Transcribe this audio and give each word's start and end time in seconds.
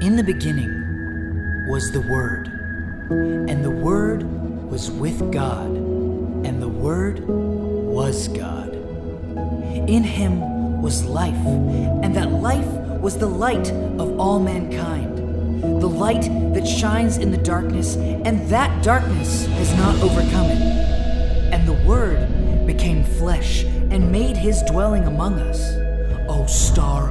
In 0.00 0.16
the 0.16 0.24
beginning 0.24 1.66
was 1.68 1.92
the 1.92 2.00
Word, 2.00 2.46
and 3.10 3.62
the 3.62 3.70
Word 3.70 4.22
was 4.70 4.90
with 4.90 5.30
God, 5.30 5.66
and 5.66 6.62
the 6.62 6.68
Word 6.70 7.20
was 7.28 8.28
God. 8.28 8.72
In 8.72 10.02
him 10.02 10.80
was 10.80 11.04
life, 11.04 11.34
and 11.44 12.16
that 12.16 12.32
life 12.32 12.66
was 13.02 13.18
the 13.18 13.26
light 13.26 13.70
of 13.70 14.18
all 14.18 14.40
mankind. 14.40 15.18
The 15.60 15.88
light 15.88 16.22
that 16.54 16.66
shines 16.66 17.18
in 17.18 17.30
the 17.30 17.36
darkness, 17.36 17.96
and 17.96 18.48
that 18.48 18.82
darkness 18.82 19.44
has 19.48 19.76
not 19.76 19.94
overcome 19.96 20.46
it. 20.46 20.62
And 21.52 21.68
the 21.68 21.86
Word 21.86 22.66
became 22.66 23.04
flesh 23.04 23.64
and 23.64 24.10
made 24.10 24.38
his 24.38 24.62
dwelling 24.62 25.04
among 25.04 25.38
us. 25.40 25.60
O 26.26 26.46
star 26.46 27.10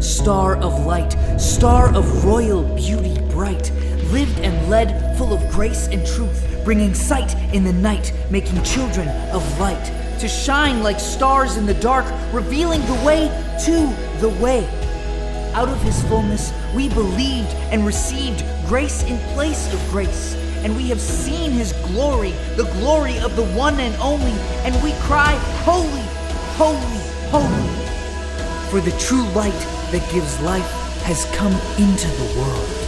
star 0.00 0.56
of 0.56 0.86
light, 0.86 1.12
star 1.38 1.94
of 1.94 2.24
royal 2.24 2.62
beauty 2.74 3.20
bright, 3.30 3.70
lived 4.10 4.38
and 4.40 4.70
led 4.70 5.16
full 5.16 5.32
of 5.32 5.50
grace 5.50 5.88
and 5.88 6.06
truth, 6.06 6.62
bringing 6.64 6.94
sight 6.94 7.34
in 7.54 7.64
the 7.64 7.72
night, 7.72 8.12
making 8.30 8.62
children 8.62 9.08
of 9.30 9.60
light, 9.60 9.92
to 10.18 10.28
shine 10.28 10.82
like 10.82 10.98
stars 10.98 11.56
in 11.56 11.66
the 11.66 11.74
dark, 11.74 12.06
revealing 12.32 12.80
the 12.86 13.02
way 13.04 13.28
to 13.64 13.94
the 14.20 14.28
way. 14.42 14.66
Out 15.54 15.68
of 15.68 15.82
his 15.82 16.02
fullness, 16.04 16.52
we 16.74 16.88
believed 16.88 17.52
and 17.70 17.84
received 17.84 18.44
grace 18.66 19.02
in 19.04 19.18
place 19.34 19.72
of 19.72 19.80
grace. 19.90 20.34
And 20.62 20.76
we 20.76 20.88
have 20.90 21.00
seen 21.00 21.50
his 21.50 21.72
glory, 21.88 22.32
the 22.56 22.70
glory 22.74 23.18
of 23.18 23.34
the 23.34 23.46
one 23.56 23.80
and 23.80 23.94
only, 23.96 24.32
and 24.62 24.74
we 24.82 24.92
cry, 25.00 25.34
Holy, 25.64 26.04
holy, 26.56 27.00
holy. 27.30 27.70
For 28.70 28.80
the 28.80 28.96
true 29.00 29.26
light 29.30 29.79
that 29.90 30.08
gives 30.12 30.40
life 30.40 30.70
has 31.02 31.24
come 31.36 31.52
into 31.78 32.08
the 32.08 32.40
world. 32.40 32.79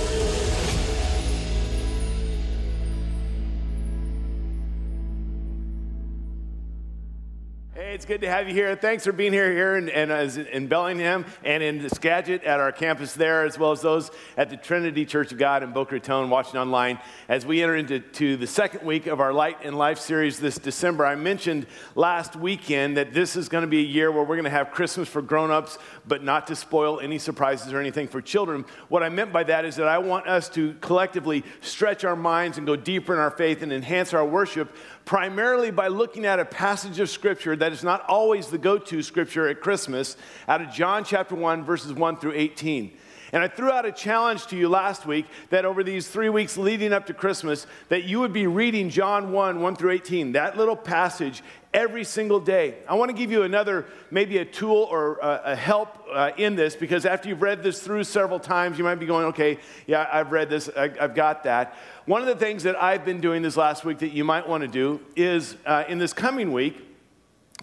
Good 8.13 8.21
to 8.21 8.29
have 8.29 8.47
you 8.47 8.53
here. 8.53 8.77
Thanks 8.77 9.05
for 9.05 9.13
being 9.13 9.33
here 9.33 9.51
here 9.51 9.75
in, 9.79 9.89
in, 9.89 10.11
in 10.49 10.67
Bellingham 10.67 11.25
and 11.45 11.63
in 11.63 11.89
Skagit 11.89 12.45
at 12.45 12.61
our 12.61 12.71
campus 12.71 13.15
there, 13.15 13.47
as 13.47 13.59
well 13.59 13.73
as 13.73 13.81
those 13.81 14.11
at 14.37 14.51
the 14.51 14.57
Trinity 14.59 15.07
Church 15.07 15.33
of 15.33 15.39
God 15.39 15.63
in 15.63 15.73
Boca 15.73 15.95
Raton 15.95 16.29
watching 16.29 16.61
online. 16.61 16.99
As 17.27 17.47
we 17.47 17.63
enter 17.63 17.75
into 17.75 18.01
to 18.01 18.37
the 18.37 18.47
second 18.47 18.85
week 18.85 19.07
of 19.07 19.19
our 19.19 19.33
Light 19.33 19.61
and 19.63 19.79
Life 19.79 19.99
series 19.99 20.39
this 20.39 20.59
December, 20.59 21.07
I 21.07 21.15
mentioned 21.15 21.67
last 21.95 22.37
weekend 22.37 22.99
that 22.99 23.15
this 23.15 23.35
is 23.35 23.49
going 23.49 23.63
to 23.63 23.69
be 23.69 23.79
a 23.79 23.89
year 23.89 24.13
where 24.13 24.25
we're 24.25 24.37
going 24.37 24.45
to 24.45 24.51
have 24.51 24.73
Christmas 24.73 25.09
for 25.09 25.23
grown-ups, 25.23 25.79
but 26.07 26.23
not 26.23 26.47
to 26.49 26.55
spoil 26.55 27.01
any 27.01 27.19
surprises 27.19 27.73
or 27.73 27.81
anything 27.81 28.09
for 28.09 28.21
children. 28.21 28.67
What 28.91 29.03
I 29.03 29.09
meant 29.09 29.33
by 29.33 29.45
that 29.45 29.65
is 29.65 29.77
that 29.77 29.89
I 29.89 29.97
want 29.97 30.27
us 30.27 30.51
to 30.51 30.75
collectively 30.83 31.45
stretch 31.63 32.05
our 32.05 32.17
minds 32.17 32.59
and 32.59 32.67
go 32.67 32.77
deeper 32.77 33.15
in 33.15 33.21
our 33.21 33.31
faith 33.31 33.63
and 33.63 33.73
enhance 33.73 34.13
our 34.13 34.27
worship 34.27 34.77
primarily 35.05 35.71
by 35.71 35.89
looking 35.89 36.25
at 36.25 36.39
a 36.39 36.45
passage 36.45 37.01
of 37.01 37.11
scripture 37.11 37.57
that 37.57 37.73
is 37.73 37.83
not 37.83 38.05
always 38.07 38.49
the 38.49 38.59
go 38.59 38.79
to 38.79 39.03
scripture 39.03 39.49
at 39.49 39.61
Christmas 39.61 40.17
out 40.49 40.61
of 40.61 40.71
John 40.73 41.05
chapter 41.05 41.35
1, 41.35 41.65
verses 41.65 41.93
1 41.93 42.17
through 42.19 42.35
18. 42.35 42.93
And 43.33 43.43
I 43.43 43.49
threw 43.49 43.71
out 43.71 43.87
a 43.87 43.93
challenge 43.93 44.47
to 44.49 44.57
you 44.57 44.69
last 44.69 45.07
week 45.07 45.25
that 45.49 45.65
over 45.65 45.83
these 45.83 46.07
three 46.07 46.29
weeks 46.29 46.59
leading 46.59 46.93
up 46.93 47.07
to 47.07 47.15
Christmas, 47.15 47.67
that 47.89 48.05
you 48.05 48.21
would 48.21 48.35
be 48.35 48.47
reading 48.47 48.91
John 48.91 49.33
1, 49.33 49.63
1 49.63 49.77
through 49.77 49.93
18, 49.93 50.33
that 50.33 50.59
little 50.59 50.77
passage 50.77 51.43
every 51.73 52.05
single 52.05 52.41
day. 52.41 52.75
I 52.87 52.95
want 52.95 53.11
to 53.11 53.17
give 53.17 53.31
you 53.31 53.43
another, 53.45 53.87
maybe 54.11 54.37
a 54.37 54.45
tool 54.45 54.87
or 54.91 55.19
a, 55.23 55.57
help 55.57 56.07
uh, 56.13 56.33
in 56.37 56.57
this 56.57 56.77
because 56.77 57.07
after 57.07 57.31
you've 57.31 57.41
read 57.41 57.63
this 57.63 57.81
through 57.81 58.05
several 58.05 58.39
times, 58.39 58.77
you 58.77 58.85
might 58.85 58.97
be 58.97 59.07
going, 59.07 59.27
okay, 59.27 59.59
yeah, 59.87 60.07
I've 60.13 60.33
read 60.33 60.51
this, 60.51 60.69
I, 60.69 60.89
have 61.01 61.15
got 61.15 61.45
that. 61.45 61.75
One 62.05 62.21
of 62.21 62.27
the 62.27 62.37
things 62.37 62.65
that 62.65 62.81
I've 62.83 63.05
been 63.05 63.21
doing 63.21 63.43
this 63.43 63.57
last 63.57 63.85
week 63.85 64.01
that 64.01 64.13
you 64.13 64.25
might 64.25 64.49
want 64.49 64.63
to 64.63 64.69
do 64.69 65.01
is 65.15 65.57
uh, 65.65 65.85
in 65.89 65.99
this 65.99 66.13
coming 66.13 66.53
week, 66.53 66.77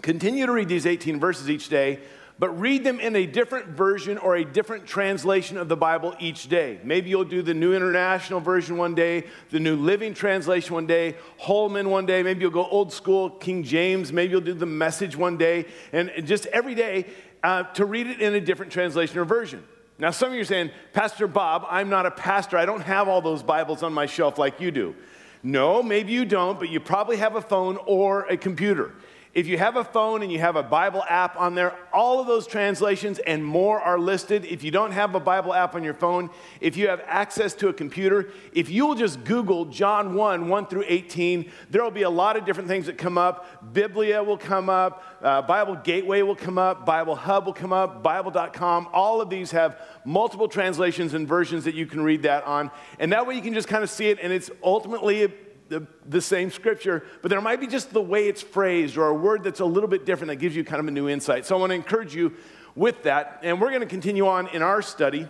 continue 0.02 0.46
to 0.46 0.52
read 0.52 0.70
these 0.70 0.86
18 0.86 1.20
verses 1.20 1.50
each 1.50 1.68
day 1.68 2.00
but 2.40 2.58
read 2.58 2.86
them 2.86 3.02
in 3.02 3.16
a 3.18 3.26
different 3.26 3.68
version 3.68 4.18
or 4.18 4.38
a 4.38 4.46
different 4.46 4.88
translation 4.88 5.58
of 5.58 5.68
the 5.68 5.76
Bible 5.76 6.16
each 6.20 6.48
day. 6.48 6.80
Maybe 6.86 7.10
you'll 7.10 7.26
do 7.26 7.42
the 7.42 7.54
New 7.54 7.74
International 7.74 8.40
Version 8.40 8.78
one 8.78 8.96
day, 8.96 9.26
the 9.50 9.60
New 9.60 9.76
Living 9.76 10.14
Translation 10.14 10.74
one 10.74 10.88
day, 10.88 11.18
Holman 11.38 11.90
one 11.90 12.06
day, 12.06 12.24
maybe 12.24 12.40
you'll 12.40 12.52
go 12.52 12.66
old 12.66 12.94
school 12.94 13.30
King 13.30 13.64
James, 13.64 14.14
maybe 14.14 14.32
you'll 14.32 14.42
do 14.42 14.54
the 14.54 14.66
message 14.66 15.18
one 15.18 15.36
day, 15.36 15.66
and 15.92 16.10
just 16.24 16.46
every 16.48 16.76
day 16.76 17.08
uh, 17.44 17.64
to 17.74 17.84
read 17.84 18.08
it 18.08 18.22
in 18.22 18.34
a 18.34 18.42
different 18.42 18.72
translation 18.72 19.20
or 19.20 19.26
version. 19.26 19.62
Now, 20.00 20.12
some 20.12 20.30
of 20.30 20.36
you 20.36 20.42
are 20.42 20.46
saying, 20.46 20.72
Pastor 20.94 21.28
Bob, 21.28 21.66
I'm 21.70 21.90
not 21.90 22.06
a 22.06 22.12
pastor. 22.12 22.58
I 22.58 22.66
don't 22.66 22.82
have 22.82 23.10
all 23.10 23.22
those 23.22 23.44
Bibles 23.44 23.84
on 23.84 23.92
my 23.92 24.06
shelf 24.06 24.38
like 24.38 24.62
you 24.62 24.72
do. 24.72 24.96
No, 25.44 25.84
maybe 25.84 26.14
you 26.14 26.24
don't, 26.24 26.58
but 26.58 26.70
you 26.70 26.80
probably 26.80 27.18
have 27.18 27.36
a 27.36 27.42
phone 27.42 27.78
or 27.86 28.22
a 28.24 28.38
computer. 28.38 28.94
If 29.40 29.48
you 29.48 29.58
have 29.58 29.78
a 29.78 29.86
phone 29.86 30.22
and 30.22 30.30
you 30.30 30.40
have 30.40 30.58
a 30.58 30.64
Bible 30.64 31.02
app 31.08 31.40
on 31.40 31.56
there, 31.56 31.74
all 31.94 32.20
of 32.20 32.28
those 32.28 32.46
translations 32.46 33.20
and 33.20 33.42
more 33.42 33.80
are 33.80 33.98
listed. 33.98 34.44
If 34.44 34.66
you 34.66 34.70
don't 34.70 34.92
have 34.92 35.16
a 35.16 35.20
Bible 35.22 35.54
app 35.54 35.76
on 35.76 35.84
your 35.86 35.94
phone, 35.94 36.30
if 36.60 36.76
you 36.76 36.90
have 36.90 37.02
access 37.06 37.54
to 37.54 37.70
a 37.70 37.74
computer, 37.74 38.32
if 38.52 38.70
you 38.70 38.86
will 38.86 38.96
just 38.96 39.24
Google 39.24 39.64
John 39.64 40.14
1, 40.14 40.50
1 40.50 40.66
through 40.66 40.84
18, 40.86 41.50
there 41.70 41.82
will 41.82 41.90
be 41.90 42.02
a 42.02 42.10
lot 42.10 42.36
of 42.36 42.44
different 42.44 42.68
things 42.68 42.88
that 42.88 42.98
come 42.98 43.18
up. 43.18 43.74
Biblia 43.74 44.22
will 44.22 44.38
come 44.38 44.70
up, 44.70 45.06
uh, 45.22 45.42
Bible 45.44 45.76
Gateway 45.76 46.22
will 46.22 46.36
come 46.36 46.58
up, 46.58 46.86
Bible 46.86 47.16
Hub 47.16 47.46
will 47.46 47.54
come 47.54 47.72
up, 47.72 48.04
Bible.com. 48.04 48.90
All 48.92 49.22
of 49.22 49.30
these 49.30 49.52
have 49.52 49.80
multiple 50.04 50.50
translations 50.50 51.14
and 51.14 51.26
versions 51.26 51.64
that 51.64 51.76
you 51.76 51.86
can 51.86 52.02
read 52.02 52.24
that 52.24 52.44
on. 52.44 52.72
And 53.00 53.14
that 53.14 53.26
way 53.26 53.36
you 53.36 53.42
can 53.42 53.54
just 53.54 53.70
kind 53.70 53.86
of 53.86 53.90
see 53.90 54.10
it, 54.10 54.20
and 54.22 54.34
it's 54.34 54.52
ultimately 54.62 55.32
the, 55.70 55.88
the 56.08 56.22
same 56.22 56.52
scripture, 56.52 57.06
but 57.22 57.30
there 57.30 57.42
might 57.42 57.60
be 57.60 57.68
just 57.68 57.92
the 57.92 58.02
way 58.02 58.28
it's 58.28 58.42
phrased 58.42 58.98
or 58.98 59.08
a 59.08 59.14
word 59.14 59.44
that's 59.44 59.60
a 59.60 59.66
little 59.66 59.90
bit 59.90 60.06
different 60.06 60.30
that 60.30 60.38
gives 60.38 60.56
you 60.56 60.64
kind 60.64 60.80
of 60.80 60.88
a 60.88 60.92
new 60.92 61.08
insight. 61.08 61.46
So 61.46 61.56
I 61.56 61.60
want 61.60 61.70
to 61.70 61.76
encourage 61.76 62.14
you 62.16 62.34
with 62.76 63.04
that. 63.04 63.40
And 63.44 63.62
we're 63.62 63.70
going 63.70 63.82
to 63.82 63.88
continue 63.88 64.28
on 64.28 64.48
in 64.48 64.62
our 64.62 64.82
study 64.82 65.28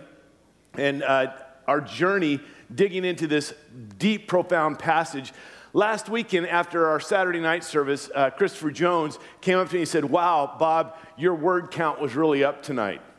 and 0.74 1.02
uh, 1.02 1.32
our 1.66 1.80
journey 1.80 2.40
digging 2.74 3.04
into 3.04 3.26
this 3.26 3.52
deep, 3.98 4.28
profound 4.28 4.78
passage. 4.78 5.32
Last 5.72 6.08
weekend, 6.08 6.48
after 6.48 6.88
our 6.88 6.98
Saturday 6.98 7.40
night 7.40 7.62
service, 7.62 8.10
uh, 8.14 8.30
Christopher 8.30 8.70
Jones 8.70 9.18
came 9.40 9.58
up 9.58 9.68
to 9.68 9.74
me 9.74 9.80
and 9.80 9.88
said, 9.88 10.04
Wow, 10.04 10.56
Bob, 10.58 10.96
your 11.16 11.34
word 11.34 11.70
count 11.70 12.00
was 12.00 12.14
really 12.16 12.44
up 12.44 12.62
tonight. 12.62 13.02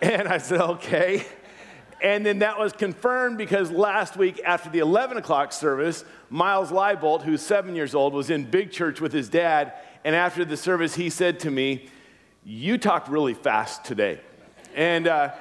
And 0.00 0.28
I 0.28 0.38
said, 0.38 0.60
Okay. 0.60 1.26
And 2.00 2.24
then 2.24 2.40
that 2.40 2.58
was 2.58 2.72
confirmed 2.72 3.38
because 3.38 3.70
last 3.70 4.16
week 4.16 4.40
after 4.44 4.70
the 4.70 4.78
11 4.78 5.16
o'clock 5.16 5.52
service, 5.52 6.04
Miles 6.30 6.70
Leibolt, 6.70 7.22
who's 7.22 7.42
seven 7.42 7.74
years 7.74 7.94
old, 7.94 8.14
was 8.14 8.30
in 8.30 8.44
big 8.44 8.70
church 8.70 9.00
with 9.00 9.12
his 9.12 9.28
dad. 9.28 9.72
And 10.04 10.14
after 10.14 10.44
the 10.44 10.56
service, 10.56 10.94
he 10.94 11.10
said 11.10 11.40
to 11.40 11.50
me, 11.50 11.88
You 12.44 12.78
talked 12.78 13.08
really 13.08 13.34
fast 13.34 13.84
today. 13.84 14.20
And 14.76 15.08
uh, 15.08 15.32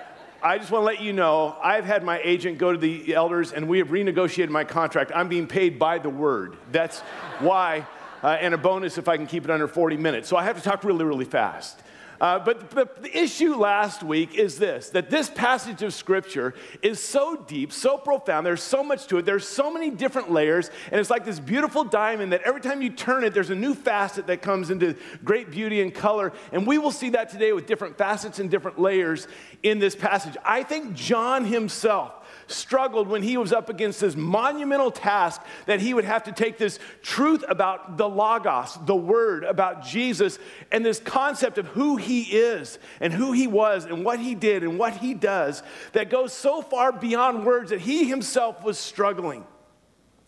I 0.42 0.58
just 0.58 0.72
want 0.72 0.82
to 0.84 0.86
let 0.86 1.02
you 1.02 1.14
know 1.14 1.56
I've 1.62 1.86
had 1.86 2.04
my 2.04 2.20
agent 2.24 2.58
go 2.58 2.72
to 2.72 2.78
the 2.78 3.14
elders 3.14 3.52
and 3.52 3.68
we 3.68 3.80
have 3.80 3.90
renegotiated 3.90 4.50
my 4.50 4.64
contract. 4.64 5.12
I'm 5.14 5.30
being 5.30 5.48
paid 5.48 5.78
by 5.78 6.00
the 6.00 6.10
word. 6.10 6.58
That's 6.72 7.00
why, 7.40 7.86
uh, 8.24 8.38
and 8.40 8.54
a 8.54 8.58
bonus 8.58 8.98
if 8.98 9.08
I 9.08 9.18
can 9.18 9.28
keep 9.28 9.44
it 9.44 9.52
under 9.52 9.68
40 9.68 9.98
minutes. 9.98 10.28
So 10.28 10.38
I 10.38 10.44
have 10.44 10.58
to 10.58 10.64
talk 10.64 10.84
really, 10.84 11.06
really 11.06 11.26
fast. 11.26 11.82
Uh, 12.20 12.40
but, 12.40 12.72
but 12.72 13.04
the 13.04 13.18
issue 13.18 13.56
last 13.56 14.04
week 14.04 14.36
is 14.36 14.58
this 14.58 14.90
that 14.90 15.10
this 15.10 15.30
passage 15.30 15.84
of 15.84 15.94
scripture 15.94 16.54
is 16.82 17.00
so 17.00 17.36
deep, 17.48 17.72
so 17.72 17.98
profound. 17.98 18.46
There's 18.46 18.64
so 18.64 18.84
much 18.84 19.08
to 19.08 19.18
it. 19.18 19.26
There's 19.26 19.48
so 19.48 19.72
many 19.72 19.90
different 19.90 20.32
layers. 20.32 20.72
And 20.92 21.00
it's 21.00 21.10
like 21.10 21.26
this 21.26 21.40
beautiful 21.40 21.84
diamond 21.84 22.34
that 22.34 22.42
every 22.42 22.62
time 22.62 22.82
you 22.82 22.90
turn 22.90 23.24
it, 23.24 23.34
there's 23.34 23.50
a 23.50 23.56
new 23.56 23.74
facet 23.74 24.28
that 24.28 24.42
comes 24.42 24.70
into 24.70 24.96
great 25.24 25.52
beauty 25.52 25.82
and 25.82 25.94
color. 25.94 26.34
And 26.52 26.66
we 26.66 26.78
will 26.78 26.92
see 26.92 27.10
that 27.12 27.30
today 27.30 27.54
with 27.54 27.68
different 27.68 27.98
facets 27.98 28.40
and 28.40 28.50
different 28.50 28.80
layers 28.80 29.28
in 29.64 29.80
this 29.80 29.96
passage. 29.96 30.36
I 30.44 30.64
think 30.64 30.94
John 30.94 31.46
himself 31.46 32.17
struggled 32.48 33.08
when 33.08 33.24
he 33.24 33.38
was 33.38 33.54
up 33.54 33.70
against 33.70 34.02
this 34.02 34.16
monumental 34.16 34.92
task 34.92 35.42
that 35.66 35.80
he 35.80 35.94
would 35.94 36.06
have 36.06 36.24
to 36.24 36.32
take 36.32 36.58
this 36.58 36.80
truth 37.02 37.44
about 37.48 37.98
the 37.98 38.08
Logos, 38.08 38.78
the 38.86 38.96
Word, 38.96 39.44
about 39.44 39.84
Jesus, 39.84 40.40
and 40.72 40.86
this 40.86 41.00
concept 41.00 41.58
of 41.58 41.68
who 41.68 41.98
he 41.98 42.22
is 42.24 42.80
and 43.00 43.14
who 43.14 43.32
he 43.32 43.48
was 43.48 43.86
and 43.86 44.04
what 44.06 44.20
he 44.20 44.36
did 44.36 44.64
and 44.64 44.78
what 44.80 44.98
he 44.98 45.14
does 45.14 45.64
that 45.94 46.10
goes 46.10 46.34
so 46.34 46.62
far 46.62 46.92
beyond 46.92 47.46
words 47.46 47.70
that 47.70 47.82
he 47.82 48.06
himself 48.06 48.64
was 48.64 48.78
struggling. 48.78 49.46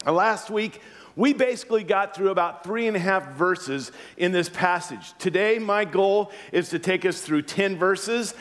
And 0.05 0.15
last 0.15 0.49
week, 0.49 0.81
we 1.15 1.33
basically 1.33 1.83
got 1.83 2.15
through 2.15 2.29
about 2.29 2.63
three 2.63 2.87
and 2.87 2.95
a 2.95 2.99
half 2.99 3.33
verses 3.33 3.91
in 4.15 4.31
this 4.31 4.47
passage. 4.47 5.13
Today, 5.17 5.59
my 5.59 5.83
goal 5.83 6.31
is 6.53 6.69
to 6.69 6.79
take 6.79 7.05
us 7.05 7.19
through 7.21 7.41
10 7.41 7.77
verses 7.77 8.33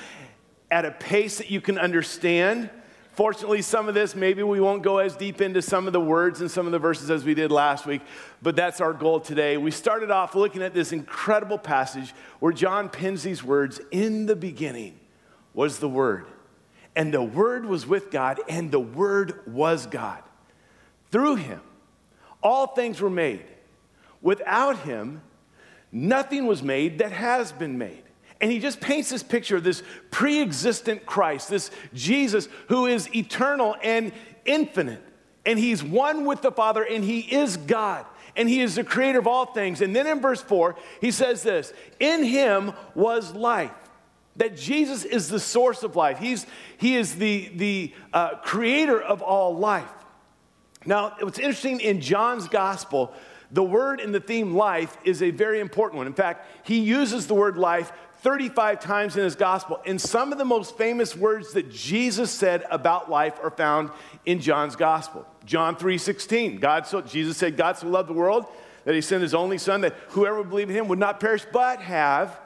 at 0.70 0.84
a 0.84 0.92
pace 0.92 1.38
that 1.38 1.50
you 1.50 1.60
can 1.60 1.78
understand 1.78 2.70
Fortunately, 3.18 3.62
some 3.62 3.88
of 3.88 3.96
this, 3.96 4.14
maybe 4.14 4.44
we 4.44 4.60
won't 4.60 4.84
go 4.84 4.98
as 4.98 5.16
deep 5.16 5.40
into 5.40 5.60
some 5.60 5.88
of 5.88 5.92
the 5.92 6.00
words 6.00 6.40
and 6.40 6.48
some 6.48 6.66
of 6.66 6.70
the 6.70 6.78
verses 6.78 7.10
as 7.10 7.24
we 7.24 7.34
did 7.34 7.50
last 7.50 7.84
week, 7.84 8.00
but 8.42 8.54
that's 8.54 8.80
our 8.80 8.92
goal 8.92 9.18
today. 9.18 9.56
We 9.56 9.72
started 9.72 10.12
off 10.12 10.36
looking 10.36 10.62
at 10.62 10.72
this 10.72 10.92
incredible 10.92 11.58
passage 11.58 12.14
where 12.38 12.52
John 12.52 12.88
pins 12.88 13.24
these 13.24 13.42
words 13.42 13.80
In 13.90 14.26
the 14.26 14.36
beginning 14.36 15.00
was 15.52 15.80
the 15.80 15.88
Word, 15.88 16.26
and 16.94 17.12
the 17.12 17.20
Word 17.20 17.66
was 17.66 17.88
with 17.88 18.12
God, 18.12 18.38
and 18.48 18.70
the 18.70 18.78
Word 18.78 19.40
was 19.48 19.88
God. 19.88 20.22
Through 21.10 21.36
him, 21.38 21.60
all 22.40 22.68
things 22.68 23.00
were 23.00 23.10
made. 23.10 23.42
Without 24.22 24.78
him, 24.82 25.22
nothing 25.90 26.46
was 26.46 26.62
made 26.62 27.00
that 27.00 27.10
has 27.10 27.50
been 27.50 27.78
made. 27.78 28.04
And 28.40 28.52
he 28.52 28.60
just 28.60 28.80
paints 28.80 29.10
this 29.10 29.22
picture 29.22 29.56
of 29.56 29.64
this 29.64 29.82
pre 30.10 30.40
existent 30.40 31.04
Christ, 31.06 31.50
this 31.50 31.70
Jesus 31.92 32.48
who 32.68 32.86
is 32.86 33.14
eternal 33.14 33.76
and 33.82 34.12
infinite. 34.44 35.02
And 35.44 35.58
he's 35.58 35.82
one 35.82 36.24
with 36.24 36.42
the 36.42 36.52
Father, 36.52 36.82
and 36.82 37.02
he 37.02 37.20
is 37.20 37.56
God, 37.56 38.04
and 38.36 38.48
he 38.48 38.60
is 38.60 38.74
the 38.74 38.84
creator 38.84 39.18
of 39.18 39.26
all 39.26 39.46
things. 39.46 39.80
And 39.80 39.96
then 39.96 40.06
in 40.06 40.20
verse 40.20 40.42
4, 40.42 40.76
he 41.00 41.10
says 41.10 41.42
this 41.42 41.72
In 41.98 42.22
him 42.22 42.72
was 42.94 43.34
life. 43.34 43.72
That 44.36 44.56
Jesus 44.56 45.04
is 45.04 45.28
the 45.28 45.40
source 45.40 45.82
of 45.82 45.96
life. 45.96 46.18
He's, 46.18 46.46
he 46.76 46.94
is 46.94 47.16
the, 47.16 47.50
the 47.56 47.92
uh, 48.12 48.36
creator 48.36 49.00
of 49.00 49.20
all 49.20 49.56
life. 49.56 49.90
Now, 50.86 51.16
what's 51.20 51.40
interesting 51.40 51.80
in 51.80 52.00
John's 52.00 52.46
gospel, 52.46 53.12
the 53.50 53.64
word 53.64 54.00
in 54.00 54.12
the 54.12 54.20
theme 54.20 54.54
life 54.54 54.96
is 55.02 55.22
a 55.22 55.30
very 55.30 55.58
important 55.58 55.98
one. 55.98 56.06
In 56.06 56.12
fact, 56.12 56.46
he 56.64 56.78
uses 56.78 57.26
the 57.26 57.34
word 57.34 57.56
life 57.56 57.90
35 58.20 58.80
times 58.80 59.16
in 59.16 59.24
his 59.24 59.36
gospel. 59.36 59.80
And 59.86 60.00
some 60.00 60.32
of 60.32 60.38
the 60.38 60.44
most 60.44 60.76
famous 60.76 61.16
words 61.16 61.52
that 61.52 61.70
Jesus 61.70 62.30
said 62.30 62.64
about 62.70 63.10
life 63.10 63.38
are 63.42 63.50
found 63.50 63.90
in 64.26 64.40
John's 64.40 64.76
gospel. 64.76 65.26
John 65.44 65.76
3:16. 65.76 66.60
God 66.60 66.86
so 66.86 67.00
Jesus 67.00 67.36
said, 67.36 67.56
God 67.56 67.76
so 67.76 67.88
loved 67.88 68.08
the 68.08 68.14
world 68.14 68.46
that 68.84 68.94
he 68.94 69.00
sent 69.00 69.22
his 69.22 69.34
only 69.34 69.58
son 69.58 69.82
that 69.82 69.94
whoever 70.08 70.38
would 70.38 70.50
believe 70.50 70.70
in 70.70 70.76
him 70.76 70.88
would 70.88 70.98
not 70.98 71.20
perish 71.20 71.44
but 71.52 71.80
have 71.80 72.38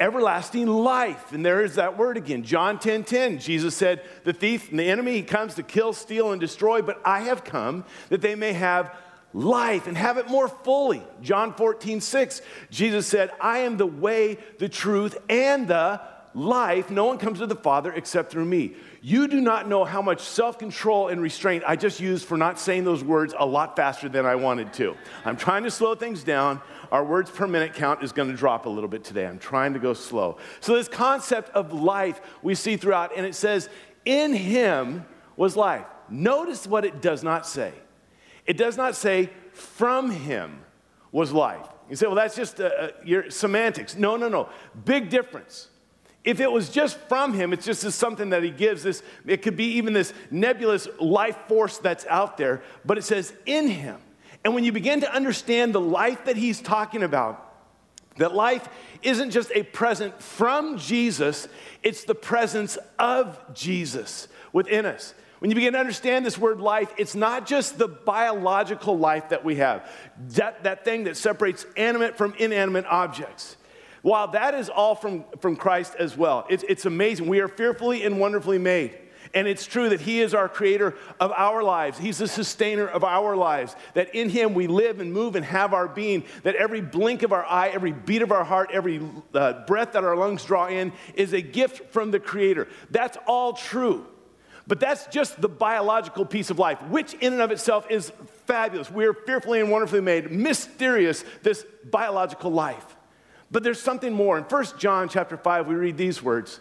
everlasting 0.00 0.66
life. 0.66 1.32
And 1.32 1.44
there 1.46 1.62
is 1.62 1.76
that 1.76 1.96
word 1.96 2.16
again. 2.16 2.42
John 2.42 2.78
10 2.78 3.04
10, 3.04 3.38
Jesus 3.38 3.76
said, 3.76 4.02
The 4.24 4.32
thief 4.32 4.70
and 4.70 4.78
the 4.78 4.88
enemy, 4.88 5.12
he 5.12 5.22
comes 5.22 5.54
to 5.54 5.62
kill, 5.62 5.92
steal, 5.92 6.32
and 6.32 6.40
destroy, 6.40 6.82
but 6.82 7.00
I 7.04 7.20
have 7.20 7.44
come 7.44 7.84
that 8.08 8.20
they 8.20 8.34
may 8.34 8.52
have 8.52 8.94
life 9.34 9.86
and 9.86 9.96
have 9.96 10.18
it 10.18 10.28
more 10.28 10.48
fully. 10.48 11.02
John 11.20 11.54
14 11.54 12.00
6, 12.00 12.42
Jesus 12.70 13.06
said, 13.06 13.30
I 13.40 13.58
am 13.58 13.76
the 13.76 13.86
way, 13.86 14.38
the 14.58 14.68
truth, 14.68 15.18
and 15.28 15.68
the 15.68 16.00
life. 16.34 16.90
No 16.90 17.04
one 17.04 17.18
comes 17.18 17.38
to 17.40 17.46
the 17.46 17.56
Father 17.56 17.92
except 17.92 18.30
through 18.30 18.44
me. 18.44 18.74
You 19.00 19.28
do 19.28 19.40
not 19.40 19.68
know 19.68 19.84
how 19.84 20.02
much 20.02 20.20
self 20.20 20.58
control 20.58 21.08
and 21.08 21.20
restraint 21.20 21.64
I 21.66 21.76
just 21.76 22.00
used 22.00 22.26
for 22.26 22.36
not 22.36 22.58
saying 22.58 22.84
those 22.84 23.02
words 23.02 23.34
a 23.36 23.46
lot 23.46 23.76
faster 23.76 24.08
than 24.08 24.26
I 24.26 24.36
wanted 24.36 24.72
to. 24.74 24.96
I'm 25.24 25.36
trying 25.36 25.64
to 25.64 25.70
slow 25.70 25.94
things 25.94 26.22
down. 26.22 26.60
Our 26.90 27.04
words 27.04 27.30
per 27.30 27.46
minute 27.46 27.74
count 27.74 28.02
is 28.02 28.12
going 28.12 28.30
to 28.30 28.36
drop 28.36 28.66
a 28.66 28.68
little 28.68 28.88
bit 28.88 29.02
today. 29.02 29.26
I'm 29.26 29.38
trying 29.38 29.72
to 29.72 29.78
go 29.78 29.94
slow. 29.94 30.38
So, 30.60 30.76
this 30.76 30.88
concept 30.88 31.50
of 31.50 31.72
life 31.72 32.20
we 32.42 32.54
see 32.54 32.76
throughout, 32.76 33.16
and 33.16 33.26
it 33.26 33.34
says, 33.34 33.68
In 34.04 34.32
him 34.32 35.04
was 35.36 35.56
life. 35.56 35.86
Notice 36.08 36.66
what 36.66 36.84
it 36.84 37.00
does 37.00 37.24
not 37.24 37.46
say. 37.46 37.72
It 38.46 38.56
does 38.56 38.76
not 38.76 38.96
say, 38.96 39.30
From 39.52 40.10
him 40.10 40.60
was 41.10 41.32
life. 41.32 41.66
You 41.88 41.96
say, 41.96 42.06
Well, 42.06 42.16
that's 42.16 42.36
just 42.36 42.60
uh, 42.60 42.64
uh 42.64 42.88
your 43.04 43.30
semantics. 43.30 43.96
No, 43.96 44.16
no, 44.16 44.28
no. 44.28 44.48
Big 44.84 45.08
difference. 45.08 45.68
If 46.24 46.38
it 46.38 46.50
was 46.50 46.68
just 46.68 46.98
from 47.08 47.34
him, 47.34 47.52
it's 47.52 47.66
just 47.66 47.82
something 47.92 48.30
that 48.30 48.44
he 48.44 48.50
gives. 48.50 48.84
This, 48.84 49.02
it 49.26 49.42
could 49.42 49.56
be 49.56 49.72
even 49.72 49.92
this 49.92 50.12
nebulous 50.30 50.86
life 51.00 51.36
force 51.48 51.78
that's 51.78 52.06
out 52.06 52.36
there, 52.36 52.62
but 52.84 52.96
it 52.96 53.02
says 53.02 53.32
in 53.44 53.66
him. 53.66 53.98
And 54.44 54.54
when 54.54 54.62
you 54.62 54.70
begin 54.72 55.00
to 55.00 55.12
understand 55.12 55.74
the 55.74 55.80
life 55.80 56.24
that 56.26 56.36
he's 56.36 56.60
talking 56.60 57.02
about, 57.02 57.48
that 58.18 58.34
life 58.34 58.68
isn't 59.02 59.30
just 59.30 59.50
a 59.54 59.62
present 59.62 60.20
from 60.22 60.78
Jesus, 60.78 61.48
it's 61.82 62.04
the 62.04 62.14
presence 62.14 62.78
of 62.98 63.40
Jesus 63.54 64.28
within 64.52 64.86
us. 64.86 65.14
When 65.42 65.50
you 65.50 65.56
begin 65.56 65.72
to 65.72 65.80
understand 65.80 66.24
this 66.24 66.38
word 66.38 66.60
life, 66.60 66.94
it's 66.98 67.16
not 67.16 67.48
just 67.48 67.76
the 67.76 67.88
biological 67.88 68.96
life 68.96 69.30
that 69.30 69.44
we 69.44 69.56
have, 69.56 69.90
that, 70.34 70.62
that 70.62 70.84
thing 70.84 71.02
that 71.04 71.16
separates 71.16 71.66
animate 71.76 72.16
from 72.16 72.32
inanimate 72.38 72.86
objects. 72.86 73.56
While 74.02 74.28
that 74.28 74.54
is 74.54 74.68
all 74.68 74.94
from, 74.94 75.24
from 75.40 75.56
Christ 75.56 75.96
as 75.98 76.16
well, 76.16 76.46
it's, 76.48 76.62
it's 76.68 76.86
amazing. 76.86 77.26
We 77.26 77.40
are 77.40 77.48
fearfully 77.48 78.04
and 78.04 78.20
wonderfully 78.20 78.58
made. 78.58 78.96
And 79.34 79.48
it's 79.48 79.66
true 79.66 79.88
that 79.88 80.00
He 80.00 80.20
is 80.20 80.32
our 80.32 80.48
creator 80.48 80.94
of 81.18 81.32
our 81.32 81.64
lives. 81.64 81.98
He's 81.98 82.18
the 82.18 82.28
sustainer 82.28 82.86
of 82.86 83.02
our 83.02 83.34
lives. 83.34 83.74
That 83.94 84.14
in 84.14 84.28
Him 84.28 84.54
we 84.54 84.68
live 84.68 85.00
and 85.00 85.12
move 85.12 85.34
and 85.34 85.44
have 85.44 85.74
our 85.74 85.88
being. 85.88 86.22
That 86.44 86.54
every 86.54 86.82
blink 86.82 87.24
of 87.24 87.32
our 87.32 87.44
eye, 87.44 87.70
every 87.70 87.90
beat 87.90 88.22
of 88.22 88.30
our 88.30 88.44
heart, 88.44 88.70
every 88.72 89.00
uh, 89.34 89.64
breath 89.66 89.94
that 89.94 90.04
our 90.04 90.14
lungs 90.14 90.44
draw 90.44 90.68
in 90.68 90.92
is 91.14 91.32
a 91.32 91.40
gift 91.40 91.92
from 91.92 92.12
the 92.12 92.20
Creator. 92.20 92.68
That's 92.92 93.18
all 93.26 93.54
true. 93.54 94.06
But 94.72 94.80
that's 94.80 95.04
just 95.08 95.38
the 95.38 95.50
biological 95.50 96.24
piece 96.24 96.48
of 96.48 96.58
life, 96.58 96.80
which 96.84 97.12
in 97.12 97.34
and 97.34 97.42
of 97.42 97.50
itself 97.50 97.86
is 97.90 98.10
fabulous. 98.46 98.90
We 98.90 99.04
are 99.04 99.12
fearfully 99.12 99.60
and 99.60 99.70
wonderfully 99.70 100.00
made, 100.00 100.30
mysterious, 100.30 101.26
this 101.42 101.66
biological 101.84 102.50
life. 102.50 102.96
But 103.50 103.64
there's 103.64 103.82
something 103.82 104.14
more. 104.14 104.38
In 104.38 104.44
1 104.44 104.64
John 104.78 105.10
chapter 105.10 105.36
5, 105.36 105.68
we 105.68 105.74
read 105.74 105.98
these 105.98 106.22
words 106.22 106.58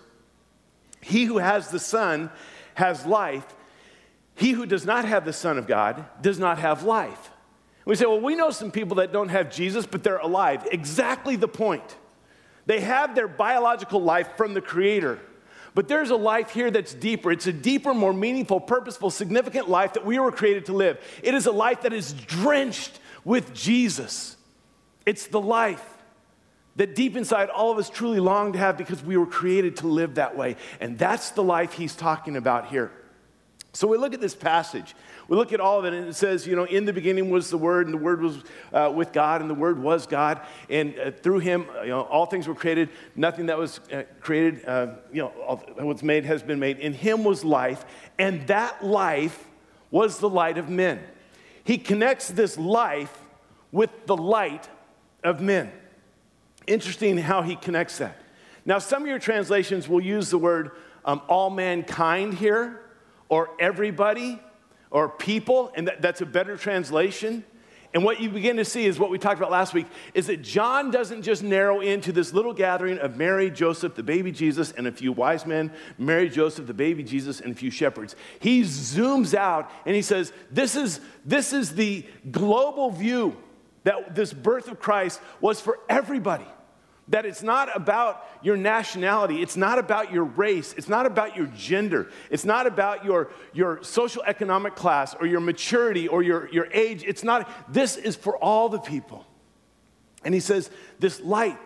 He 1.00 1.24
who 1.24 1.38
has 1.38 1.70
the 1.70 1.80
Son 1.80 2.30
has 2.74 3.06
life. 3.06 3.46
He 4.36 4.52
who 4.52 4.66
does 4.66 4.86
not 4.86 5.06
have 5.06 5.24
the 5.24 5.32
Son 5.32 5.58
of 5.58 5.66
God 5.66 6.04
does 6.22 6.38
not 6.38 6.60
have 6.60 6.84
life. 6.84 7.30
We 7.86 7.96
say, 7.96 8.08
well, 8.08 8.20
we 8.20 8.36
know 8.36 8.50
some 8.52 8.72
people 8.72 8.98
that 8.98 9.14
don't 9.14 9.30
have 9.30 9.50
Jesus, 9.50 9.86
but 9.86 10.04
they're 10.04 10.18
alive. 10.18 10.68
Exactly 10.70 11.38
the 11.38 11.48
point. 11.48 11.96
They 12.66 12.82
have 12.82 13.16
their 13.16 13.30
biological 13.30 14.02
life 14.02 14.36
from 14.36 14.54
the 14.54 14.60
Creator. 14.60 15.22
But 15.74 15.88
there's 15.88 16.10
a 16.10 16.16
life 16.16 16.52
here 16.52 16.70
that's 16.70 16.94
deeper. 16.94 17.32
It's 17.32 17.48
a 17.48 17.54
deeper, 17.54 17.94
more 17.94 18.14
meaningful, 18.14 18.60
purposeful, 18.60 19.10
significant 19.10 19.70
life 19.70 19.94
that 19.94 20.06
we 20.06 20.20
were 20.20 20.32
created 20.32 20.66
to 20.66 20.74
live. 20.74 21.00
It 21.24 21.34
is 21.34 21.46
a 21.46 21.52
life 21.52 21.84
that 21.84 21.94
is 21.94 22.14
drenched 22.14 23.00
with 23.24 23.54
Jesus. 23.54 24.36
It's 25.06 25.28
the 25.28 25.40
life 25.40 25.86
that 26.76 26.96
deep 26.96 27.16
inside 27.16 27.50
all 27.50 27.72
of 27.72 27.78
us 27.78 27.90
truly 27.90 28.20
long 28.20 28.54
to 28.54 28.60
have 28.60 28.78
because 28.78 29.04
we 29.04 29.18
were 29.18 29.26
created 29.26 29.78
to 29.78 29.88
live 29.88 30.16
that 30.16 30.36
way. 30.36 30.58
And 30.80 30.98
that's 30.98 31.32
the 31.32 31.44
life 31.44 31.74
he's 31.74 31.96
talking 31.96 32.36
about 32.36 32.68
here. 32.68 32.92
So 33.74 33.88
we 33.88 33.98
look 33.98 34.14
at 34.14 34.20
this 34.20 34.36
passage. 34.36 34.96
We 35.30 35.38
look 35.38 35.54
at 35.54 35.62
all 35.62 35.80
of 35.80 35.86
it, 35.86 35.94
and 35.94 36.08
it 36.10 36.16
says, 36.16 36.46
you 36.46 36.58
know, 36.58 36.66
in 36.66 36.84
the 36.84 36.92
beginning 36.92 37.30
was 37.30 37.50
the 37.50 37.58
Word, 37.58 37.88
and 37.88 37.94
the 37.94 38.02
Word 38.02 38.22
was 38.22 38.44
uh, 38.74 38.92
with 38.94 39.14
God, 39.14 39.40
and 39.40 39.50
the 39.50 39.56
Word 39.56 39.82
was 39.82 40.06
God, 40.06 40.42
and 40.70 40.98
uh, 41.00 41.12
through 41.12 41.40
Him, 41.40 41.68
you 41.82 41.90
know, 41.90 42.02
all 42.02 42.26
things 42.26 42.50
were 42.50 42.56
created. 42.56 42.90
Nothing 43.16 43.46
that 43.46 43.58
was 43.58 43.80
uh, 43.94 44.04
created, 44.20 44.66
uh, 44.66 44.96
you 45.14 45.22
know, 45.22 45.30
what's 45.78 46.04
made 46.04 46.26
has 46.26 46.44
been 46.44 46.60
made. 46.60 46.80
In 46.80 46.94
Him 46.94 47.24
was 47.24 47.46
life, 47.46 47.86
and 48.20 48.46
that 48.48 48.84
life 48.84 49.48
was 49.90 50.20
the 50.20 50.30
light 50.30 50.58
of 50.58 50.70
men. 50.70 51.02
He 51.64 51.78
connects 51.78 52.28
this 52.28 52.58
life 52.58 53.18
with 53.72 54.06
the 54.06 54.18
light 54.18 54.68
of 55.24 55.42
men. 55.42 55.72
Interesting 56.68 57.18
how 57.18 57.42
he 57.42 57.56
connects 57.56 57.98
that. 58.00 58.18
Now, 58.66 58.80
some 58.80 59.04
of 59.04 59.08
your 59.08 59.20
translations 59.20 59.88
will 59.88 60.02
use 60.02 60.30
the 60.30 60.38
word 60.38 60.72
um, 61.04 61.22
all 61.28 61.50
mankind 61.50 62.36
here, 62.36 62.81
or 63.32 63.50
everybody, 63.60 64.38
or 64.92 65.08
people, 65.08 65.72
and 65.74 65.88
that, 65.88 66.02
that's 66.02 66.20
a 66.20 66.26
better 66.26 66.58
translation. 66.58 67.46
And 67.94 68.04
what 68.04 68.20
you 68.20 68.30
begin 68.30 68.58
to 68.58 68.66
see 68.66 68.86
is 68.86 69.00
what 69.00 69.10
we 69.10 69.18
talked 69.18 69.40
about 69.40 69.52
last 69.52 69.74
week 69.74 69.88
is 70.14 70.28
that 70.28 70.42
John 70.42 70.92
doesn't 70.92 71.22
just 71.22 71.42
narrow 71.42 71.80
into 71.80 72.12
this 72.12 72.34
little 72.34 72.54
gathering 72.54 73.00
of 73.00 73.16
Mary, 73.16 73.50
Joseph, 73.50 73.96
the 73.96 74.04
baby 74.04 74.34
Jesus, 74.34 74.74
and 74.74 74.86
a 74.86 74.92
few 74.92 75.14
wise 75.14 75.46
men, 75.46 75.72
Mary, 75.98 76.30
Joseph, 76.30 76.68
the 76.68 76.74
baby 76.74 77.04
Jesus, 77.04 77.40
and 77.40 77.54
a 77.54 77.56
few 77.56 77.72
shepherds. 77.72 78.18
He 78.40 78.64
zooms 78.64 79.34
out 79.34 79.72
and 79.86 79.96
he 79.96 80.02
says, 80.02 80.34
This 80.52 80.76
is, 80.76 81.00
this 81.24 81.54
is 81.54 81.74
the 81.74 82.06
global 82.32 82.92
view 82.92 83.38
that 83.86 84.14
this 84.14 84.34
birth 84.34 84.70
of 84.70 84.80
Christ 84.80 85.22
was 85.40 85.62
for 85.62 85.80
everybody. 85.88 86.48
That 87.12 87.26
it's 87.26 87.44
not 87.44 87.76
about 87.76 88.26
your 88.42 88.58
nationality, 88.58 89.42
it's 89.42 89.58
not 89.58 89.78
about 89.78 90.12
your 90.12 90.24
race, 90.24 90.74
it's 90.78 90.90
not 90.90 91.06
about 91.06 91.38
your 91.38 91.48
gender, 91.48 92.10
it's 92.30 92.46
not 92.46 92.68
about 92.68 93.06
your, 93.06 93.30
your 93.54 93.84
social 93.84 94.24
economic 94.26 94.76
class 94.76 95.14
or 95.14 95.28
your 95.28 95.42
maturity 95.42 96.08
or 96.08 96.24
your, 96.24 96.50
your 96.50 96.68
age. 96.72 97.04
It's 97.06 97.24
not, 97.24 97.72
this 97.72 97.98
is 97.98 98.16
for 98.16 98.38
all 98.38 98.70
the 98.70 98.80
people. 98.80 99.26
And 100.24 100.34
he 100.34 100.40
says, 100.40 100.70
this 101.00 101.20
light 101.22 101.60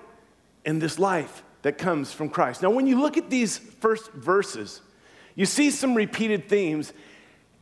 and 0.66 0.82
this 0.82 0.98
life 0.98 1.44
that 1.62 1.78
comes 1.78 2.12
from 2.12 2.30
Christ. 2.30 2.62
Now, 2.62 2.72
when 2.72 2.88
you 2.88 3.00
look 3.00 3.18
at 3.18 3.30
these 3.30 3.58
first 3.58 4.12
verses, 4.14 4.82
you 5.36 5.46
see 5.46 5.70
some 5.72 5.94
repeated 5.94 6.50
themes, 6.50 6.92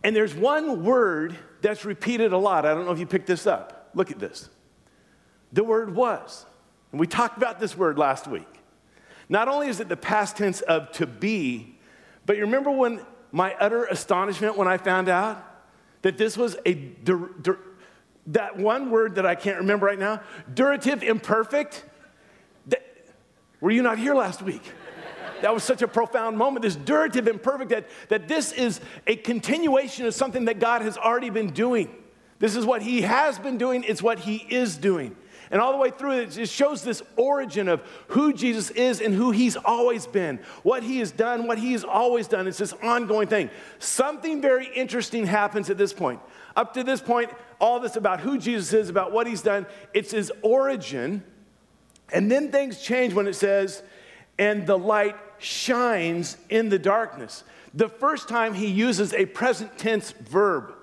and 0.03 0.15
there's 0.15 0.33
one 0.33 0.83
word 0.83 1.35
that's 1.61 1.85
repeated 1.85 2.33
a 2.33 2.37
lot. 2.37 2.65
I 2.65 2.73
don't 2.73 2.85
know 2.85 2.91
if 2.91 2.99
you 2.99 3.05
picked 3.05 3.27
this 3.27 3.47
up. 3.47 3.89
Look 3.93 4.11
at 4.11 4.19
this. 4.19 4.49
The 5.51 5.63
word 5.63 5.95
was. 5.95 6.45
And 6.93 6.99
we 6.99 7.07
talked 7.07 7.37
about 7.37 7.59
this 7.59 7.75
word 7.75 7.97
last 7.97 8.27
week. 8.27 8.47
Not 9.27 9.47
only 9.47 9.67
is 9.67 9.79
it 9.79 9.89
the 9.89 9.97
past 9.97 10.37
tense 10.37 10.61
of 10.61 10.91
to 10.93 11.07
be, 11.07 11.75
but 12.27 12.37
you 12.37 12.43
remember 12.43 12.69
when 12.69 13.01
my 13.31 13.55
utter 13.55 13.85
astonishment 13.85 14.57
when 14.57 14.67
I 14.67 14.77
found 14.77 15.09
out 15.09 15.43
that 16.03 16.19
this 16.19 16.37
was 16.37 16.55
a, 16.67 16.75
dur, 16.75 17.31
dur, 17.41 17.57
that 18.27 18.57
one 18.57 18.91
word 18.91 19.15
that 19.15 19.25
I 19.25 19.33
can't 19.33 19.57
remember 19.57 19.87
right 19.87 19.97
now, 19.97 20.21
durative 20.53 21.01
imperfect? 21.01 21.83
That, 22.67 22.83
were 23.59 23.71
you 23.71 23.81
not 23.81 23.97
here 23.97 24.13
last 24.13 24.43
week? 24.43 24.61
That 25.41 25.51
was 25.51 25.63
such 25.63 25.81
a 25.81 25.87
profound 25.87 26.37
moment. 26.37 26.61
This 26.61 26.75
durative 26.75 27.27
imperfect, 27.27 27.71
that, 27.71 27.89
that 28.09 28.27
this 28.27 28.51
is 28.51 28.79
a 29.07 29.15
continuation 29.15 30.05
of 30.05 30.13
something 30.13 30.45
that 30.45 30.59
God 30.59 30.83
has 30.83 30.95
already 30.95 31.31
been 31.31 31.49
doing. 31.53 31.89
This 32.37 32.55
is 32.55 32.67
what 32.67 32.83
He 32.83 33.01
has 33.01 33.39
been 33.39 33.57
doing, 33.57 33.83
it's 33.83 34.03
what 34.03 34.19
He 34.19 34.35
is 34.35 34.77
doing. 34.77 35.15
And 35.53 35.61
all 35.61 35.71
the 35.71 35.77
way 35.77 35.91
through 35.91 36.13
it, 36.13 36.35
it 36.35 36.49
shows 36.49 36.81
this 36.81 37.03
origin 37.15 37.67
of 37.69 37.81
who 38.07 38.33
Jesus 38.33 38.71
is 38.71 38.99
and 38.99 39.13
who 39.13 39.29
he's 39.29 39.55
always 39.55 40.07
been, 40.07 40.39
what 40.63 40.81
he 40.81 40.97
has 40.97 41.11
done, 41.11 41.45
what 41.45 41.59
he 41.59 41.73
has 41.73 41.83
always 41.83 42.27
done. 42.27 42.47
It's 42.47 42.57
this 42.57 42.73
ongoing 42.81 43.27
thing. 43.27 43.51
Something 43.77 44.41
very 44.41 44.67
interesting 44.73 45.27
happens 45.27 45.69
at 45.69 45.77
this 45.77 45.93
point. 45.93 46.19
Up 46.55 46.73
to 46.73 46.83
this 46.83 47.01
point, 47.01 47.29
all 47.61 47.79
this 47.79 47.95
about 47.95 48.19
who 48.19 48.39
Jesus 48.39 48.73
is, 48.73 48.89
about 48.89 49.11
what 49.11 49.27
he's 49.27 49.43
done, 49.43 49.67
it's 49.93 50.09
his 50.09 50.31
origin. 50.41 51.23
And 52.11 52.31
then 52.31 52.51
things 52.51 52.81
change 52.81 53.13
when 53.13 53.27
it 53.27 53.35
says, 53.35 53.83
and 54.39 54.65
the 54.65 54.77
light 54.77 55.15
shines 55.37 56.35
in 56.49 56.69
the 56.69 56.79
darkness. 56.79 57.43
The 57.75 57.89
first 57.89 58.27
time 58.27 58.55
he 58.55 58.65
uses 58.65 59.13
a 59.13 59.27
present 59.27 59.77
tense 59.77 60.13
verb. 60.13 60.73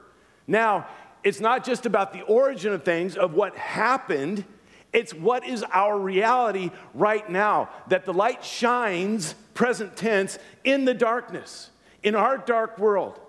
Now, 0.46 0.86
it's 1.24 1.40
not 1.40 1.64
just 1.64 1.86
about 1.86 2.12
the 2.12 2.22
origin 2.22 2.72
of 2.72 2.84
things, 2.84 3.16
of 3.16 3.34
what 3.34 3.56
happened, 3.56 4.44
it's 4.92 5.14
what 5.14 5.46
is 5.46 5.64
our 5.72 5.98
reality 5.98 6.70
right 6.94 7.28
now 7.28 7.70
that 7.88 8.04
the 8.04 8.12
light 8.12 8.44
shines, 8.44 9.34
present 9.54 9.96
tense, 9.96 10.38
in 10.64 10.84
the 10.84 10.94
darkness, 10.94 11.70
in 12.02 12.14
our 12.14 12.38
dark 12.38 12.78
world, 12.78 13.20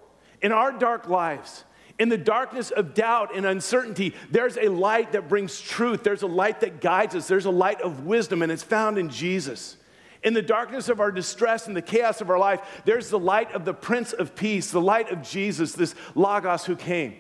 in 0.42 0.52
our 0.52 0.72
dark 0.72 1.08
lives. 1.08 1.64
In 2.00 2.10
the 2.10 2.18
darkness 2.18 2.72
of 2.72 2.96
doubt 2.96 3.36
and 3.36 3.46
uncertainty, 3.46 4.16
there's 4.32 4.58
a 4.58 4.70
light 4.70 5.12
that 5.12 5.30
brings 5.30 5.62
truth. 5.62 6.04
There's 6.04 6.24
a 6.24 6.28
light 6.28 6.62
that 6.62 6.82
guides 6.82 7.14
us. 7.14 7.28
There's 7.28 7.46
a 7.46 7.52
light 7.52 7.80
of 7.82 8.08
wisdom, 8.08 8.42
and 8.42 8.52
it's 8.52 8.64
found 8.64 8.98
in 8.98 9.10
Jesus. 9.10 9.78
In 10.24 10.34
the 10.34 10.42
darkness 10.42 10.90
of 10.90 11.00
our 11.00 11.12
distress 11.12 11.68
and 11.68 11.76
the 11.76 11.82
chaos 11.82 12.20
of 12.20 12.32
our 12.32 12.40
life, 12.40 12.62
there's 12.86 13.10
the 13.10 13.20
light 13.20 13.52
of 13.54 13.66
the 13.66 13.74
Prince 13.74 14.14
of 14.14 14.36
Peace, 14.36 14.72
the 14.72 14.82
light 14.82 15.12
of 15.12 15.22
Jesus, 15.22 15.74
this 15.74 15.94
Logos 16.16 16.66
who 16.66 16.76
came. 16.76 17.16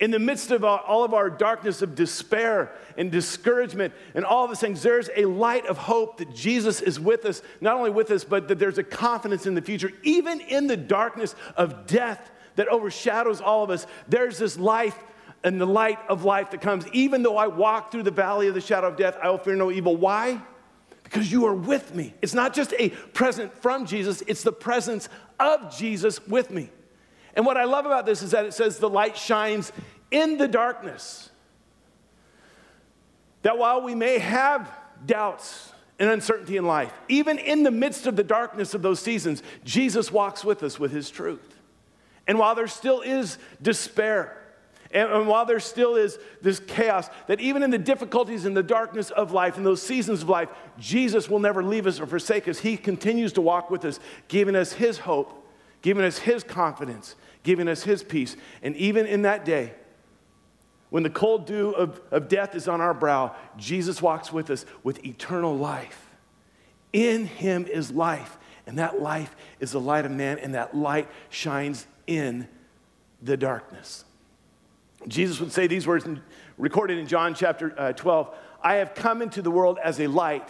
In 0.00 0.10
the 0.10 0.18
midst 0.18 0.50
of 0.50 0.64
all 0.64 1.04
of 1.04 1.12
our 1.12 1.28
darkness 1.28 1.82
of 1.82 1.94
despair 1.94 2.72
and 2.96 3.12
discouragement 3.12 3.92
and 4.14 4.24
all 4.24 4.48
these 4.48 4.58
things, 4.58 4.82
there's 4.82 5.10
a 5.14 5.26
light 5.26 5.66
of 5.66 5.76
hope 5.76 6.16
that 6.16 6.34
Jesus 6.34 6.80
is 6.80 6.98
with 6.98 7.26
us, 7.26 7.42
not 7.60 7.76
only 7.76 7.90
with 7.90 8.10
us, 8.10 8.24
but 8.24 8.48
that 8.48 8.58
there's 8.58 8.78
a 8.78 8.82
confidence 8.82 9.46
in 9.46 9.54
the 9.54 9.60
future. 9.60 9.92
Even 10.02 10.40
in 10.40 10.66
the 10.66 10.76
darkness 10.76 11.34
of 11.54 11.86
death 11.86 12.30
that 12.56 12.66
overshadows 12.68 13.42
all 13.42 13.62
of 13.62 13.68
us, 13.68 13.86
there's 14.08 14.38
this 14.38 14.58
life 14.58 14.98
and 15.44 15.60
the 15.60 15.66
light 15.66 15.98
of 16.08 16.24
life 16.24 16.50
that 16.52 16.62
comes. 16.62 16.86
Even 16.94 17.22
though 17.22 17.36
I 17.36 17.48
walk 17.48 17.92
through 17.92 18.04
the 18.04 18.10
valley 18.10 18.48
of 18.48 18.54
the 18.54 18.60
shadow 18.62 18.88
of 18.88 18.96
death, 18.96 19.18
I 19.22 19.28
will 19.28 19.38
fear 19.38 19.54
no 19.54 19.70
evil. 19.70 19.96
Why? 19.96 20.40
Because 21.04 21.30
you 21.30 21.44
are 21.44 21.54
with 21.54 21.94
me. 21.94 22.14
It's 22.22 22.34
not 22.34 22.54
just 22.54 22.72
a 22.78 22.88
present 22.88 23.52
from 23.58 23.84
Jesus, 23.84 24.22
it's 24.26 24.42
the 24.42 24.52
presence 24.52 25.10
of 25.38 25.76
Jesus 25.76 26.26
with 26.26 26.50
me. 26.50 26.70
And 27.34 27.46
what 27.46 27.56
I 27.56 27.64
love 27.64 27.86
about 27.86 28.06
this 28.06 28.22
is 28.22 28.32
that 28.32 28.44
it 28.44 28.54
says 28.54 28.78
the 28.78 28.88
light 28.88 29.16
shines 29.16 29.72
in 30.10 30.38
the 30.38 30.48
darkness. 30.48 31.30
That 33.42 33.58
while 33.58 33.82
we 33.82 33.94
may 33.94 34.18
have 34.18 34.70
doubts 35.06 35.72
and 35.98 36.10
uncertainty 36.10 36.56
in 36.56 36.66
life, 36.66 36.92
even 37.08 37.38
in 37.38 37.62
the 37.62 37.70
midst 37.70 38.06
of 38.06 38.16
the 38.16 38.24
darkness 38.24 38.74
of 38.74 38.82
those 38.82 39.00
seasons, 39.00 39.42
Jesus 39.64 40.10
walks 40.10 40.44
with 40.44 40.62
us 40.62 40.78
with 40.78 40.92
his 40.92 41.10
truth. 41.10 41.58
And 42.26 42.38
while 42.38 42.54
there 42.54 42.68
still 42.68 43.00
is 43.00 43.38
despair, 43.62 44.36
and, 44.92 45.28
while 45.28 45.46
there 45.46 45.60
still 45.60 45.94
is 45.94 46.18
this 46.42 46.58
chaos, 46.60 47.08
that 47.28 47.40
even 47.40 47.62
in 47.62 47.70
the 47.70 47.78
difficulties 47.78 48.44
and 48.44 48.56
the 48.56 48.62
darkness 48.62 49.10
of 49.10 49.32
life, 49.32 49.56
in 49.56 49.64
those 49.64 49.82
seasons 49.82 50.22
of 50.22 50.28
life, 50.28 50.48
Jesus 50.78 51.28
will 51.28 51.38
never 51.38 51.62
leave 51.62 51.86
us 51.86 52.00
or 52.00 52.06
forsake 52.06 52.48
us. 52.48 52.58
He 52.58 52.76
continues 52.76 53.32
to 53.34 53.40
walk 53.40 53.70
with 53.70 53.84
us, 53.84 54.00
giving 54.28 54.56
us 54.56 54.72
his 54.72 54.98
hope, 54.98 55.39
giving 55.82 56.04
us 56.04 56.18
his 56.18 56.44
confidence, 56.44 57.14
giving 57.42 57.68
us 57.68 57.82
his 57.82 58.02
peace. 58.02 58.36
And 58.62 58.76
even 58.76 59.06
in 59.06 59.22
that 59.22 59.44
day, 59.44 59.74
when 60.90 61.02
the 61.02 61.10
cold 61.10 61.46
dew 61.46 61.70
of, 61.70 62.00
of 62.10 62.28
death 62.28 62.54
is 62.54 62.68
on 62.68 62.80
our 62.80 62.94
brow, 62.94 63.34
Jesus 63.56 64.02
walks 64.02 64.32
with 64.32 64.50
us 64.50 64.66
with 64.82 65.04
eternal 65.04 65.56
life. 65.56 66.08
In 66.92 67.26
him 67.26 67.66
is 67.66 67.92
life, 67.92 68.36
and 68.66 68.78
that 68.78 69.00
life 69.00 69.34
is 69.60 69.70
the 69.72 69.80
light 69.80 70.04
of 70.04 70.10
man, 70.10 70.38
and 70.38 70.54
that 70.54 70.76
light 70.76 71.08
shines 71.28 71.86
in 72.06 72.48
the 73.22 73.36
darkness. 73.36 74.04
Jesus 75.06 75.40
would 75.40 75.52
say 75.52 75.66
these 75.66 75.86
words 75.86 76.04
in, 76.04 76.20
recorded 76.58 76.98
in 76.98 77.06
John 77.06 77.34
chapter 77.34 77.74
uh, 77.78 77.92
12 77.92 78.34
I 78.62 78.74
have 78.74 78.94
come 78.94 79.22
into 79.22 79.40
the 79.40 79.50
world 79.50 79.78
as 79.82 80.00
a 80.00 80.06
light 80.06 80.46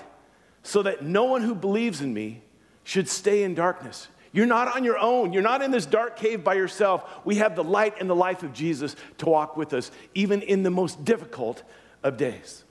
so 0.62 0.82
that 0.82 1.04
no 1.04 1.24
one 1.24 1.42
who 1.42 1.54
believes 1.54 2.00
in 2.00 2.12
me 2.12 2.42
should 2.82 3.08
stay 3.08 3.44
in 3.44 3.54
darkness. 3.54 4.08
You're 4.32 4.46
not 4.46 4.74
on 4.74 4.84
your 4.84 4.98
own. 4.98 5.32
You're 5.32 5.42
not 5.42 5.62
in 5.62 5.70
this 5.70 5.86
dark 5.86 6.16
cave 6.16 6.44
by 6.44 6.54
yourself. 6.54 7.04
We 7.24 7.36
have 7.36 7.56
the 7.56 7.64
light 7.64 7.96
and 8.00 8.08
the 8.08 8.14
life 8.14 8.42
of 8.42 8.52
Jesus 8.52 8.94
to 9.18 9.26
walk 9.26 9.56
with 9.56 9.72
us, 9.72 9.90
even 10.14 10.42
in 10.42 10.62
the 10.62 10.70
most 10.70 11.04
difficult 11.04 11.62
of 12.02 12.16
days. 12.16 12.64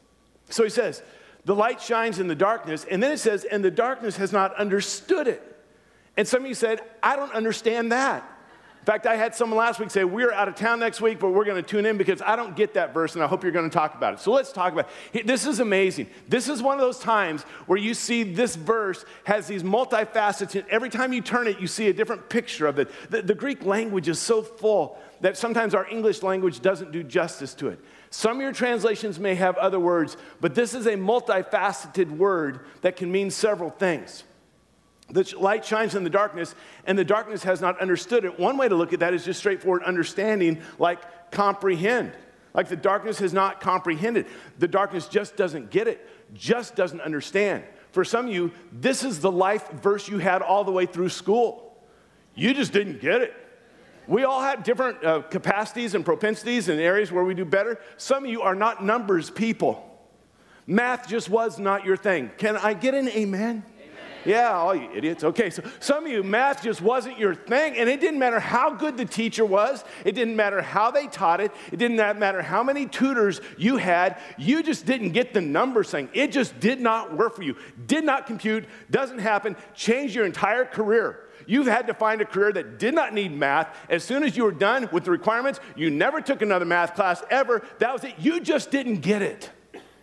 So 0.49 0.63
he 0.63 0.69
says, 0.69 1.03
the 1.45 1.55
light 1.55 1.81
shines 1.81 2.19
in 2.19 2.27
the 2.27 2.35
darkness, 2.35 2.85
and 2.89 3.01
then 3.01 3.11
it 3.11 3.17
says, 3.17 3.43
and 3.43 3.63
the 3.63 3.71
darkness 3.71 4.17
has 4.17 4.31
not 4.31 4.55
understood 4.55 5.27
it. 5.27 5.43
And 6.15 6.27
some 6.27 6.43
of 6.43 6.47
you 6.47 6.53
said, 6.53 6.81
I 7.01 7.15
don't 7.15 7.33
understand 7.33 7.91
that. 7.91 8.28
Fact, 8.89 9.05
I 9.05 9.17
had 9.17 9.35
someone 9.35 9.59
last 9.59 9.79
week 9.79 9.91
say, 9.91 10.03
We're 10.03 10.31
out 10.31 10.47
of 10.47 10.55
town 10.55 10.79
next 10.79 10.99
week, 10.99 11.19
but 11.19 11.29
we're 11.29 11.45
going 11.45 11.63
to 11.63 11.69
tune 11.69 11.85
in 11.85 11.95
because 11.95 12.23
I 12.23 12.35
don't 12.35 12.55
get 12.55 12.73
that 12.73 12.91
verse 12.91 13.13
and 13.13 13.23
I 13.23 13.27
hope 13.27 13.43
you're 13.43 13.51
going 13.51 13.69
to 13.69 13.73
talk 13.73 13.93
about 13.93 14.15
it. 14.15 14.19
So 14.19 14.31
let's 14.31 14.51
talk 14.51 14.73
about 14.73 14.89
it. 15.13 15.27
This 15.27 15.45
is 15.45 15.59
amazing. 15.59 16.07
This 16.27 16.49
is 16.49 16.59
one 16.59 16.73
of 16.73 16.81
those 16.81 16.97
times 16.97 17.43
where 17.67 17.77
you 17.77 17.93
see 17.93 18.23
this 18.23 18.55
verse 18.55 19.05
has 19.25 19.45
these 19.45 19.61
multifacets. 19.61 20.55
And 20.55 20.67
every 20.69 20.89
time 20.89 21.13
you 21.13 21.21
turn 21.21 21.47
it, 21.47 21.59
you 21.59 21.67
see 21.67 21.89
a 21.89 21.93
different 21.93 22.29
picture 22.29 22.65
of 22.65 22.79
it. 22.79 22.89
The, 23.11 23.21
the 23.21 23.35
Greek 23.35 23.63
language 23.63 24.07
is 24.09 24.17
so 24.17 24.41
full 24.41 24.97
that 25.21 25.37
sometimes 25.37 25.75
our 25.75 25.87
English 25.87 26.23
language 26.23 26.59
doesn't 26.59 26.91
do 26.91 27.03
justice 27.03 27.53
to 27.53 27.67
it. 27.67 27.79
Some 28.09 28.37
of 28.37 28.41
your 28.41 28.53
translations 28.53 29.19
may 29.19 29.35
have 29.35 29.55
other 29.57 29.79
words, 29.79 30.17
but 30.41 30.55
this 30.55 30.73
is 30.73 30.87
a 30.87 30.93
multifaceted 30.93 32.09
word 32.09 32.61
that 32.81 32.95
can 32.95 33.11
mean 33.11 33.29
several 33.29 33.69
things. 33.69 34.23
The 35.11 35.33
light 35.39 35.65
shines 35.65 35.95
in 35.95 36.03
the 36.03 36.09
darkness, 36.09 36.53
and 36.85 36.97
the 36.97 37.05
darkness 37.05 37.43
has 37.43 37.61
not 37.61 37.79
understood 37.81 38.25
it. 38.25 38.39
One 38.39 38.57
way 38.57 38.67
to 38.67 38.75
look 38.75 38.93
at 38.93 38.99
that 38.99 39.13
is 39.13 39.25
just 39.25 39.39
straightforward 39.39 39.83
understanding, 39.83 40.61
like 40.77 41.31
comprehend. 41.31 42.13
Like 42.53 42.67
the 42.67 42.75
darkness 42.75 43.19
has 43.19 43.33
not 43.33 43.61
comprehended. 43.61 44.27
The 44.57 44.67
darkness 44.67 45.07
just 45.07 45.35
doesn't 45.35 45.71
get 45.71 45.87
it, 45.87 46.07
just 46.33 46.75
doesn't 46.75 47.01
understand. 47.01 47.63
For 47.91 48.03
some 48.03 48.27
of 48.27 48.33
you, 48.33 48.51
this 48.71 49.03
is 49.03 49.19
the 49.19 49.31
life 49.31 49.69
verse 49.71 50.07
you 50.07 50.19
had 50.19 50.41
all 50.41 50.63
the 50.63 50.71
way 50.71 50.85
through 50.85 51.09
school. 51.09 51.77
You 52.35 52.53
just 52.53 52.71
didn't 52.71 53.01
get 53.01 53.21
it. 53.21 53.33
We 54.07 54.23
all 54.23 54.41
have 54.41 54.63
different 54.63 55.03
uh, 55.03 55.21
capacities 55.21 55.93
and 55.93 56.03
propensities 56.03 56.69
and 56.69 56.79
areas 56.79 57.11
where 57.11 57.23
we 57.23 57.33
do 57.33 57.45
better. 57.45 57.79
Some 57.97 58.25
of 58.25 58.29
you 58.29 58.41
are 58.41 58.55
not 58.55 58.83
numbers 58.83 59.29
people. 59.29 59.85
Math 60.65 61.07
just 61.07 61.29
was 61.29 61.59
not 61.59 61.85
your 61.85 61.97
thing. 61.97 62.31
Can 62.37 62.57
I 62.57 62.73
get 62.73 62.93
an 62.93 63.09
amen? 63.09 63.63
Yeah, 64.29 64.51
all 64.51 64.75
you 64.75 64.87
idiots. 64.93 65.23
Okay, 65.23 65.49
so 65.49 65.63
some 65.79 66.05
of 66.05 66.11
you, 66.11 66.21
math 66.21 66.61
just 66.61 66.81
wasn't 66.81 67.17
your 67.17 67.33
thing, 67.33 67.75
and 67.77 67.89
it 67.89 67.99
didn't 67.99 68.19
matter 68.19 68.39
how 68.39 68.71
good 68.71 68.95
the 68.95 69.03
teacher 69.03 69.43
was, 69.43 69.83
it 70.05 70.11
didn't 70.11 70.35
matter 70.35 70.61
how 70.61 70.91
they 70.91 71.07
taught 71.07 71.41
it, 71.41 71.51
it 71.71 71.77
didn't 71.77 71.97
matter 71.97 72.43
how 72.43 72.61
many 72.61 72.85
tutors 72.85 73.41
you 73.57 73.77
had, 73.77 74.19
you 74.37 74.61
just 74.61 74.85
didn't 74.85 75.13
get 75.13 75.33
the 75.33 75.41
numbers 75.41 75.89
thing. 75.89 76.09
It 76.13 76.31
just 76.31 76.59
did 76.59 76.79
not 76.79 77.17
work 77.17 77.35
for 77.37 77.41
you, 77.41 77.55
did 77.87 78.03
not 78.03 78.27
compute, 78.27 78.65
doesn't 78.91 79.17
happen, 79.17 79.55
changed 79.73 80.13
your 80.13 80.27
entire 80.27 80.63
career. 80.63 81.21
You've 81.47 81.65
had 81.65 81.87
to 81.87 81.95
find 81.95 82.21
a 82.21 82.25
career 82.25 82.53
that 82.53 82.77
did 82.77 82.93
not 82.93 83.15
need 83.15 83.31
math. 83.31 83.75
As 83.89 84.03
soon 84.03 84.23
as 84.23 84.37
you 84.37 84.43
were 84.43 84.51
done 84.51 84.87
with 84.91 85.05
the 85.05 85.11
requirements, 85.11 85.59
you 85.75 85.89
never 85.89 86.21
took 86.21 86.43
another 86.43 86.65
math 86.65 86.93
class 86.93 87.23
ever. 87.31 87.67
That 87.79 87.93
was 87.93 88.03
it. 88.03 88.13
You 88.19 88.41
just 88.41 88.69
didn't 88.69 88.97
get 88.97 89.23
it. 89.23 89.49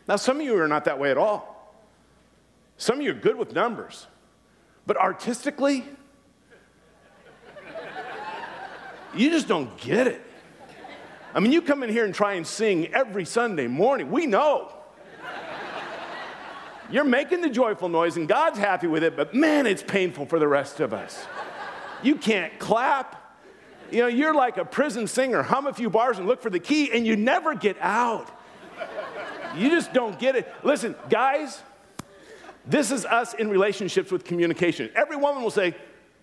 Now, 0.09 0.17
some 0.17 0.41
of 0.41 0.43
you 0.43 0.61
are 0.61 0.67
not 0.67 0.87
that 0.87 0.99
way 0.99 1.13
at 1.13 1.17
all. 1.17 1.55
Some 2.77 2.99
of 2.99 3.05
you 3.05 3.13
are 3.13 3.15
good 3.15 3.37
with 3.37 3.53
numbers, 3.53 4.09
but 4.87 4.97
artistically, 4.97 5.85
you 9.15 9.31
just 9.31 9.49
don't 9.49 9.77
get 9.79 10.07
it. 10.07 10.23
I 11.35 11.41
mean, 11.41 11.53
you 11.53 11.61
come 11.61 11.83
in 11.83 11.91
here 11.91 12.05
and 12.05 12.15
try 12.15 12.35
and 12.35 12.47
sing 12.47 12.95
every 12.95 13.25
Sunday 13.25 13.67
morning. 13.67 14.11
We 14.11 14.27
know. 14.27 14.73
You're 16.91 17.05
making 17.05 17.41
the 17.41 17.51
joyful 17.51 17.89
noise, 17.89 18.17
and 18.17 18.29
God's 18.29 18.59
happy 18.59 18.87
with 18.87 19.03
it, 19.03 19.17
but 19.17 19.35
man, 19.35 19.67
it's 19.67 19.83
painful 19.83 20.27
for 20.27 20.39
the 20.39 20.47
rest 20.47 20.79
of 20.79 20.93
us. 20.93 21.27
You 22.03 22.15
can't 22.15 22.57
clap. 22.59 23.23
You 23.91 24.03
know, 24.03 24.07
you're 24.07 24.35
like 24.35 24.57
a 24.57 24.65
prison 24.65 25.07
singer, 25.07 25.43
hum 25.43 25.67
a 25.67 25.73
few 25.73 25.91
bars 25.91 26.19
and 26.19 26.27
look 26.27 26.41
for 26.41 26.51
the 26.51 26.61
key, 26.61 26.93
and 26.93 27.07
you 27.07 27.17
never 27.17 27.55
get 27.55 27.77
out. 27.81 28.31
You 29.57 29.71
just 29.71 29.93
don't 29.93 30.19
get 30.19 30.37
it. 30.37 30.53
Listen, 30.63 30.95
guys, 31.09 31.61
this 32.67 32.91
is 32.91 33.05
us 33.05 33.35
in 33.35 33.49
relationships 33.49 34.11
with 34.11 34.25
communication. 34.25 34.91
Every 34.95 35.17
woman 35.17 35.43
will 35.43 35.51
say, 35.51 35.75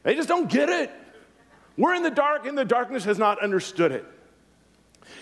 they 0.03 0.15
just 0.15 0.27
don't 0.27 0.49
get 0.49 0.69
it. 0.69 0.91
We're 1.77 1.93
in 1.95 2.03
the 2.03 2.11
dark, 2.11 2.45
and 2.45 2.57
the 2.57 2.65
darkness 2.65 3.05
has 3.05 3.17
not 3.17 3.41
understood 3.41 3.91
it. 3.91 4.05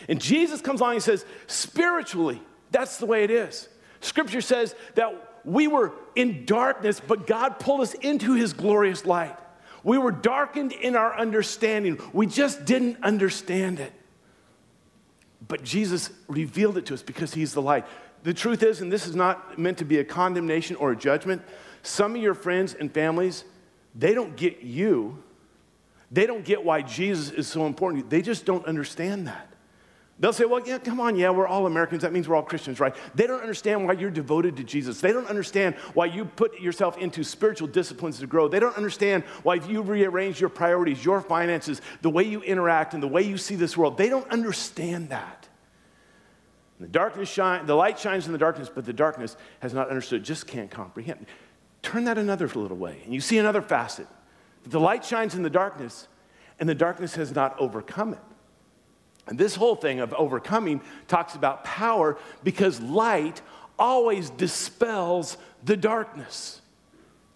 And 0.10 0.20
Jesus 0.20 0.62
comes 0.62 0.82
along 0.82 0.96
and 0.96 1.04
says, 1.04 1.26
spiritually, 1.48 2.42
that's 2.72 2.98
the 2.98 3.06
way 3.06 3.24
it 3.24 3.32
is. 3.32 3.70
Scripture 4.00 4.42
says 4.42 4.76
that 4.96 5.40
we 5.46 5.68
were 5.68 5.94
in 6.16 6.46
darkness, 6.46 7.00
but 7.00 7.28
God 7.28 7.60
pulled 7.60 7.82
us 7.82 7.94
into 7.94 8.34
his 8.34 8.54
glorious 8.54 9.06
light. 9.06 9.38
We 9.84 9.98
were 9.98 10.12
darkened 10.12 10.72
in 10.72 10.96
our 10.96 11.18
understanding. 11.18 12.00
We 12.14 12.28
just 12.28 12.66
didn't 12.66 13.04
understand 13.04 13.80
it. 13.80 13.94
But 15.48 15.64
Jesus 15.64 16.12
revealed 16.28 16.78
it 16.78 16.86
to 16.88 16.94
us 16.94 17.02
because 17.02 17.34
he's 17.34 17.54
the 17.54 17.62
light. 17.62 17.86
The 18.24 18.34
truth 18.34 18.64
is, 18.64 18.82
and 18.82 18.92
this 18.92 19.08
is 19.08 19.16
not 19.16 19.58
meant 19.58 19.80
to 19.80 19.86
be 19.86 20.00
a 20.00 20.04
condemnation 20.04 20.76
or 20.76 20.92
a 20.92 20.96
judgment, 20.96 21.42
some 21.84 22.16
of 22.16 22.22
your 22.22 22.34
friends 22.34 22.74
and 22.74 22.94
families, 22.94 23.44
they 23.96 24.14
don't 24.14 24.36
get 24.36 24.62
you. 24.62 25.24
They 26.12 26.26
don't 26.26 26.46
get 26.46 26.64
why 26.64 26.82
Jesus 26.82 27.32
is 27.32 27.48
so 27.48 27.66
important. 27.66 28.10
They 28.10 28.22
just 28.22 28.46
don't 28.46 28.66
understand 28.66 29.28
that. 29.28 29.48
They'll 30.20 30.34
say, 30.34 30.46
well, 30.46 30.62
yeah, 30.64 30.78
come 30.78 31.00
on, 31.00 31.16
yeah, 31.16 31.32
we're 31.32 31.48
all 31.48 31.66
Americans. 31.66 32.04
That 32.04 32.14
means 32.14 32.30
we're 32.30 32.36
all 32.36 32.44
Christians, 32.44 32.80
right? 32.80 32.96
They 33.16 33.26
don't 33.26 33.42
understand 33.42 33.88
why 33.88 33.94
you're 33.94 34.12
devoted 34.12 34.56
to 34.58 34.64
Jesus. 34.64 35.02
They 35.02 35.12
don't 35.12 35.26
understand 35.26 35.74
why 35.96 36.06
you 36.06 36.26
put 36.26 36.60
yourself 36.60 37.00
into 37.00 37.24
spiritual 37.24 37.68
disciplines 37.68 38.20
to 38.20 38.28
grow. 38.28 38.48
They 38.48 38.60
don't 38.60 38.78
understand 38.78 39.24
why 39.42 39.56
you 39.56 39.82
rearrange 39.82 40.40
your 40.40 40.52
priorities, 40.52 41.04
your 41.04 41.22
finances, 41.22 41.82
the 42.04 42.12
way 42.12 42.22
you 42.22 42.44
interact, 42.44 42.94
and 42.94 43.02
the 43.02 43.08
way 43.08 43.24
you 43.24 43.40
see 43.40 43.56
this 43.56 43.76
world. 43.76 43.98
They 43.98 44.10
don't 44.10 44.30
understand 44.30 45.10
that. 45.10 45.41
The 46.82 46.88
darkness 46.88 47.30
shine, 47.30 47.68
the 47.68 47.76
light 47.76 48.00
shines 48.00 48.26
in 48.26 48.32
the 48.32 48.40
darkness, 48.40 48.70
but 48.74 48.86
the 48.86 48.94
darkness 48.94 49.38
has 49.60 49.74
not 49.74 49.90
understood, 49.90 50.24
just 50.24 50.48
can't 50.48 50.72
comprehend. 50.72 51.28
Turn 51.84 52.06
that 52.06 52.18
another 52.18 52.48
little 52.48 52.78
way, 52.78 53.02
and 53.06 53.14
you 53.14 53.22
see 53.22 53.38
another 53.38 53.62
facet. 53.62 54.08
The 54.64 54.80
light 54.80 55.06
shines 55.06 55.36
in 55.36 55.44
the 55.44 55.50
darkness, 55.50 56.08
and 56.60 56.68
the 56.68 56.76
darkness 56.76 57.16
has 57.16 57.34
not 57.34 57.60
overcome 57.60 58.14
it. 58.14 58.20
And 59.28 59.38
this 59.38 59.56
whole 59.56 59.76
thing 59.76 60.00
of 60.00 60.14
overcoming 60.14 60.82
talks 61.08 61.36
about 61.36 61.64
power 61.64 62.18
because 62.44 62.82
light 62.82 63.42
always 63.78 64.32
dispels 64.32 65.38
the 65.64 65.78
darkness. 65.78 66.62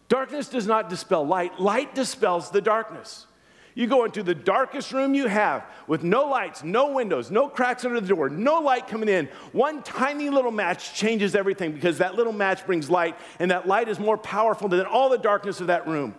Darkness 0.09 0.49
does 0.49 0.65
not 0.65 0.89
dispel 0.89 1.25
light, 1.25 1.59
light 1.59 1.93
dispels 1.93 2.49
the 2.49 2.61
darkness. 2.61 3.27
You 3.75 3.88
go 3.88 4.05
into 4.05 4.24
the 4.24 4.34
darkest 4.34 4.94
room 4.94 5.13
you 5.13 5.27
have 5.27 5.65
with 5.86 6.01
no 6.01 6.29
lights, 6.29 6.63
no 6.63 6.94
windows, 6.94 7.29
no 7.29 7.50
cracks 7.50 7.84
under 7.84 8.00
the 8.00 8.08
door, 8.08 8.29
no 8.29 8.60
light 8.60 8.88
coming 8.88 9.10
in. 9.10 9.27
One 9.51 9.84
tiny 9.84 10.29
little 10.29 10.51
match 10.51 10.94
changes 10.94 11.36
everything 11.36 11.74
because 11.74 11.98
that 11.98 12.15
little 12.15 12.32
match 12.32 12.65
brings 12.65 12.89
light, 12.89 13.17
and 13.38 13.51
that 13.51 13.67
light 13.67 13.89
is 13.89 14.00
more 14.00 14.17
powerful 14.17 14.70
than 14.70 14.86
all 14.86 15.10
the 15.10 15.17
darkness 15.17 15.60
of 15.60 15.67
that 15.67 15.88
room. 15.88 16.15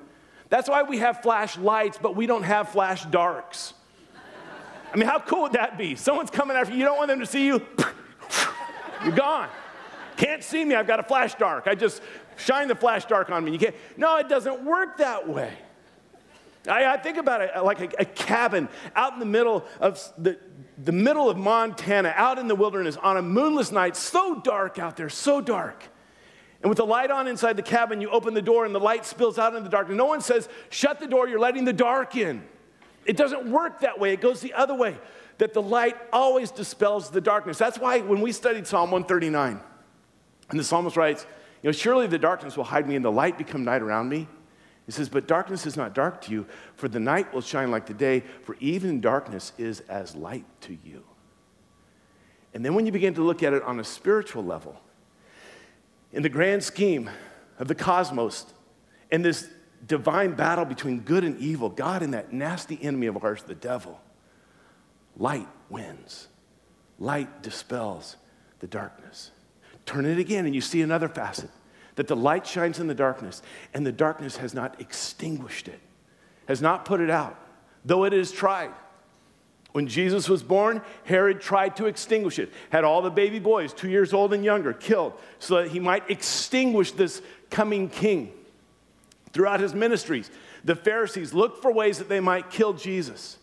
That's 0.51 0.69
why 0.69 0.83
we 0.83 0.99
have 0.99 1.23
flash 1.23 1.57
lights, 1.57 1.99
but 2.01 2.15
we 2.15 2.27
don't 2.27 2.43
have 2.43 2.69
flash 2.69 3.07
darks. 3.07 3.73
I 4.93 4.97
mean, 4.99 5.09
how 5.09 5.19
cool 5.19 5.43
would 5.43 5.53
that 5.53 5.79
be? 5.79 5.97
Someone's 5.97 6.31
coming 6.31 6.59
after 6.59 6.75
you, 6.75 6.81
you 6.81 6.85
don't 6.85 6.99
want 6.99 7.09
them 7.09 7.21
to 7.21 7.27
see 7.27 7.47
you, 7.47 7.65
you're 9.03 9.17
gone. 9.17 9.49
Can't 10.19 10.45
see 10.45 10.63
me, 10.63 10.75
I've 10.75 10.87
got 10.87 11.01
a 11.01 11.03
flash 11.03 11.35
dark. 11.37 11.67
I 11.67 11.75
just 11.75 12.03
shine 12.37 12.69
the 12.69 12.75
flash 12.75 13.07
dark 13.07 13.31
on 13.31 13.45
me. 13.45 13.53
You 13.53 13.59
can't. 13.59 13.75
No, 13.97 14.17
it 14.19 14.29
doesn't 14.29 14.63
work 14.63 14.99
that 14.99 15.27
way. 15.27 15.53
I, 16.69 16.95
I 16.95 16.97
think 16.97 17.17
about 17.17 17.41
it 17.41 17.51
like 17.63 17.81
a, 17.81 18.03
a, 18.03 18.05
cabin 18.05 18.69
out 18.95 19.13
in 19.13 19.19
the 19.19 19.27
middle 19.27 19.65
of 19.81 20.01
the, 20.19 20.39
the 20.83 20.93
middle 20.93 21.31
of 21.31 21.37
Montana, 21.37 22.13
out 22.17 22.39
in 22.39 22.49
the 22.49 22.55
wilderness 22.55 22.97
on 22.97 23.17
a 23.17 23.23
moonless 23.23 23.73
night, 23.73 23.97
so 23.97 24.41
dark 24.41 24.79
out 24.79 24.97
there, 24.97 25.09
so 25.09 25.41
dark. 25.41 25.85
And 26.63 26.69
with 26.69 26.79
the 26.79 26.87
light 26.87 27.11
on 27.11 27.29
inside 27.29 27.57
the 27.57 27.63
cabin, 27.63 28.01
you 28.01 28.11
open 28.11 28.35
the 28.35 28.43
door 28.43 28.65
and 28.65 28.75
the 28.75 28.81
light 28.81 29.07
spills 29.07 29.39
out 29.39 29.55
into 29.55 29.65
the 29.65 29.71
dark. 29.71 29.89
And 29.89 29.97
no 29.97 30.07
one 30.07 30.21
says, 30.21 30.49
shut 30.71 31.01
the 31.01 31.07
door, 31.07 31.29
you're 31.29 31.39
letting 31.39 31.65
the 31.65 31.73
dark 31.73 32.17
in. 32.17 32.43
It 33.05 33.17
doesn't 33.17 33.51
work 33.51 33.81
that 33.81 34.01
way, 34.01 34.13
it 34.13 34.21
goes 34.21 34.41
the 34.41 34.55
other 34.55 34.75
way. 34.75 34.99
That 35.39 35.53
the 35.53 35.63
light 35.63 35.97
always 36.13 36.51
dispels 36.51 37.11
the 37.11 37.21
darkness. 37.21 37.59
That's 37.59 37.79
why 37.79 38.01
when 38.01 38.23
we 38.23 38.33
studied 38.33 38.67
Psalm 38.67 38.91
139, 38.91 39.61
and 40.49 40.59
the 40.59 40.65
psalmist 40.65 40.97
writes, 40.97 41.27
You 41.63 41.69
know, 41.69 41.73
surely 41.73 42.07
the 42.07 42.19
darkness 42.19 42.57
will 42.57 42.65
hide 42.65 42.89
me 42.89 42.97
and 42.97 43.05
the 43.05 43.13
light 43.13 43.37
become 43.37 43.65
night 43.65 43.83
around 43.83 44.09
me. 44.09 44.29
He 44.87 44.93
says, 44.93 45.09
But 45.09 45.27
darkness 45.27 45.67
is 45.67 45.77
not 45.77 45.95
dark 45.95 46.23
to 46.23 46.33
you, 46.33 46.47
for 46.77 46.89
the 46.89 47.01
night 47.01 47.35
will 47.35 47.41
shine 47.41 47.71
like 47.71 47.87
the 47.87 47.95
day, 47.95 48.23
for 48.45 48.57
even 48.61 49.01
darkness 49.01 49.53
is 49.59 49.81
as 49.89 50.15
light 50.15 50.47
to 50.63 50.79
you. 50.85 51.03
And 52.55 52.65
then 52.65 52.75
when 52.75 52.87
you 52.87 52.93
begin 52.93 53.13
to 53.15 53.23
look 53.23 53.43
at 53.43 53.53
it 53.53 53.63
on 53.63 53.81
a 53.81 53.85
spiritual 53.85 54.45
level, 54.45 54.81
in 56.13 56.23
the 56.23 56.29
grand 56.29 56.63
scheme 56.63 57.11
of 57.59 57.69
the 57.69 57.75
cosmos, 57.75 58.47
in 59.11 59.23
this 59.23 59.49
divine 59.87 60.33
battle 60.33 60.65
between 60.65 61.01
good 61.01 61.25
and 61.25 61.39
evil, 61.39 61.69
God 61.69 62.03
and 62.03 62.15
that 62.15 62.33
nasty 62.33 62.79
enemy 62.81 63.09
of 63.09 63.23
ours, 63.23 63.43
the 63.43 63.55
devil, 63.55 64.01
light 65.17 65.49
wins. 65.69 66.29
Light 66.99 67.43
dispels 67.43 68.17
the 68.61 68.67
darkness. 68.67 69.33
Turn 69.85 70.07
it 70.07 70.19
again, 70.19 70.47
and 70.47 70.55
you 70.55 70.61
see 70.61 70.81
another 70.81 71.09
facet 71.09 71.51
that 71.97 72.07
the 72.07 72.17
light 72.17 72.47
shines 72.47 72.79
in 72.79 72.87
the 72.87 72.95
darkness, 72.95 73.43
and 73.75 73.85
the 73.85 73.93
darkness 73.93 74.37
has 74.37 74.55
not 74.55 74.81
extinguished 74.81 75.69
it, 75.69 75.81
has 76.47 76.63
not 76.63 76.85
put 76.85 77.01
it 77.01 77.11
out, 77.11 77.39
though 77.85 78.05
it 78.05 78.13
is 78.13 78.31
tried. 78.31 78.71
When 79.73 79.89
Jesus 79.89 80.27
was 80.27 80.43
born, 80.43 80.81
Herod 81.05 81.41
tried 81.41 81.77
to 81.77 81.85
extinguish 81.87 82.39
it, 82.39 82.51
had 82.71 82.85
all 82.85 83.03
the 83.03 83.11
baby 83.11 83.39
boys, 83.39 83.75
two 83.75 83.91
years 83.91 84.15
old 84.15 84.33
and 84.33 84.43
younger, 84.43 84.73
killed 84.73 85.13
so 85.39 85.57
that 85.57 85.69
he 85.69 85.81
might 85.81 86.11
extinguish 86.11 86.93
this 86.93 87.21
coming 87.51 87.91
king. 87.91 88.33
Throughout 89.33 89.61
his 89.61 89.75
ministries, 89.75 90.31
the 90.65 90.75
Pharisees 90.75 91.35
looked 91.35 91.61
for 91.61 91.71
ways 91.71 91.99
that 91.99 92.09
they 92.09 92.21
might 92.21 92.51
kill 92.51 92.73
Jesus. 92.73 93.37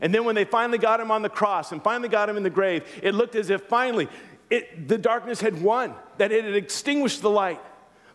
And 0.00 0.12
then 0.12 0.24
when 0.24 0.34
they 0.34 0.44
finally 0.44 0.78
got 0.78 0.98
him 0.98 1.12
on 1.12 1.22
the 1.22 1.28
cross 1.28 1.70
and 1.70 1.82
finally 1.82 2.08
got 2.08 2.28
him 2.28 2.36
in 2.36 2.42
the 2.42 2.50
grave, 2.50 2.84
it 3.00 3.14
looked 3.14 3.36
as 3.36 3.48
if 3.48 3.62
finally 3.62 4.08
it, 4.50 4.88
the 4.88 4.98
darkness 4.98 5.40
had 5.40 5.62
won, 5.62 5.94
that 6.18 6.32
it 6.32 6.44
had 6.44 6.56
extinguished 6.56 7.22
the 7.22 7.30
light. 7.30 7.60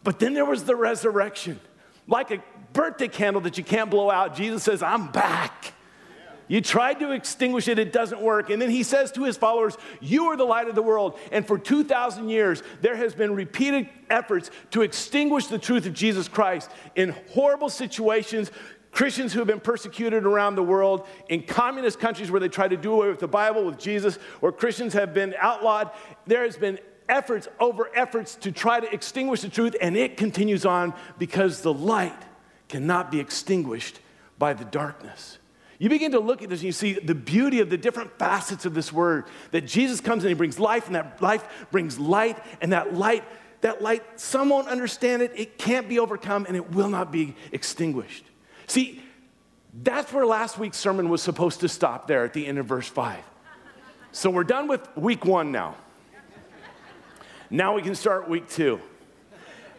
But 0.04 0.20
then 0.20 0.34
there 0.34 0.46
was 0.46 0.64
the 0.64 0.76
resurrection. 0.76 1.60
Like 2.08 2.32
a 2.32 2.44
birthday 2.74 3.08
candle 3.08 3.42
that 3.44 3.58
you 3.58 3.64
can't 3.64 3.90
blow 3.90 4.10
out, 4.10 4.36
Jesus 4.36 4.64
says, 4.64 4.82
I'm 4.82 5.12
back. 5.12 5.74
You 6.52 6.60
tried 6.60 7.00
to 7.00 7.12
extinguish 7.12 7.70
it, 7.70 7.80
it 7.80 7.94
doesn't 7.94 8.20
work. 8.20 8.50
And 8.50 8.62
then 8.62 8.70
he 8.70 8.84
says 8.84 9.10
to 9.14 9.24
his 9.24 9.38
followers, 9.38 9.78
You 10.02 10.26
are 10.26 10.36
the 10.36 10.44
light 10.44 10.68
of 10.68 10.76
the 10.76 10.82
world. 10.82 11.18
And 11.32 11.48
for 11.48 11.58
2,000 11.58 12.28
years, 12.28 12.62
there 12.82 12.98
has 12.98 13.16
been 13.16 13.34
repeated 13.36 13.88
efforts 14.10 14.52
to 14.72 14.82
extinguish 14.82 15.48
the 15.48 15.58
truth 15.58 15.86
of 15.86 15.94
Jesus 15.94 16.28
Christ 16.28 16.70
in 16.96 17.16
horrible 17.32 17.70
situations. 17.70 18.52
Christians 18.92 19.32
who 19.32 19.40
have 19.40 19.48
been 19.48 19.62
persecuted 19.62 20.26
around 20.26 20.56
the 20.56 20.64
world, 20.64 21.08
in 21.30 21.44
communist 21.44 22.02
countries 22.02 22.30
where 22.30 22.42
they 22.42 22.50
try 22.50 22.68
to 22.68 22.76
do 22.76 22.92
away 22.92 23.08
with 23.08 23.20
the 23.20 23.30
Bible, 23.30 23.64
with 23.64 23.80
Jesus, 23.80 24.18
where 24.42 24.52
Christians 24.52 24.92
have 24.92 25.14
been 25.14 25.34
outlawed, 25.40 25.92
there 26.28 26.44
has 26.44 26.58
been 26.58 26.78
efforts 27.12 27.48
over 27.60 27.92
efforts 27.94 28.36
to 28.38 28.52
try 28.52 28.80
to 28.80 28.92
extinguish 28.92 29.42
the 29.42 29.50
truth, 29.50 29.76
and 29.80 29.96
it 29.96 30.18
continues 30.18 30.66
on 30.66 30.96
because 31.20 31.62
the 31.62 31.74
light 31.74 32.18
cannot 32.70 33.12
be 33.12 33.20
extinguished 33.20 34.00
by 34.40 34.54
the 34.54 34.66
darkness. 34.66 35.38
You 35.78 35.90
begin 35.90 36.14
to 36.14 36.20
look 36.20 36.42
at 36.42 36.50
this 36.50 36.60
and 36.60 36.68
you 36.68 36.72
see 36.72 36.94
the 36.94 37.14
beauty 37.14 37.60
of 37.60 37.70
the 37.70 37.78
different 37.78 38.18
facets 38.18 38.66
of 38.66 38.74
this 38.74 38.94
word 38.94 39.26
that 39.52 39.62
Jesus 39.62 40.00
comes 40.00 40.24
and 40.24 40.30
he 40.30 40.36
brings 40.36 40.58
life, 40.58 40.88
and 40.88 40.96
that 40.96 41.22
life 41.22 41.68
brings 41.70 42.00
light, 42.00 42.42
and 42.62 42.72
that 42.72 42.96
light, 42.96 43.24
that 43.60 43.82
light, 43.82 44.04
some 44.20 44.50
won't 44.50 44.68
understand 44.68 45.22
it, 45.22 45.32
it 45.36 45.58
can't 45.58 45.90
be 45.90 46.00
overcome, 46.00 46.46
and 46.48 46.56
it 46.56 46.72
will 46.72 46.90
not 46.90 47.12
be 47.12 47.36
extinguished. 47.52 48.24
See, 48.68 49.04
that's 49.84 50.12
where 50.14 50.26
last 50.26 50.58
week's 50.58 50.78
sermon 50.78 51.10
was 51.10 51.22
supposed 51.22 51.60
to 51.60 51.70
stop 51.70 52.08
there 52.08 52.24
at 52.24 52.34
the 52.34 52.48
end 52.48 52.58
of 52.58 52.66
verse 52.66 52.88
5. 52.88 53.20
So 54.14 54.30
we're 54.30 54.44
done 54.44 54.68
with 54.68 54.88
week 54.96 55.26
one 55.26 55.52
now. 55.52 55.76
Now 57.52 57.76
we 57.76 57.82
can 57.82 57.94
start 57.94 58.28
week 58.30 58.50
two. 58.50 58.80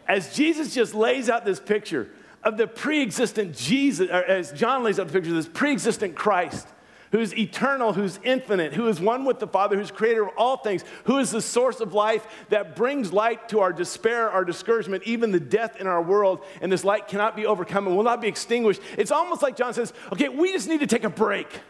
As 0.06 0.36
Jesus 0.36 0.74
just 0.74 0.94
lays 0.94 1.28
out 1.28 1.44
this 1.44 1.58
picture, 1.58 2.10
of 2.44 2.56
the 2.56 2.66
pre 2.66 3.02
existent 3.02 3.56
Jesus, 3.56 4.08
as 4.10 4.52
John 4.52 4.82
lays 4.82 4.98
out 4.98 5.06
the 5.06 5.12
picture 5.12 5.30
of 5.30 5.36
this 5.36 5.48
pre 5.48 5.72
existent 5.72 6.14
Christ, 6.14 6.66
who's 7.12 7.34
eternal, 7.36 7.92
who's 7.92 8.18
infinite, 8.24 8.72
who 8.72 8.88
is 8.88 9.00
one 9.00 9.24
with 9.24 9.38
the 9.38 9.46
Father, 9.46 9.76
who's 9.76 9.90
creator 9.90 10.24
of 10.24 10.30
all 10.36 10.56
things, 10.56 10.84
who 11.04 11.18
is 11.18 11.30
the 11.30 11.42
source 11.42 11.80
of 11.80 11.94
life 11.94 12.26
that 12.48 12.74
brings 12.74 13.12
light 13.12 13.48
to 13.50 13.60
our 13.60 13.72
despair, 13.72 14.30
our 14.30 14.44
discouragement, 14.44 15.02
even 15.04 15.30
the 15.30 15.40
death 15.40 15.76
in 15.76 15.86
our 15.86 16.02
world. 16.02 16.44
And 16.60 16.72
this 16.72 16.84
light 16.84 17.08
cannot 17.08 17.36
be 17.36 17.46
overcome 17.46 17.86
and 17.86 17.96
will 17.96 18.04
not 18.04 18.20
be 18.20 18.28
extinguished. 18.28 18.80
It's 18.96 19.10
almost 19.10 19.42
like 19.42 19.56
John 19.56 19.74
says, 19.74 19.92
okay, 20.12 20.28
we 20.28 20.52
just 20.52 20.68
need 20.68 20.80
to 20.80 20.86
take 20.86 21.04
a 21.04 21.10
break. 21.10 21.60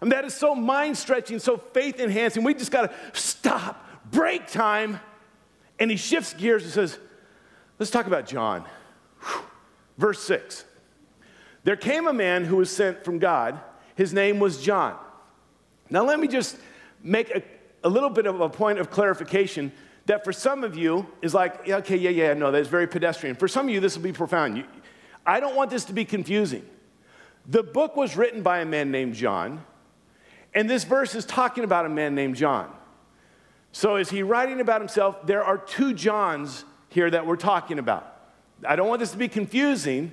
And 0.00 0.12
that 0.12 0.24
is 0.24 0.34
so 0.34 0.54
mind 0.54 0.96
stretching, 0.98 1.38
so 1.38 1.56
faith 1.56 2.00
enhancing. 2.00 2.42
We 2.42 2.54
just 2.54 2.70
got 2.70 2.90
to 2.90 3.20
stop, 3.20 4.10
break 4.10 4.48
time. 4.48 4.98
And 5.80 5.90
he 5.90 5.96
shifts 5.96 6.34
gears 6.34 6.62
and 6.62 6.72
says, 6.72 6.98
let's 7.78 7.90
talk 7.90 8.06
about 8.06 8.26
John. 8.26 8.64
Verse 9.98 10.22
6 10.22 10.64
There 11.64 11.76
came 11.76 12.06
a 12.06 12.12
man 12.12 12.44
who 12.44 12.56
was 12.56 12.70
sent 12.70 13.04
from 13.04 13.18
God. 13.18 13.58
His 13.96 14.12
name 14.12 14.38
was 14.38 14.62
John. 14.62 14.96
Now, 15.90 16.04
let 16.04 16.20
me 16.20 16.28
just 16.28 16.56
make 17.02 17.30
a, 17.30 17.42
a 17.82 17.88
little 17.88 18.10
bit 18.10 18.26
of 18.26 18.40
a 18.40 18.48
point 18.48 18.78
of 18.78 18.90
clarification 18.90 19.72
that 20.06 20.24
for 20.24 20.32
some 20.32 20.64
of 20.64 20.76
you 20.76 21.06
is 21.20 21.34
like, 21.34 21.68
okay, 21.68 21.96
yeah, 21.96 22.10
yeah, 22.10 22.34
no, 22.34 22.50
that's 22.50 22.68
very 22.68 22.86
pedestrian. 22.86 23.36
For 23.36 23.48
some 23.48 23.68
of 23.68 23.74
you, 23.74 23.80
this 23.80 23.96
will 23.96 24.02
be 24.02 24.12
profound. 24.12 24.56
You, 24.56 24.64
I 25.26 25.40
don't 25.40 25.54
want 25.54 25.70
this 25.70 25.84
to 25.86 25.92
be 25.92 26.04
confusing. 26.04 26.64
The 27.46 27.62
book 27.62 27.96
was 27.96 28.16
written 28.16 28.42
by 28.42 28.60
a 28.60 28.64
man 28.64 28.90
named 28.90 29.14
John, 29.14 29.64
and 30.54 30.68
this 30.68 30.84
verse 30.84 31.14
is 31.14 31.24
talking 31.24 31.64
about 31.64 31.86
a 31.86 31.88
man 31.88 32.14
named 32.14 32.36
John. 32.36 32.70
So, 33.72 33.96
is 33.96 34.10
he 34.10 34.22
writing 34.22 34.60
about 34.60 34.80
himself? 34.80 35.26
There 35.26 35.44
are 35.44 35.56
two 35.56 35.94
Johns 35.94 36.64
here 36.88 37.10
that 37.10 37.26
we're 37.26 37.36
talking 37.36 37.78
about. 37.78 38.16
I 38.66 38.76
don't 38.76 38.88
want 38.88 39.00
this 39.00 39.12
to 39.12 39.18
be 39.18 39.28
confusing. 39.28 40.12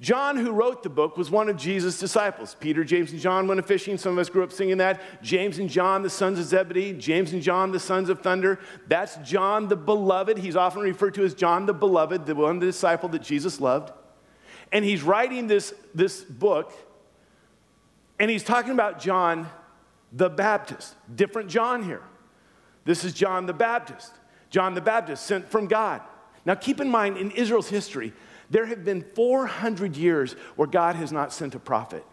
John, 0.00 0.38
who 0.38 0.52
wrote 0.52 0.82
the 0.82 0.88
book, 0.88 1.18
was 1.18 1.30
one 1.30 1.50
of 1.50 1.58
Jesus' 1.58 1.98
disciples. 1.98 2.56
Peter, 2.58 2.84
James, 2.84 3.12
and 3.12 3.20
John 3.20 3.46
went 3.46 3.60
a 3.60 3.62
fishing. 3.62 3.98
Some 3.98 4.12
of 4.12 4.18
us 4.18 4.30
grew 4.30 4.42
up 4.42 4.50
singing 4.50 4.78
that. 4.78 5.00
James 5.22 5.58
and 5.58 5.68
John, 5.68 6.02
the 6.02 6.08
sons 6.08 6.38
of 6.38 6.46
Zebedee. 6.46 6.94
James 6.94 7.34
and 7.34 7.42
John, 7.42 7.70
the 7.70 7.80
sons 7.80 8.08
of 8.08 8.20
thunder. 8.20 8.60
That's 8.88 9.16
John 9.16 9.68
the 9.68 9.76
beloved. 9.76 10.38
He's 10.38 10.56
often 10.56 10.80
referred 10.80 11.14
to 11.14 11.24
as 11.24 11.34
John 11.34 11.66
the 11.66 11.74
beloved, 11.74 12.24
the 12.24 12.34
one 12.34 12.60
the 12.60 12.66
disciple 12.66 13.10
that 13.10 13.20
Jesus 13.20 13.60
loved. 13.60 13.92
And 14.72 14.84
he's 14.84 15.02
writing 15.02 15.48
this, 15.48 15.74
this 15.94 16.22
book, 16.22 16.72
and 18.18 18.30
he's 18.30 18.44
talking 18.44 18.72
about 18.72 19.00
John 19.00 19.48
the 20.12 20.30
Baptist. 20.30 20.94
Different 21.14 21.50
John 21.50 21.84
here. 21.84 22.02
This 22.84 23.04
is 23.04 23.12
John 23.12 23.46
the 23.46 23.52
Baptist. 23.52 24.12
John 24.50 24.74
the 24.74 24.80
Baptist, 24.80 25.26
sent 25.26 25.48
from 25.48 25.66
God. 25.66 26.02
Now, 26.44 26.54
keep 26.54 26.80
in 26.80 26.88
mind, 26.88 27.16
in 27.16 27.30
Israel's 27.30 27.68
history, 27.68 28.12
there 28.48 28.66
have 28.66 28.84
been 28.84 29.02
400 29.14 29.96
years 29.96 30.32
where 30.56 30.66
God 30.66 30.96
has 30.96 31.12
not 31.12 31.32
sent 31.32 31.54
a 31.54 31.58
prophet, 31.58 32.04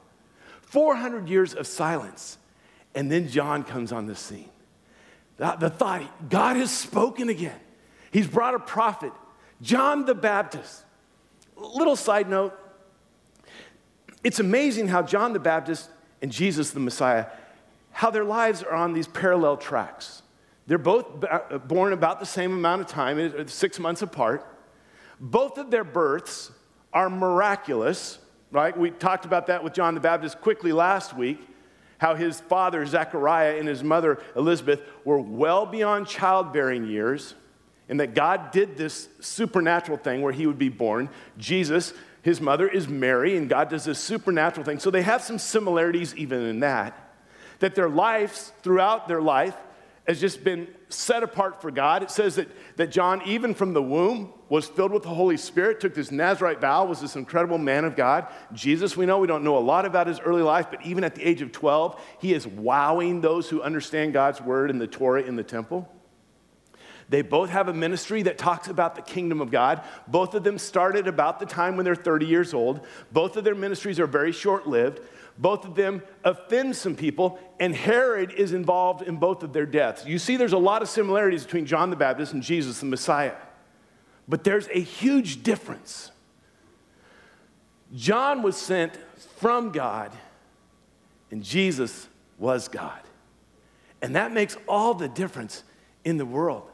400 0.61 1.27
years 1.27 1.53
of 1.53 1.65
silence. 1.65 2.37
And 2.93 3.11
then 3.11 3.27
John 3.27 3.63
comes 3.63 3.91
on 3.91 4.05
the 4.05 4.15
scene. 4.15 4.49
The, 5.37 5.55
the 5.59 5.69
thought, 5.69 6.29
God 6.29 6.57
has 6.57 6.71
spoken 6.71 7.29
again. 7.29 7.59
He's 8.11 8.27
brought 8.27 8.55
a 8.55 8.59
prophet, 8.59 9.13
John 9.61 10.05
the 10.05 10.15
Baptist. 10.15 10.83
Little 11.55 11.95
side 11.95 12.29
note 12.29 12.57
it's 14.23 14.39
amazing 14.39 14.87
how 14.87 15.03
John 15.03 15.33
the 15.33 15.39
Baptist 15.39 15.89
and 16.21 16.31
Jesus 16.31 16.71
the 16.71 16.79
Messiah, 16.79 17.27
how 17.91 18.09
their 18.09 18.23
lives 18.25 18.63
are 18.63 18.73
on 18.73 18.93
these 18.93 19.07
parallel 19.07 19.57
tracks. 19.57 20.21
They're 20.67 20.77
both 20.77 21.23
uh, 21.23 21.57
born 21.59 21.93
about 21.93 22.19
the 22.19 22.25
same 22.25 22.51
amount 22.51 22.81
of 22.81 22.87
time, 22.87 23.47
six 23.47 23.79
months 23.79 24.01
apart. 24.01 24.45
Both 25.19 25.57
of 25.57 25.71
their 25.71 25.85
births 25.85 26.51
are 26.93 27.09
miraculous, 27.09 28.19
right? 28.51 28.77
We 28.77 28.91
talked 28.91 29.25
about 29.25 29.47
that 29.47 29.63
with 29.63 29.73
John 29.73 29.95
the 29.95 30.01
Baptist 30.01 30.41
quickly 30.41 30.73
last 30.73 31.15
week, 31.15 31.39
how 31.99 32.15
his 32.15 32.41
father, 32.41 32.85
Zechariah, 32.85 33.57
and 33.57 33.67
his 33.67 33.83
mother, 33.83 34.19
Elizabeth, 34.35 34.81
were 35.05 35.19
well 35.19 35.65
beyond 35.65 36.07
childbearing 36.07 36.85
years, 36.85 37.33
and 37.89 37.99
that 38.01 38.13
God 38.13 38.51
did 38.51 38.75
this 38.75 39.07
supernatural 39.21 39.97
thing 39.97 40.21
where 40.21 40.33
he 40.33 40.45
would 40.45 40.59
be 40.59 40.69
born. 40.69 41.09
Jesus, 41.37 41.93
his 42.21 42.41
mother, 42.41 42.67
is 42.67 42.89
Mary, 42.89 43.37
and 43.37 43.47
God 43.47 43.69
does 43.69 43.85
this 43.85 43.99
supernatural 43.99 44.65
thing. 44.65 44.79
So 44.79 44.91
they 44.91 45.01
have 45.01 45.21
some 45.23 45.39
similarities 45.39 46.13
even 46.15 46.41
in 46.41 46.59
that. 46.59 47.15
That 47.59 47.73
their 47.73 47.89
lives, 47.89 48.51
throughout 48.61 49.07
their 49.07 49.21
life, 49.21 49.55
has 50.07 50.21
just 50.21 50.43
been 50.43 50.67
set 50.87 51.21
apart 51.21 51.61
for 51.61 51.69
God. 51.69 52.01
It 52.01 52.09
says 52.09 52.35
that, 52.35 52.47
that 52.77 52.91
John, 52.91 53.21
even 53.25 53.53
from 53.53 53.73
the 53.73 53.81
womb, 53.81 54.31
was 54.47 54.65
filled 54.65 54.93
with 54.93 55.03
the 55.03 55.09
Holy 55.09 55.35
Spirit, 55.35 55.81
took 55.81 55.93
this 55.93 56.11
Nazarite 56.11 56.61
vow, 56.61 56.85
was 56.85 57.01
this 57.01 57.17
incredible 57.17 57.57
man 57.57 57.83
of 57.83 57.97
God. 57.97 58.27
Jesus, 58.53 58.95
we 58.95 59.05
know, 59.05 59.19
we 59.19 59.27
don't 59.27 59.43
know 59.43 59.57
a 59.57 59.59
lot 59.59 59.85
about 59.85 60.07
his 60.07 60.21
early 60.21 60.41
life, 60.41 60.67
but 60.71 60.85
even 60.85 61.03
at 61.03 61.15
the 61.15 61.27
age 61.27 61.41
of 61.41 61.51
12, 61.51 62.01
he 62.19 62.33
is 62.33 62.47
wowing 62.47 63.19
those 63.19 63.49
who 63.49 63.61
understand 63.61 64.13
God's 64.13 64.39
word 64.39 64.69
in 64.69 64.79
the 64.79 64.87
Torah 64.87 65.23
in 65.23 65.35
the 65.35 65.43
temple. 65.43 65.91
They 67.09 67.21
both 67.21 67.49
have 67.49 67.67
a 67.67 67.73
ministry 67.73 68.23
that 68.23 68.37
talks 68.37 68.67
about 68.67 68.95
the 68.95 69.01
kingdom 69.01 69.39
of 69.39 69.49
God. 69.49 69.81
Both 70.07 70.33
of 70.33 70.43
them 70.43 70.57
started 70.57 71.07
about 71.07 71.39
the 71.39 71.45
time 71.45 71.75
when 71.75 71.85
they're 71.85 71.95
30 71.95 72.25
years 72.25 72.53
old. 72.53 72.85
Both 73.11 73.37
of 73.37 73.43
their 73.43 73.55
ministries 73.55 73.99
are 73.99 74.07
very 74.07 74.33
short 74.33 74.67
lived. 74.67 74.99
Both 75.37 75.65
of 75.65 75.75
them 75.75 76.01
offend 76.23 76.75
some 76.75 76.95
people, 76.95 77.39
and 77.59 77.75
Herod 77.75 78.31
is 78.31 78.53
involved 78.53 79.03
in 79.03 79.17
both 79.17 79.43
of 79.43 79.53
their 79.53 79.65
deaths. 79.65 80.05
You 80.05 80.17
see, 80.17 80.35
there's 80.35 80.53
a 80.53 80.57
lot 80.57 80.81
of 80.81 80.89
similarities 80.89 81.43
between 81.43 81.65
John 81.65 81.89
the 81.89 81.95
Baptist 81.95 82.33
and 82.33 82.41
Jesus 82.41 82.79
the 82.79 82.87
Messiah, 82.87 83.35
but 84.27 84.43
there's 84.43 84.67
a 84.69 84.79
huge 84.79 85.43
difference. 85.43 86.11
John 87.95 88.41
was 88.41 88.57
sent 88.57 88.97
from 89.37 89.71
God, 89.71 90.11
and 91.29 91.43
Jesus 91.43 92.07
was 92.37 92.67
God. 92.67 92.99
And 94.01 94.15
that 94.15 94.31
makes 94.31 94.57
all 94.67 94.93
the 94.93 95.07
difference 95.07 95.63
in 96.03 96.17
the 96.17 96.25
world. 96.25 96.69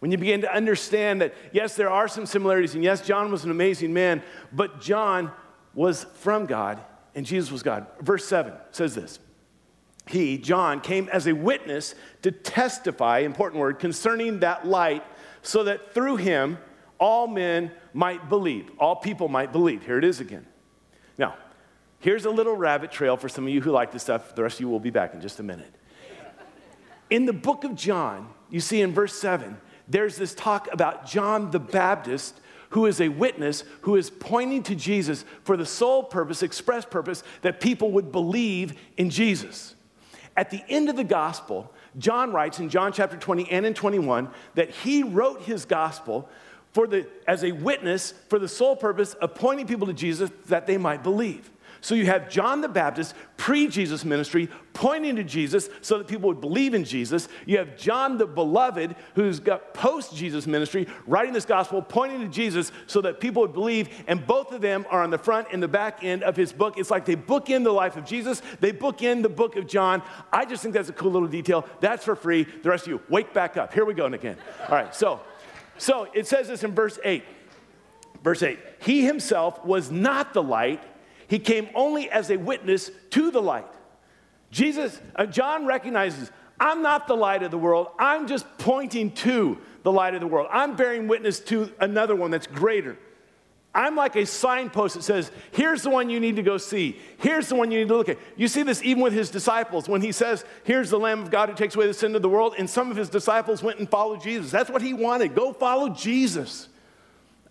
When 0.00 0.10
you 0.10 0.18
begin 0.18 0.42
to 0.42 0.54
understand 0.54 1.20
that, 1.20 1.34
yes, 1.52 1.74
there 1.74 1.90
are 1.90 2.08
some 2.08 2.24
similarities, 2.24 2.74
and 2.74 2.84
yes, 2.84 3.06
John 3.06 3.30
was 3.30 3.44
an 3.44 3.50
amazing 3.50 3.92
man, 3.92 4.22
but 4.52 4.80
John 4.80 5.30
was 5.74 6.04
from 6.14 6.46
God 6.46 6.80
and 7.14 7.26
Jesus 7.26 7.50
was 7.50 7.62
God. 7.62 7.86
Verse 8.00 8.24
7 8.26 8.52
says 8.70 8.94
this 8.94 9.18
He, 10.06 10.38
John, 10.38 10.80
came 10.80 11.08
as 11.10 11.26
a 11.26 11.32
witness 11.32 11.94
to 12.22 12.32
testify, 12.32 13.20
important 13.20 13.60
word, 13.60 13.78
concerning 13.78 14.40
that 14.40 14.66
light, 14.66 15.04
so 15.42 15.64
that 15.64 15.94
through 15.94 16.16
him 16.16 16.58
all 16.98 17.26
men 17.26 17.70
might 17.92 18.28
believe, 18.28 18.70
all 18.78 18.96
people 18.96 19.28
might 19.28 19.52
believe. 19.52 19.84
Here 19.84 19.98
it 19.98 20.04
is 20.04 20.20
again. 20.20 20.46
Now, 21.16 21.36
here's 22.00 22.24
a 22.24 22.30
little 22.30 22.56
rabbit 22.56 22.90
trail 22.90 23.16
for 23.16 23.28
some 23.28 23.44
of 23.44 23.50
you 23.52 23.60
who 23.60 23.70
like 23.70 23.92
this 23.92 24.02
stuff. 24.02 24.34
The 24.34 24.42
rest 24.42 24.56
of 24.56 24.60
you 24.60 24.68
will 24.68 24.80
be 24.80 24.90
back 24.90 25.14
in 25.14 25.20
just 25.20 25.40
a 25.40 25.42
minute. 25.42 25.72
In 27.10 27.24
the 27.24 27.32
book 27.32 27.64
of 27.64 27.74
John, 27.74 28.28
you 28.50 28.60
see 28.60 28.82
in 28.82 28.92
verse 28.92 29.14
7, 29.14 29.56
there's 29.88 30.16
this 30.16 30.34
talk 30.34 30.68
about 30.72 31.06
John 31.06 31.50
the 31.50 31.58
Baptist 31.58 32.38
who 32.70 32.86
is 32.86 33.00
a 33.00 33.08
witness, 33.08 33.64
who 33.82 33.96
is 33.96 34.10
pointing 34.10 34.62
to 34.64 34.74
Jesus 34.74 35.24
for 35.42 35.56
the 35.56 35.66
sole 35.66 36.02
purpose, 36.02 36.42
express 36.42 36.84
purpose, 36.84 37.22
that 37.42 37.60
people 37.60 37.90
would 37.92 38.12
believe 38.12 38.78
in 38.96 39.10
Jesus. 39.10 39.74
At 40.36 40.50
the 40.50 40.62
end 40.68 40.88
of 40.88 40.96
the 40.96 41.04
gospel, 41.04 41.72
John 41.98 42.32
writes 42.32 42.60
in 42.60 42.68
John 42.68 42.92
chapter 42.92 43.16
20 43.16 43.50
and 43.50 43.66
in 43.66 43.74
21 43.74 44.28
that 44.54 44.70
he 44.70 45.02
wrote 45.02 45.42
his 45.42 45.64
gospel 45.64 46.28
for 46.72 46.86
the, 46.86 47.06
as 47.26 47.42
a 47.42 47.52
witness 47.52 48.12
for 48.28 48.38
the 48.38 48.48
sole 48.48 48.76
purpose 48.76 49.14
of 49.14 49.34
pointing 49.34 49.66
people 49.66 49.86
to 49.86 49.92
Jesus 49.92 50.30
that 50.46 50.66
they 50.66 50.76
might 50.76 51.02
believe. 51.02 51.50
So 51.88 51.94
you 51.94 52.04
have 52.04 52.28
John 52.28 52.60
the 52.60 52.68
Baptist, 52.68 53.14
pre 53.38 53.66
Jesus 53.66 54.04
ministry, 54.04 54.50
pointing 54.74 55.16
to 55.16 55.24
Jesus 55.24 55.70
so 55.80 55.96
that 55.96 56.06
people 56.06 56.28
would 56.28 56.38
believe 56.38 56.74
in 56.74 56.84
Jesus. 56.84 57.28
You 57.46 57.56
have 57.56 57.78
John 57.78 58.18
the 58.18 58.26
Beloved, 58.26 58.94
who's 59.14 59.40
got 59.40 59.72
post 59.72 60.14
Jesus 60.14 60.46
ministry, 60.46 60.86
writing 61.06 61.32
this 61.32 61.46
gospel, 61.46 61.80
pointing 61.80 62.20
to 62.20 62.28
Jesus 62.28 62.72
so 62.86 63.00
that 63.00 63.20
people 63.20 63.40
would 63.40 63.54
believe. 63.54 63.88
And 64.06 64.26
both 64.26 64.52
of 64.52 64.60
them 64.60 64.84
are 64.90 65.02
on 65.02 65.08
the 65.08 65.16
front 65.16 65.48
and 65.50 65.62
the 65.62 65.66
back 65.68 66.04
end 66.04 66.24
of 66.24 66.36
his 66.36 66.52
book. 66.52 66.76
It's 66.76 66.90
like 66.90 67.06
they 67.06 67.14
book 67.14 67.48
in 67.48 67.62
the 67.62 67.72
life 67.72 67.96
of 67.96 68.04
Jesus, 68.04 68.42
they 68.60 68.70
book 68.70 69.00
in 69.00 69.22
the 69.22 69.30
book 69.30 69.56
of 69.56 69.66
John. 69.66 70.02
I 70.30 70.44
just 70.44 70.62
think 70.62 70.74
that's 70.74 70.90
a 70.90 70.92
cool 70.92 71.12
little 71.12 71.26
detail. 71.26 71.64
That's 71.80 72.04
for 72.04 72.16
free. 72.16 72.42
The 72.42 72.68
rest 72.68 72.84
of 72.84 72.92
you, 72.92 73.00
wake 73.08 73.32
back 73.32 73.56
up. 73.56 73.72
Here 73.72 73.86
we 73.86 73.94
go 73.94 74.04
again. 74.04 74.36
All 74.68 74.76
right, 74.76 74.94
so, 74.94 75.20
so 75.78 76.06
it 76.12 76.26
says 76.26 76.48
this 76.48 76.64
in 76.64 76.74
verse 76.74 76.98
8. 77.02 77.24
Verse 78.22 78.42
8, 78.42 78.58
he 78.80 79.06
himself 79.06 79.64
was 79.64 79.90
not 79.90 80.34
the 80.34 80.42
light 80.42 80.82
he 81.28 81.38
came 81.38 81.68
only 81.74 82.10
as 82.10 82.30
a 82.30 82.36
witness 82.36 82.90
to 83.10 83.30
the 83.30 83.40
light. 83.40 83.66
Jesus, 84.50 85.00
uh, 85.14 85.26
John 85.26 85.66
recognizes, 85.66 86.30
I'm 86.58 86.82
not 86.82 87.06
the 87.06 87.16
light 87.16 87.42
of 87.42 87.50
the 87.50 87.58
world. 87.58 87.88
I'm 87.98 88.26
just 88.26 88.46
pointing 88.58 89.12
to 89.12 89.58
the 89.82 89.92
light 89.92 90.14
of 90.14 90.20
the 90.20 90.26
world. 90.26 90.48
I'm 90.50 90.74
bearing 90.74 91.06
witness 91.06 91.38
to 91.40 91.72
another 91.80 92.16
one 92.16 92.30
that's 92.30 92.46
greater. 92.46 92.98
I'm 93.74 93.94
like 93.94 94.16
a 94.16 94.26
signpost 94.26 94.94
that 94.94 95.02
says, 95.02 95.30
here's 95.52 95.82
the 95.82 95.90
one 95.90 96.10
you 96.10 96.18
need 96.18 96.36
to 96.36 96.42
go 96.42 96.56
see. 96.56 96.98
Here's 97.18 97.48
the 97.48 97.54
one 97.54 97.70
you 97.70 97.78
need 97.80 97.88
to 97.88 97.96
look 97.96 98.08
at. 98.08 98.18
You 98.36 98.48
see 98.48 98.62
this 98.62 98.82
even 98.82 99.02
with 99.02 99.12
his 99.12 99.30
disciples 99.30 99.88
when 99.88 100.00
he 100.00 100.10
says, 100.10 100.44
here's 100.64 100.90
the 100.90 100.98
Lamb 100.98 101.22
of 101.22 101.30
God 101.30 101.50
who 101.50 101.54
takes 101.54 101.76
away 101.76 101.86
the 101.86 101.94
sin 101.94 102.16
of 102.16 102.22
the 102.22 102.28
world. 102.28 102.54
And 102.58 102.68
some 102.68 102.90
of 102.90 102.96
his 102.96 103.08
disciples 103.08 103.62
went 103.62 103.78
and 103.78 103.88
followed 103.88 104.22
Jesus. 104.22 104.50
That's 104.50 104.70
what 104.70 104.82
he 104.82 104.94
wanted. 104.94 105.34
Go 105.34 105.52
follow 105.52 105.90
Jesus. 105.90 106.68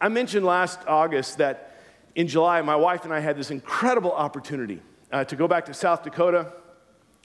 I 0.02 0.10
mentioned 0.10 0.46
last 0.46 0.80
August 0.88 1.38
that 1.38 1.77
in 2.18 2.28
July, 2.28 2.60
my 2.64 2.76
wife 2.76 3.06
and 3.06 3.14
I 3.14 3.20
had 3.20 3.38
this 3.38 3.52
incredible 3.52 4.12
opportunity 4.12 4.82
uh, 5.12 5.24
to 5.26 5.36
go 5.36 5.48
back 5.48 5.66
to 5.68 5.74
South 5.74 6.04
Dakota 6.04 6.52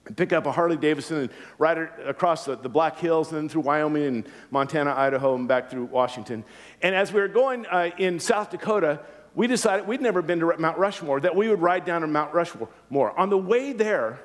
and 0.04 0.14
pick 0.14 0.34
up 0.34 0.44
a 0.44 0.52
Harley 0.52 0.76
Davidson 0.76 1.16
and 1.16 1.30
ride 1.56 1.78
it 1.78 1.90
across 2.04 2.44
the, 2.44 2.56
the, 2.56 2.68
Black 2.68 2.98
Hills 2.98 3.32
and 3.32 3.38
then 3.38 3.48
through 3.48 3.62
Wyoming 3.62 4.04
and 4.04 4.26
Montana, 4.50 4.92
Idaho, 4.94 5.34
and 5.34 5.48
back 5.48 5.70
through 5.70 5.86
Washington. 5.86 6.44
And 6.82 6.94
as 6.94 7.10
we 7.10 7.22
were 7.22 7.28
going 7.28 7.64
uh, 7.66 7.90
in 7.96 8.20
South 8.20 8.50
Dakota, 8.50 9.00
we 9.34 9.46
decided 9.46 9.86
we'd 9.86 10.02
never 10.02 10.20
been 10.20 10.40
to 10.40 10.54
Mount 10.58 10.76
Rushmore, 10.76 11.20
that 11.20 11.34
we 11.34 11.48
would 11.48 11.62
ride 11.62 11.86
down 11.86 12.02
to 12.02 12.06
Mount 12.06 12.34
Rushmore. 12.34 13.18
On 13.18 13.30
the 13.30 13.38
way 13.38 13.72
there, 13.72 14.20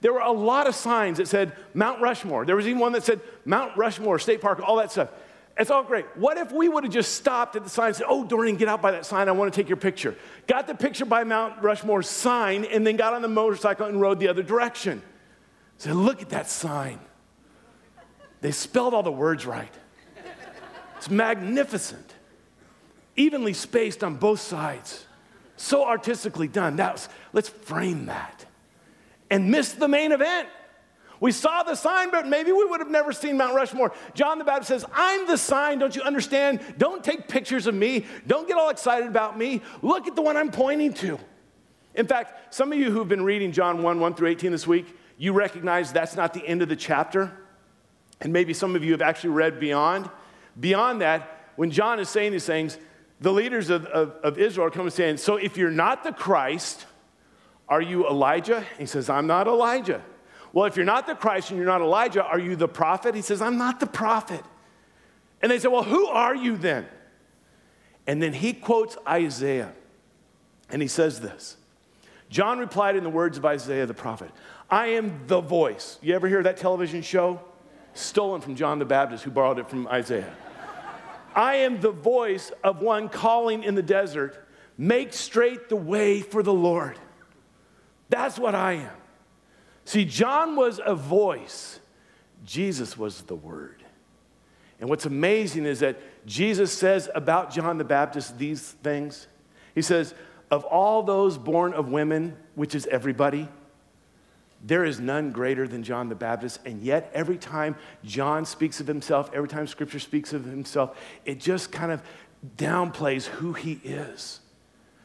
there 0.00 0.14
were 0.14 0.20
a 0.20 0.32
lot 0.32 0.66
of 0.66 0.74
signs 0.74 1.18
that 1.18 1.28
said 1.28 1.52
Mount 1.74 2.00
Rushmore. 2.00 2.46
There 2.46 2.56
was 2.56 2.66
even 2.66 2.78
one 2.78 2.92
that 2.92 3.04
said 3.04 3.20
Mount 3.44 3.76
Rushmore 3.76 4.18
State 4.18 4.40
Park, 4.40 4.62
all 4.66 4.76
that 4.76 4.90
stuff. 4.90 5.10
It's 5.58 5.70
all 5.70 5.82
great. 5.82 6.04
What 6.16 6.36
if 6.36 6.52
we 6.52 6.68
would 6.68 6.84
have 6.84 6.92
just 6.92 7.14
stopped 7.14 7.56
at 7.56 7.64
the 7.64 7.70
sign 7.70 7.88
and 7.88 7.96
said, 7.96 8.06
Oh, 8.08 8.24
Dorian, 8.24 8.56
get 8.56 8.68
out 8.68 8.82
by 8.82 8.90
that 8.90 9.06
sign. 9.06 9.28
I 9.28 9.32
want 9.32 9.52
to 9.52 9.58
take 9.58 9.68
your 9.68 9.78
picture. 9.78 10.14
Got 10.46 10.66
the 10.66 10.74
picture 10.74 11.06
by 11.06 11.24
Mount 11.24 11.62
Rushmore's 11.62 12.08
sign 12.08 12.64
and 12.66 12.86
then 12.86 12.96
got 12.96 13.14
on 13.14 13.22
the 13.22 13.28
motorcycle 13.28 13.86
and 13.86 14.00
rode 14.00 14.20
the 14.20 14.28
other 14.28 14.42
direction. 14.42 15.02
Said, 15.78 15.94
Look 15.94 16.20
at 16.20 16.28
that 16.30 16.50
sign. 16.50 17.00
They 18.42 18.50
spelled 18.50 18.92
all 18.92 19.02
the 19.02 19.10
words 19.10 19.46
right. 19.46 19.72
It's 20.98 21.10
magnificent, 21.10 22.14
evenly 23.16 23.52
spaced 23.52 24.04
on 24.04 24.16
both 24.16 24.40
sides. 24.40 25.06
So 25.56 25.86
artistically 25.86 26.48
done. 26.48 26.76
That 26.76 26.92
was, 26.92 27.08
let's 27.32 27.48
frame 27.48 28.06
that. 28.06 28.44
And 29.30 29.50
miss 29.50 29.72
the 29.72 29.88
main 29.88 30.12
event. 30.12 30.48
We 31.20 31.32
saw 31.32 31.62
the 31.62 31.74
sign, 31.74 32.10
but 32.10 32.26
maybe 32.26 32.52
we 32.52 32.64
would 32.64 32.80
have 32.80 32.90
never 32.90 33.12
seen 33.12 33.36
Mount 33.36 33.54
Rushmore. 33.54 33.92
John 34.14 34.38
the 34.38 34.44
Baptist 34.44 34.68
says, 34.68 34.84
I'm 34.92 35.26
the 35.26 35.38
sign, 35.38 35.78
don't 35.78 35.96
you 35.96 36.02
understand? 36.02 36.60
Don't 36.76 37.02
take 37.02 37.28
pictures 37.28 37.66
of 37.66 37.74
me. 37.74 38.04
Don't 38.26 38.46
get 38.46 38.58
all 38.58 38.68
excited 38.68 39.08
about 39.08 39.38
me. 39.38 39.62
Look 39.82 40.06
at 40.06 40.14
the 40.14 40.22
one 40.22 40.36
I'm 40.36 40.50
pointing 40.50 40.92
to. 40.94 41.18
In 41.94 42.06
fact, 42.06 42.54
some 42.54 42.72
of 42.72 42.78
you 42.78 42.90
who've 42.90 43.08
been 43.08 43.24
reading 43.24 43.52
John 43.52 43.82
1 43.82 44.00
1 44.00 44.14
through 44.14 44.28
18 44.28 44.52
this 44.52 44.66
week, 44.66 44.94
you 45.16 45.32
recognize 45.32 45.92
that's 45.92 46.14
not 46.14 46.34
the 46.34 46.46
end 46.46 46.60
of 46.60 46.68
the 46.68 46.76
chapter. 46.76 47.32
And 48.20 48.32
maybe 48.32 48.52
some 48.52 48.76
of 48.76 48.84
you 48.84 48.92
have 48.92 49.02
actually 49.02 49.30
read 49.30 49.58
beyond. 49.58 50.10
Beyond 50.60 51.00
that, 51.00 51.50
when 51.56 51.70
John 51.70 51.98
is 51.98 52.08
saying 52.10 52.32
these 52.32 52.44
things, 52.44 52.78
the 53.20 53.32
leaders 53.32 53.70
of, 53.70 53.86
of, 53.86 54.10
of 54.22 54.38
Israel 54.38 54.66
are 54.66 54.70
coming 54.70 54.90
saying, 54.90 55.16
So 55.16 55.36
if 55.36 55.56
you're 55.56 55.70
not 55.70 56.04
the 56.04 56.12
Christ, 56.12 56.84
are 57.68 57.80
you 57.80 58.06
Elijah? 58.06 58.64
He 58.78 58.84
says, 58.84 59.08
I'm 59.08 59.26
not 59.26 59.46
Elijah. 59.46 60.02
Well, 60.56 60.64
if 60.64 60.74
you're 60.74 60.86
not 60.86 61.06
the 61.06 61.14
Christ 61.14 61.50
and 61.50 61.58
you're 61.58 61.66
not 61.66 61.82
Elijah, 61.82 62.24
are 62.24 62.38
you 62.38 62.56
the 62.56 62.66
prophet? 62.66 63.14
He 63.14 63.20
says, 63.20 63.42
I'm 63.42 63.58
not 63.58 63.78
the 63.78 63.86
prophet. 63.86 64.42
And 65.42 65.52
they 65.52 65.58
say, 65.58 65.68
Well, 65.68 65.82
who 65.82 66.06
are 66.06 66.34
you 66.34 66.56
then? 66.56 66.86
And 68.06 68.22
then 68.22 68.32
he 68.32 68.54
quotes 68.54 68.96
Isaiah. 69.06 69.74
And 70.70 70.80
he 70.80 70.88
says 70.88 71.20
this 71.20 71.58
John 72.30 72.58
replied 72.58 72.96
in 72.96 73.04
the 73.04 73.10
words 73.10 73.36
of 73.36 73.44
Isaiah 73.44 73.84
the 73.84 73.92
prophet 73.92 74.30
I 74.70 74.86
am 74.86 75.26
the 75.26 75.42
voice. 75.42 75.98
You 76.00 76.14
ever 76.14 76.26
hear 76.26 76.42
that 76.44 76.56
television 76.56 77.02
show? 77.02 77.38
Stolen 77.92 78.40
from 78.40 78.56
John 78.56 78.78
the 78.78 78.86
Baptist, 78.86 79.24
who 79.24 79.30
borrowed 79.30 79.58
it 79.58 79.68
from 79.68 79.86
Isaiah. 79.88 80.34
I 81.34 81.56
am 81.56 81.82
the 81.82 81.90
voice 81.90 82.50
of 82.64 82.80
one 82.80 83.10
calling 83.10 83.62
in 83.62 83.74
the 83.74 83.82
desert, 83.82 84.42
make 84.78 85.12
straight 85.12 85.68
the 85.68 85.76
way 85.76 86.22
for 86.22 86.42
the 86.42 86.54
Lord. 86.54 86.98
That's 88.08 88.38
what 88.38 88.54
I 88.54 88.72
am. 88.72 88.96
See, 89.86 90.04
John 90.04 90.56
was 90.56 90.80
a 90.84 90.96
voice, 90.96 91.80
Jesus 92.44 92.98
was 92.98 93.22
the 93.22 93.36
word. 93.36 93.84
And 94.78 94.90
what's 94.90 95.06
amazing 95.06 95.64
is 95.64 95.80
that 95.80 95.96
Jesus 96.26 96.70
says 96.70 97.08
about 97.14 97.50
John 97.50 97.78
the 97.78 97.84
Baptist 97.84 98.36
these 98.36 98.72
things. 98.82 99.26
He 99.74 99.80
says, 99.80 100.12
Of 100.50 100.64
all 100.64 101.02
those 101.02 101.38
born 101.38 101.72
of 101.72 101.88
women, 101.88 102.36
which 102.56 102.74
is 102.74 102.86
everybody, 102.88 103.48
there 104.62 104.84
is 104.84 104.98
none 104.98 105.30
greater 105.30 105.68
than 105.68 105.82
John 105.82 106.08
the 106.08 106.14
Baptist. 106.14 106.60
And 106.66 106.82
yet, 106.82 107.10
every 107.14 107.38
time 107.38 107.76
John 108.04 108.44
speaks 108.44 108.80
of 108.80 108.88
himself, 108.88 109.30
every 109.32 109.48
time 109.48 109.66
scripture 109.66 110.00
speaks 110.00 110.32
of 110.32 110.44
himself, 110.44 110.98
it 111.24 111.38
just 111.38 111.70
kind 111.70 111.92
of 111.92 112.02
downplays 112.56 113.26
who 113.26 113.52
he 113.52 113.80
is. 113.84 114.40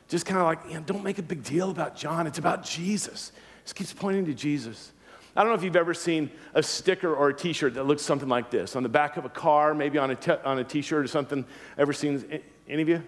Just 0.07 0.25
kind 0.25 0.39
of 0.39 0.45
like, 0.45 0.85
don't 0.85 1.03
make 1.03 1.19
a 1.19 1.23
big 1.23 1.43
deal 1.43 1.69
about 1.69 1.95
John. 1.95 2.27
It's 2.27 2.39
about 2.39 2.65
Jesus. 2.65 3.31
Just 3.63 3.75
keeps 3.75 3.93
pointing 3.93 4.25
to 4.25 4.33
Jesus. 4.33 4.91
I 5.35 5.43
don't 5.43 5.51
know 5.51 5.57
if 5.57 5.63
you've 5.63 5.75
ever 5.75 5.93
seen 5.93 6.29
a 6.53 6.61
sticker 6.61 7.13
or 7.13 7.29
a 7.29 7.33
t 7.33 7.53
shirt 7.53 7.75
that 7.75 7.85
looks 7.85 8.01
something 8.01 8.27
like 8.27 8.51
this 8.51 8.75
on 8.75 8.83
the 8.83 8.89
back 8.89 9.15
of 9.15 9.23
a 9.23 9.29
car, 9.29 9.73
maybe 9.73 9.97
on 9.97 10.11
a 10.11 10.15
t- 10.15 10.31
on 10.43 10.59
a 10.59 10.63
t 10.63 10.81
shirt 10.81 11.05
or 11.05 11.07
something. 11.07 11.45
Ever 11.77 11.93
seen 11.93 12.41
any 12.67 12.81
of 12.81 12.89
you? 12.89 13.01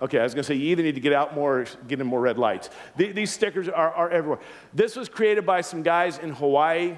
Okay, 0.00 0.20
I 0.20 0.22
was 0.22 0.32
to 0.32 0.42
say 0.44 0.54
you 0.54 0.68
either 0.68 0.82
need 0.82 0.94
to 0.94 1.00
get 1.00 1.12
out 1.12 1.34
more 1.34 1.60
or 1.60 1.66
get 1.88 2.00
in 2.00 2.06
more 2.06 2.20
red 2.20 2.38
lights. 2.38 2.70
these 2.96 3.32
stickers 3.32 3.68
are, 3.68 3.92
are 3.92 4.08
everywhere. 4.10 4.38
This 4.72 4.94
was 4.94 5.08
created 5.08 5.44
by 5.44 5.60
some 5.60 5.82
guys 5.82 6.18
in 6.18 6.30
Hawaii. 6.30 6.96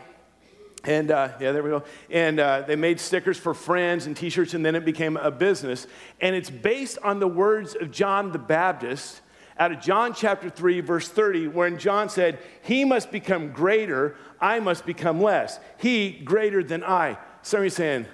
And 0.84 1.10
uh, 1.10 1.30
yeah, 1.40 1.52
there 1.52 1.62
we 1.62 1.70
go. 1.70 1.82
And 2.10 2.40
uh, 2.40 2.62
they 2.66 2.76
made 2.76 3.00
stickers 3.00 3.38
for 3.38 3.54
friends 3.54 4.06
and 4.06 4.16
t 4.16 4.30
shirts, 4.30 4.54
and 4.54 4.64
then 4.64 4.74
it 4.74 4.84
became 4.84 5.16
a 5.16 5.30
business. 5.30 5.86
And 6.20 6.36
it's 6.36 6.50
based 6.50 6.98
on 7.02 7.20
the 7.20 7.28
words 7.28 7.74
of 7.74 7.90
John 7.90 8.32
the 8.32 8.38
Baptist 8.38 9.20
out 9.60 9.72
of 9.72 9.80
John 9.80 10.14
chapter 10.14 10.48
3, 10.48 10.80
verse 10.80 11.06
30, 11.06 11.48
when 11.48 11.78
John 11.78 12.08
said, 12.08 12.38
He 12.62 12.86
must 12.86 13.12
become 13.12 13.52
greater, 13.52 14.16
I 14.40 14.58
must 14.58 14.86
become 14.86 15.20
less. 15.20 15.60
He 15.76 16.12
greater 16.12 16.64
than 16.64 16.82
I. 16.82 17.18
Some 17.42 17.62
of 17.62 17.72
saying, 17.72 18.06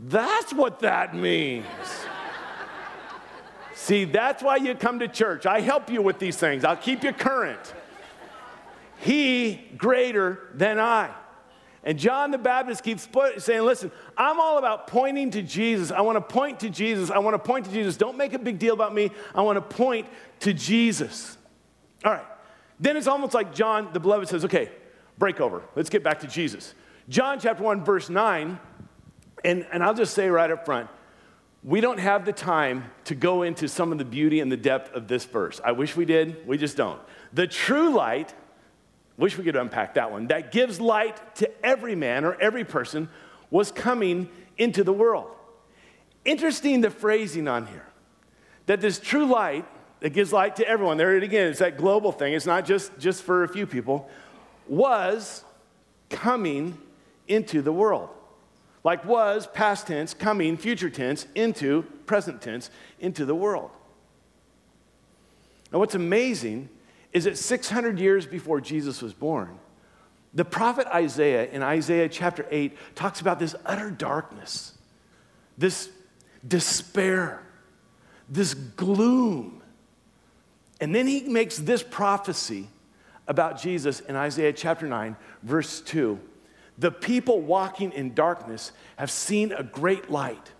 That's 0.00 0.52
what 0.52 0.80
that 0.80 1.14
means. 1.14 1.64
See, 3.74 4.04
that's 4.04 4.42
why 4.42 4.56
you 4.56 4.74
come 4.74 4.98
to 4.98 5.08
church. 5.08 5.46
I 5.46 5.60
help 5.60 5.88
you 5.88 6.02
with 6.02 6.18
these 6.18 6.36
things, 6.36 6.64
I'll 6.64 6.76
keep 6.76 7.04
you 7.04 7.12
current. 7.12 7.74
He 8.98 9.70
greater 9.76 10.48
than 10.54 10.80
I. 10.80 11.10
And 11.84 11.98
John 11.98 12.30
the 12.30 12.38
Baptist 12.38 12.84
keeps 12.84 13.08
saying, 13.38 13.62
Listen, 13.62 13.90
I'm 14.16 14.40
all 14.40 14.58
about 14.58 14.86
pointing 14.86 15.30
to 15.32 15.42
Jesus. 15.42 15.90
I 15.90 16.00
want 16.00 16.16
to 16.16 16.20
point 16.20 16.60
to 16.60 16.70
Jesus. 16.70 17.10
I 17.10 17.18
want 17.18 17.34
to 17.34 17.38
point 17.38 17.66
to 17.66 17.72
Jesus. 17.72 17.96
Don't 17.96 18.16
make 18.16 18.34
a 18.34 18.38
big 18.38 18.58
deal 18.58 18.74
about 18.74 18.94
me. 18.94 19.10
I 19.34 19.42
want 19.42 19.56
to 19.56 19.76
point 19.76 20.06
to 20.40 20.54
Jesus. 20.54 21.36
All 22.04 22.12
right. 22.12 22.24
Then 22.78 22.96
it's 22.96 23.06
almost 23.06 23.34
like 23.34 23.54
John 23.54 23.92
the 23.92 24.00
Beloved 24.00 24.28
says, 24.28 24.44
Okay, 24.44 24.70
break 25.18 25.40
over. 25.40 25.62
Let's 25.74 25.90
get 25.90 26.04
back 26.04 26.20
to 26.20 26.28
Jesus. 26.28 26.74
John 27.08 27.40
chapter 27.40 27.62
1, 27.62 27.84
verse 27.84 28.08
9, 28.08 28.60
and, 29.44 29.66
and 29.72 29.82
I'll 29.82 29.94
just 29.94 30.14
say 30.14 30.28
right 30.28 30.50
up 30.50 30.64
front 30.64 30.88
we 31.64 31.80
don't 31.80 31.98
have 31.98 32.24
the 32.24 32.32
time 32.32 32.90
to 33.04 33.14
go 33.14 33.42
into 33.42 33.68
some 33.68 33.92
of 33.92 33.98
the 33.98 34.04
beauty 34.04 34.40
and 34.40 34.50
the 34.50 34.56
depth 34.56 34.92
of 34.94 35.06
this 35.06 35.24
verse. 35.24 35.60
I 35.64 35.72
wish 35.72 35.96
we 35.96 36.04
did, 36.04 36.46
we 36.46 36.58
just 36.58 36.76
don't. 36.76 37.00
The 37.32 37.46
true 37.46 37.94
light, 37.94 38.34
wish 39.16 39.36
we 39.36 39.44
could 39.44 39.56
unpack 39.56 39.94
that 39.94 40.10
one, 40.10 40.28
that 40.28 40.52
gives 40.52 40.80
light 40.80 41.36
to 41.36 41.50
every 41.64 41.94
man 41.94 42.24
or 42.24 42.34
every 42.40 42.64
person 42.64 43.08
was 43.50 43.70
coming 43.70 44.28
into 44.56 44.82
the 44.82 44.92
world. 44.92 45.30
Interesting 46.24 46.80
the 46.80 46.90
phrasing 46.90 47.48
on 47.48 47.66
here 47.66 47.86
that 48.66 48.80
this 48.80 48.98
true 48.98 49.26
light 49.26 49.66
that 50.00 50.10
gives 50.10 50.32
light 50.32 50.56
to 50.56 50.66
everyone, 50.66 50.96
there 50.96 51.16
it 51.16 51.22
again, 51.22 51.48
it's 51.48 51.58
that 51.58 51.76
global 51.76 52.12
thing, 52.12 52.32
it's 52.32 52.46
not 52.46 52.64
just, 52.64 52.96
just 52.98 53.22
for 53.22 53.44
a 53.44 53.48
few 53.48 53.66
people, 53.66 54.08
was 54.66 55.44
coming 56.10 56.76
into 57.28 57.62
the 57.62 57.72
world. 57.72 58.08
Like 58.84 59.04
was, 59.04 59.46
past 59.46 59.86
tense, 59.86 60.12
coming, 60.12 60.56
future 60.56 60.90
tense, 60.90 61.26
into, 61.34 61.82
present 62.06 62.42
tense, 62.42 62.70
into 62.98 63.24
the 63.24 63.34
world. 63.34 63.70
Now, 65.72 65.78
what's 65.78 65.94
amazing 65.94 66.68
is 67.12 67.24
that 67.24 67.36
600 67.36 67.98
years 67.98 68.26
before 68.26 68.60
Jesus 68.60 69.02
was 69.02 69.12
born, 69.12 69.58
the 70.34 70.44
prophet 70.44 70.86
Isaiah 70.86 71.48
in 71.50 71.62
Isaiah 71.62 72.08
chapter 72.08 72.46
8 72.50 72.76
talks 72.94 73.20
about 73.20 73.38
this 73.38 73.54
utter 73.66 73.90
darkness, 73.90 74.76
this 75.58 75.90
despair, 76.46 77.42
this 78.28 78.54
gloom. 78.54 79.62
And 80.80 80.94
then 80.94 81.06
he 81.06 81.20
makes 81.20 81.58
this 81.58 81.82
prophecy 81.82 82.68
about 83.28 83.60
Jesus 83.60 84.00
in 84.00 84.16
Isaiah 84.16 84.52
chapter 84.52 84.86
9, 84.86 85.16
verse 85.42 85.80
2. 85.82 86.18
The 86.78 86.90
people 86.90 87.40
walking 87.40 87.92
in 87.92 88.14
darkness 88.14 88.72
have 88.96 89.10
seen 89.10 89.52
a 89.52 89.62
great 89.62 90.10
light. 90.10 90.52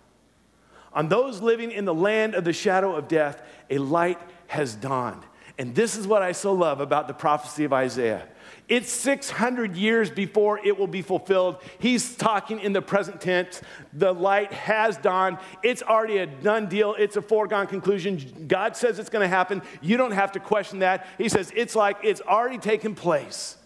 On 0.93 1.09
those 1.09 1.41
living 1.41 1.71
in 1.71 1.85
the 1.85 1.93
land 1.93 2.35
of 2.35 2.43
the 2.43 2.53
shadow 2.53 2.95
of 2.95 3.07
death, 3.07 3.41
a 3.71 3.79
light 3.79 4.19
has 4.47 4.75
dawned. 4.75 5.23
And 5.57 5.75
this 5.75 5.95
is 5.95 6.07
what 6.07 6.21
I 6.21 6.31
so 6.31 6.53
love 6.53 6.79
about 6.79 7.07
the 7.07 7.13
prophecy 7.13 7.63
of 7.63 7.73
Isaiah. 7.73 8.27
It's 8.67 8.91
600 8.91 9.75
years 9.75 10.09
before 10.09 10.59
it 10.65 10.77
will 10.77 10.87
be 10.87 11.01
fulfilled. 11.01 11.57
He's 11.79 12.15
talking 12.15 12.59
in 12.59 12.73
the 12.73 12.81
present 12.81 13.21
tense. 13.21 13.61
The 13.91 14.13
light 14.13 14.53
has 14.53 14.97
dawned. 14.97 15.37
It's 15.61 15.83
already 15.83 16.17
a 16.17 16.25
done 16.25 16.67
deal. 16.67 16.95
It's 16.97 17.17
a 17.17 17.21
foregone 17.21 17.67
conclusion. 17.67 18.45
God 18.47 18.75
says 18.75 18.99
it's 18.99 19.09
going 19.09 19.21
to 19.21 19.27
happen. 19.27 19.61
You 19.81 19.97
don't 19.97 20.11
have 20.11 20.31
to 20.31 20.39
question 20.39 20.79
that. 20.79 21.05
He 21.17 21.29
says 21.29 21.51
it's 21.55 21.75
like 21.75 21.97
it's 22.03 22.21
already 22.21 22.57
taken 22.57 22.95
place, 22.95 23.57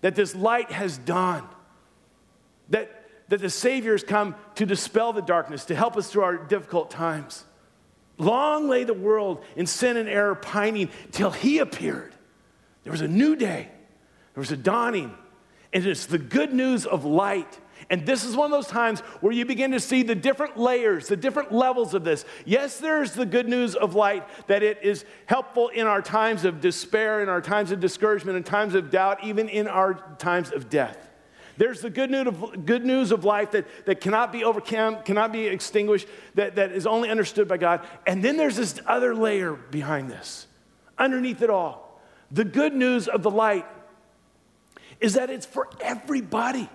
that 0.00 0.14
this 0.14 0.34
light 0.34 0.70
has 0.70 0.96
dawned 0.96 1.48
that, 2.70 3.04
that 3.28 3.40
the 3.40 3.50
Savior 3.50 3.92
has 3.92 4.02
come 4.02 4.34
to 4.54 4.64
dispel 4.64 5.12
the 5.12 5.22
darkness, 5.22 5.66
to 5.66 5.74
help 5.74 5.96
us 5.96 6.10
through 6.10 6.22
our 6.22 6.36
difficult 6.36 6.90
times. 6.90 7.44
Long 8.20 8.68
lay 8.68 8.84
the 8.84 8.94
world 8.94 9.42
in 9.56 9.66
sin 9.66 9.96
and 9.96 10.08
error 10.08 10.34
pining 10.34 10.90
till 11.10 11.30
He 11.30 11.58
appeared. 11.58 12.14
There 12.84 12.92
was 12.92 13.00
a 13.00 13.08
new 13.08 13.34
day, 13.34 13.68
there 14.34 14.40
was 14.40 14.52
a 14.52 14.56
dawning, 14.56 15.14
and 15.72 15.86
it's 15.86 16.06
the 16.06 16.18
good 16.18 16.52
news 16.52 16.86
of 16.86 17.04
light. 17.04 17.58
And 17.88 18.06
this 18.06 18.24
is 18.24 18.36
one 18.36 18.44
of 18.44 18.50
those 18.50 18.68
times 18.70 19.00
where 19.20 19.32
you 19.32 19.46
begin 19.46 19.72
to 19.72 19.80
see 19.80 20.02
the 20.02 20.14
different 20.14 20.56
layers, 20.56 21.08
the 21.08 21.16
different 21.16 21.50
levels 21.50 21.94
of 21.94 22.04
this. 22.04 22.24
Yes, 22.44 22.78
there's 22.78 23.12
the 23.12 23.26
good 23.26 23.48
news 23.48 23.74
of 23.74 23.94
light 23.94 24.28
that 24.48 24.62
it 24.62 24.78
is 24.82 25.04
helpful 25.26 25.68
in 25.68 25.86
our 25.86 26.02
times 26.02 26.44
of 26.44 26.60
despair, 26.60 27.22
in 27.22 27.28
our 27.28 27.40
times 27.40 27.72
of 27.72 27.80
discouragement, 27.80 28.36
in 28.36 28.44
times 28.44 28.74
of 28.74 28.90
doubt, 28.90 29.24
even 29.24 29.48
in 29.48 29.66
our 29.66 29.94
times 30.18 30.52
of 30.52 30.68
death. 30.68 31.09
There's 31.60 31.82
the 31.82 31.90
good 31.90 32.10
news 32.10 32.26
of, 32.26 32.64
good 32.64 32.86
news 32.86 33.12
of 33.12 33.26
life 33.26 33.50
that, 33.50 33.66
that 33.84 34.00
cannot 34.00 34.32
be 34.32 34.44
overcome, 34.44 35.02
cannot 35.02 35.30
be 35.30 35.46
extinguished, 35.46 36.08
that, 36.34 36.54
that 36.54 36.72
is 36.72 36.86
only 36.86 37.10
understood 37.10 37.48
by 37.48 37.58
God. 37.58 37.86
And 38.06 38.24
then 38.24 38.38
there's 38.38 38.56
this 38.56 38.80
other 38.86 39.14
layer 39.14 39.52
behind 39.52 40.10
this, 40.10 40.46
underneath 40.96 41.42
it 41.42 41.50
all. 41.50 42.00
The 42.30 42.46
good 42.46 42.72
news 42.72 43.08
of 43.08 43.22
the 43.22 43.30
light 43.30 43.66
is 45.00 45.12
that 45.14 45.28
it's 45.28 45.44
for 45.44 45.68
everybody. 45.82 46.66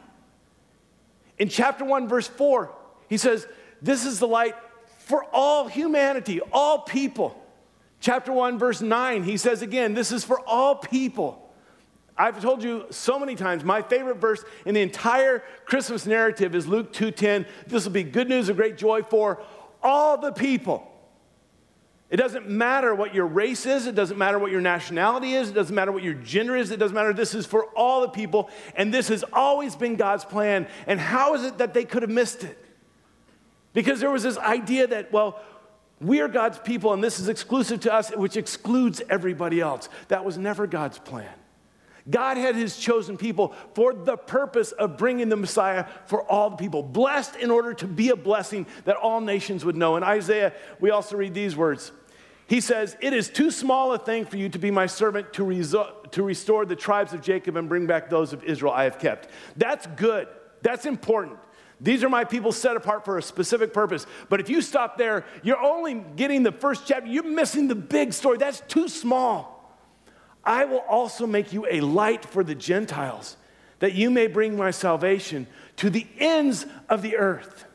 In 1.39 1.49
chapter 1.49 1.83
1, 1.83 2.07
verse 2.07 2.27
4, 2.27 2.71
he 3.09 3.17
says, 3.17 3.47
This 3.81 4.05
is 4.05 4.19
the 4.19 4.27
light 4.27 4.53
for 4.99 5.25
all 5.33 5.67
humanity, 5.67 6.41
all 6.53 6.77
people. 6.77 7.43
Chapter 8.01 8.31
1, 8.31 8.59
verse 8.59 8.81
9, 8.81 9.23
he 9.23 9.37
says 9.37 9.63
again, 9.63 9.95
This 9.95 10.11
is 10.11 10.23
for 10.23 10.39
all 10.41 10.75
people. 10.75 11.41
I've 12.17 12.41
told 12.41 12.63
you 12.63 12.85
so 12.91 13.19
many 13.19 13.35
times, 13.35 13.63
my 13.63 13.81
favorite 13.81 14.17
verse 14.17 14.43
in 14.65 14.73
the 14.73 14.81
entire 14.81 15.43
Christmas 15.65 16.05
narrative 16.05 16.55
is 16.55 16.65
Luke 16.65 16.93
2:10. 16.93 17.45
This 17.67 17.83
will 17.83 17.91
be 17.91 18.03
good 18.03 18.29
news 18.29 18.47
of 18.47 18.55
great 18.55 18.77
joy 18.77 19.03
for 19.03 19.41
all 19.83 20.17
the 20.17 20.31
people. 20.31 20.91
It 22.09 22.17
doesn't 22.17 22.47
matter 22.47 22.95
what 22.95 23.13
your 23.13 23.25
race 23.25 23.65
is, 23.65 23.87
it 23.87 23.95
doesn't 23.95 24.17
matter 24.17 24.39
what 24.39 24.51
your 24.51 24.61
nationality 24.61 25.33
is, 25.33 25.49
it 25.49 25.53
doesn't 25.53 25.75
matter 25.75 25.91
what 25.91 26.03
your 26.03 26.13
gender 26.13 26.55
is, 26.55 26.71
it 26.71 26.77
doesn't 26.77 26.95
matter. 26.95 27.11
This 27.11 27.35
is 27.35 27.45
for 27.45 27.65
all 27.75 28.01
the 28.01 28.09
people, 28.09 28.49
and 28.75 28.93
this 28.93 29.09
has 29.09 29.25
always 29.33 29.75
been 29.75 29.95
God's 29.95 30.23
plan. 30.23 30.67
And 30.87 30.99
how 30.99 31.33
is 31.33 31.43
it 31.43 31.57
that 31.57 31.73
they 31.73 31.83
could 31.83 32.03
have 32.03 32.11
missed 32.11 32.43
it? 32.43 32.57
Because 33.73 33.99
there 33.99 34.11
was 34.11 34.23
this 34.23 34.37
idea 34.37 34.87
that, 34.87 35.11
well, 35.11 35.41
we 35.99 36.21
are 36.21 36.27
God's 36.27 36.59
people 36.59 36.93
and 36.93 37.03
this 37.03 37.19
is 37.19 37.27
exclusive 37.27 37.81
to 37.81 37.93
us, 37.93 38.11
which 38.15 38.37
excludes 38.37 39.01
everybody 39.09 39.59
else. 39.59 39.89
That 40.07 40.23
was 40.23 40.37
never 40.37 40.67
God's 40.67 40.99
plan. 40.99 41.33
God 42.09 42.37
had 42.37 42.55
his 42.55 42.77
chosen 42.77 43.17
people 43.17 43.53
for 43.73 43.93
the 43.93 44.15
purpose 44.15 44.71
of 44.71 44.97
bringing 44.97 45.29
the 45.29 45.35
Messiah 45.35 45.85
for 46.05 46.21
all 46.23 46.51
the 46.51 46.55
people, 46.55 46.83
blessed 46.83 47.35
in 47.35 47.49
order 47.49 47.73
to 47.75 47.87
be 47.87 48.09
a 48.09 48.15
blessing 48.15 48.67
that 48.85 48.95
all 48.95 49.21
nations 49.21 49.65
would 49.65 49.75
know. 49.75 49.95
In 49.95 50.03
Isaiah, 50.03 50.53
we 50.79 50.91
also 50.91 51.17
read 51.17 51.33
these 51.33 51.55
words. 51.55 51.91
He 52.47 52.61
says, 52.61 52.95
It 53.01 53.13
is 53.13 53.29
too 53.29 53.49
small 53.49 53.93
a 53.93 53.97
thing 53.97 54.25
for 54.25 54.37
you 54.37 54.49
to 54.49 54.59
be 54.59 54.69
my 54.69 54.85
servant 54.85 55.33
to, 55.33 55.43
reso- 55.43 56.11
to 56.11 56.21
restore 56.21 56.65
the 56.65 56.75
tribes 56.75 57.13
of 57.13 57.21
Jacob 57.21 57.57
and 57.57 57.67
bring 57.67 57.87
back 57.87 58.09
those 58.09 58.33
of 58.33 58.43
Israel 58.43 58.71
I 58.71 58.83
have 58.83 58.99
kept. 58.99 59.29
That's 59.57 59.87
good. 59.87 60.27
That's 60.61 60.85
important. 60.85 61.39
These 61.81 62.03
are 62.03 62.09
my 62.09 62.23
people 62.23 62.51
set 62.51 62.75
apart 62.75 63.03
for 63.03 63.17
a 63.17 63.21
specific 63.21 63.73
purpose. 63.73 64.05
But 64.29 64.39
if 64.39 64.49
you 64.49 64.61
stop 64.61 64.97
there, 64.97 65.25
you're 65.43 65.61
only 65.61 65.95
getting 66.15 66.43
the 66.43 66.51
first 66.51 66.87
chapter. 66.87 67.07
You're 67.07 67.23
missing 67.23 67.67
the 67.67 67.75
big 67.75 68.13
story. 68.13 68.37
That's 68.37 68.61
too 68.61 68.87
small. 68.87 69.54
I 70.45 70.65
will 70.65 70.83
also 70.87 71.25
make 71.25 71.53
you 71.53 71.65
a 71.69 71.81
light 71.81 72.23
for 72.23 72.43
the 72.43 72.55
Gentiles, 72.55 73.37
that 73.79 73.93
you 73.93 74.09
may 74.09 74.27
bring 74.27 74.55
my 74.55 74.71
salvation 74.71 75.47
to 75.77 75.89
the 75.89 76.05
ends 76.19 76.65
of 76.87 77.01
the 77.01 77.17
earth. 77.17 77.65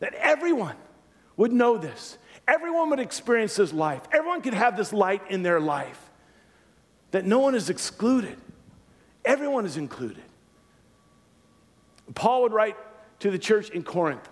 That 0.00 0.14
everyone 0.14 0.76
would 1.36 1.52
know 1.52 1.78
this. 1.78 2.18
Everyone 2.48 2.90
would 2.90 3.00
experience 3.00 3.56
this 3.56 3.72
life. 3.72 4.02
Everyone 4.12 4.42
could 4.42 4.54
have 4.54 4.76
this 4.76 4.92
light 4.92 5.22
in 5.30 5.42
their 5.42 5.60
life. 5.60 6.00
That 7.12 7.24
no 7.24 7.38
one 7.38 7.54
is 7.54 7.70
excluded, 7.70 8.36
everyone 9.24 9.64
is 9.64 9.76
included. 9.76 10.22
Paul 12.14 12.42
would 12.42 12.52
write 12.52 12.76
to 13.20 13.30
the 13.30 13.38
church 13.38 13.70
in 13.70 13.82
Corinth. 13.82 14.28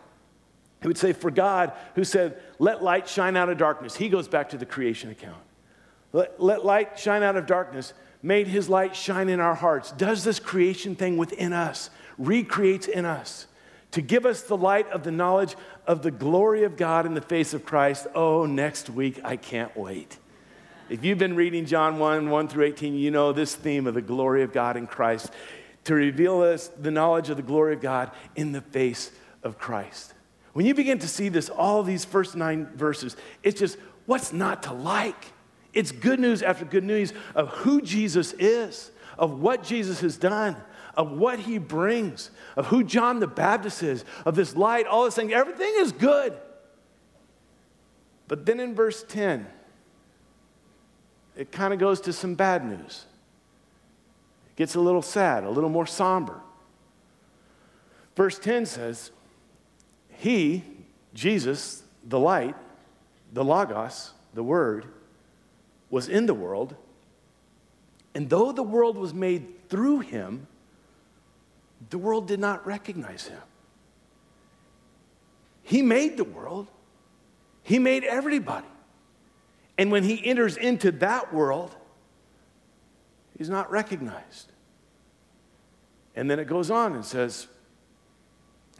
He 0.80 0.88
would 0.88 0.98
say, 0.98 1.12
For 1.12 1.30
God, 1.30 1.72
who 1.94 2.04
said, 2.04 2.40
Let 2.58 2.82
light 2.82 3.08
shine 3.08 3.36
out 3.36 3.48
of 3.48 3.58
darkness, 3.58 3.96
he 3.96 4.08
goes 4.08 4.28
back 4.28 4.50
to 4.50 4.58
the 4.58 4.66
creation 4.66 5.10
account. 5.10 5.42
Let, 6.14 6.40
let 6.40 6.64
light 6.64 6.96
shine 6.96 7.24
out 7.24 7.36
of 7.36 7.44
darkness, 7.44 7.92
made 8.22 8.46
his 8.46 8.68
light 8.68 8.94
shine 8.94 9.28
in 9.28 9.40
our 9.40 9.56
hearts, 9.56 9.90
does 9.90 10.22
this 10.22 10.38
creation 10.38 10.94
thing 10.94 11.16
within 11.16 11.52
us, 11.52 11.90
recreates 12.16 12.86
in 12.86 13.04
us 13.04 13.48
to 13.90 14.00
give 14.00 14.24
us 14.24 14.42
the 14.42 14.56
light 14.56 14.88
of 14.90 15.02
the 15.02 15.10
knowledge 15.10 15.56
of 15.88 16.02
the 16.02 16.12
glory 16.12 16.62
of 16.62 16.76
God 16.76 17.04
in 17.04 17.14
the 17.14 17.20
face 17.20 17.52
of 17.52 17.66
Christ. 17.66 18.06
Oh, 18.14 18.46
next 18.46 18.88
week, 18.88 19.20
I 19.24 19.36
can't 19.36 19.76
wait. 19.76 20.16
If 20.88 21.04
you've 21.04 21.18
been 21.18 21.34
reading 21.34 21.66
John 21.66 21.98
1 21.98 22.30
1 22.30 22.48
through 22.48 22.64
18, 22.66 22.94
you 22.94 23.10
know 23.10 23.32
this 23.32 23.56
theme 23.56 23.88
of 23.88 23.94
the 23.94 24.02
glory 24.02 24.44
of 24.44 24.52
God 24.52 24.76
in 24.76 24.86
Christ 24.86 25.32
to 25.82 25.94
reveal 25.94 26.42
us 26.42 26.68
the 26.68 26.92
knowledge 26.92 27.28
of 27.28 27.36
the 27.36 27.42
glory 27.42 27.72
of 27.74 27.80
God 27.80 28.12
in 28.36 28.52
the 28.52 28.60
face 28.60 29.10
of 29.42 29.58
Christ. 29.58 30.14
When 30.52 30.64
you 30.64 30.74
begin 30.74 31.00
to 31.00 31.08
see 31.08 31.28
this, 31.28 31.48
all 31.48 31.82
these 31.82 32.04
first 32.04 32.36
nine 32.36 32.66
verses, 32.76 33.16
it's 33.42 33.58
just 33.58 33.78
what's 34.06 34.32
not 34.32 34.62
to 34.64 34.72
like? 34.72 35.33
It's 35.74 35.92
good 35.92 36.20
news 36.20 36.42
after 36.42 36.64
good 36.64 36.84
news 36.84 37.12
of 37.34 37.48
who 37.48 37.82
Jesus 37.82 38.32
is, 38.34 38.90
of 39.18 39.40
what 39.40 39.62
Jesus 39.62 40.00
has 40.00 40.16
done, 40.16 40.56
of 40.96 41.12
what 41.12 41.40
he 41.40 41.58
brings, 41.58 42.30
of 42.56 42.66
who 42.66 42.84
John 42.84 43.20
the 43.20 43.26
Baptist 43.26 43.82
is, 43.82 44.04
of 44.24 44.36
this 44.36 44.56
light, 44.56 44.86
all 44.86 45.04
this 45.04 45.16
thing. 45.16 45.32
Everything 45.32 45.72
is 45.78 45.92
good. 45.92 46.34
But 48.28 48.46
then 48.46 48.60
in 48.60 48.74
verse 48.74 49.04
10, 49.08 49.46
it 51.36 51.50
kind 51.50 51.72
of 51.72 51.80
goes 51.80 52.00
to 52.02 52.12
some 52.12 52.34
bad 52.36 52.64
news 52.64 53.04
It 54.50 54.56
gets 54.56 54.76
a 54.76 54.80
little 54.80 55.02
sad, 55.02 55.44
a 55.44 55.50
little 55.50 55.70
more 55.70 55.86
somber. 55.86 56.40
Verse 58.16 58.38
10 58.38 58.66
says, 58.66 59.10
He, 60.08 60.62
Jesus, 61.12 61.82
the 62.04 62.20
light, 62.20 62.54
the 63.32 63.44
Logos, 63.44 64.12
the 64.34 64.44
Word, 64.44 64.86
was 65.94 66.08
in 66.08 66.26
the 66.26 66.34
world, 66.34 66.74
and 68.16 68.28
though 68.28 68.50
the 68.50 68.64
world 68.64 68.98
was 68.98 69.14
made 69.14 69.68
through 69.68 70.00
him, 70.00 70.48
the 71.90 71.98
world 71.98 72.26
did 72.26 72.40
not 72.40 72.66
recognize 72.66 73.28
him. 73.28 73.40
He 75.62 75.82
made 75.82 76.16
the 76.16 76.24
world, 76.24 76.66
He 77.62 77.78
made 77.78 78.02
everybody. 78.02 78.66
And 79.78 79.92
when 79.92 80.02
He 80.02 80.26
enters 80.26 80.56
into 80.56 80.90
that 80.90 81.32
world, 81.32 81.76
he's 83.38 83.48
not 83.48 83.70
recognized. 83.70 84.50
And 86.16 86.28
then 86.28 86.40
it 86.40 86.48
goes 86.48 86.72
on 86.72 86.94
and 86.94 87.04
says, 87.04 87.46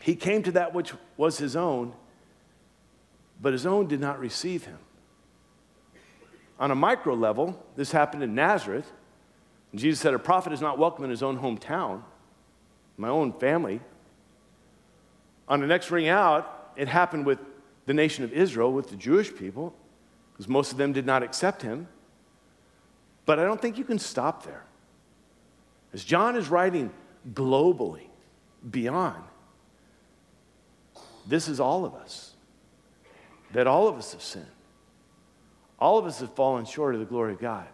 He 0.01 0.17
came 0.17 0.43
to 0.43 0.51
that 0.51 0.75
which 0.75 0.93
was 1.17 1.39
his 1.39 1.55
own, 1.55 1.95
but 3.41 3.53
his 3.53 3.67
own 3.67 3.87
did 3.87 4.01
not 4.01 4.19
receive 4.19 4.65
him. 4.65 4.79
On 6.59 6.71
a 6.71 6.75
micro 6.75 7.15
level, 7.15 7.63
this 7.77 7.93
happened 7.93 8.23
in 8.23 8.35
Nazareth. 8.35 8.91
And 9.73 9.81
Jesus 9.81 10.01
said, 10.01 10.15
A 10.15 10.19
prophet 10.19 10.53
is 10.53 10.61
not 10.61 10.79
welcome 10.79 11.05
in 11.05 11.11
his 11.11 11.23
own 11.23 11.39
hometown, 11.39 12.03
my 12.97 13.09
own 13.09 13.33
family. 13.33 13.81
On 15.49 15.61
the 15.61 15.67
next 15.67 15.91
ring 15.91 16.09
out, 16.09 16.73
it 16.77 16.89
happened 16.89 17.27
with 17.27 17.39
the 17.87 17.95
nation 17.95 18.25
of 18.25 18.33
Israel, 18.33 18.73
with 18.73 18.89
the 18.89 18.97
Jewish 18.97 19.35
people, 19.35 19.75
because 20.33 20.49
most 20.49 20.73
of 20.73 20.79
them 20.79 20.93
did 20.93 21.05
not 21.05 21.23
accept 21.23 21.63
him. 21.63 21.89
But 23.27 23.39
I 23.39 23.45
don't 23.45 23.61
think 23.61 23.79
you 23.79 23.85
can 23.85 23.99
stop 23.99 24.45
there. 24.45 24.65
As 25.93 26.05
John 26.05 26.37
is 26.37 26.49
writing 26.49 26.93
globally, 27.33 28.07
beyond, 28.71 29.23
this 31.27 31.49
is 31.49 31.61
all 31.61 31.85
of 31.85 31.95
us. 31.95 32.33
That 33.53 33.67
all 33.67 33.89
of 33.89 33.97
us 33.97 34.13
have 34.13 34.23
sinned. 34.23 34.47
All 35.85 35.99
of 35.99 36.07
us 36.07 36.21
have 36.21 36.33
fallen 36.33 36.65
short 36.65 36.95
of 36.95 37.01
the 37.01 37.05
glory 37.05 37.35
of 37.35 37.39
God. 37.39 37.67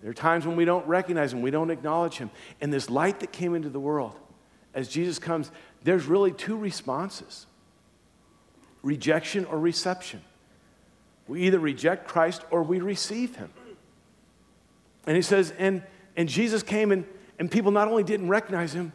There 0.00 0.08
are 0.08 0.14
times 0.14 0.46
when 0.46 0.54
we 0.54 0.64
don't 0.64 0.86
recognize 0.86 1.32
Him, 1.32 1.42
we 1.42 1.50
don't 1.50 1.70
acknowledge 1.70 2.18
Him. 2.18 2.30
And 2.60 2.72
this 2.72 2.88
light 2.88 3.18
that 3.18 3.32
came 3.32 3.56
into 3.56 3.68
the 3.68 3.80
world, 3.80 4.14
as 4.72 4.86
Jesus 4.86 5.18
comes, 5.18 5.50
there's 5.82 6.06
really 6.06 6.30
two 6.30 6.56
responses 6.56 7.48
rejection 8.84 9.46
or 9.46 9.58
reception. 9.58 10.22
We 11.26 11.42
either 11.42 11.58
reject 11.58 12.06
Christ 12.06 12.44
or 12.52 12.62
we 12.62 12.78
receive 12.78 13.34
Him. 13.34 13.50
And 15.08 15.16
he 15.16 15.22
says, 15.22 15.52
and, 15.58 15.82
and 16.16 16.28
Jesus 16.28 16.62
came 16.62 16.92
and, 16.92 17.04
and 17.40 17.50
people 17.50 17.72
not 17.72 17.88
only 17.88 18.04
didn't 18.04 18.28
recognize 18.28 18.72
him, 18.72 18.92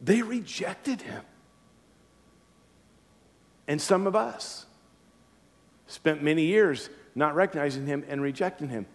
they 0.00 0.22
rejected 0.22 1.02
him. 1.02 1.22
And 3.68 3.80
some 3.80 4.08
of 4.08 4.16
us 4.16 4.66
spent 5.88 6.22
many 6.22 6.44
years 6.44 6.88
not 7.14 7.34
recognizing 7.34 7.86
him 7.86 8.04
and 8.08 8.22
rejecting 8.22 8.68
him. 8.68 8.86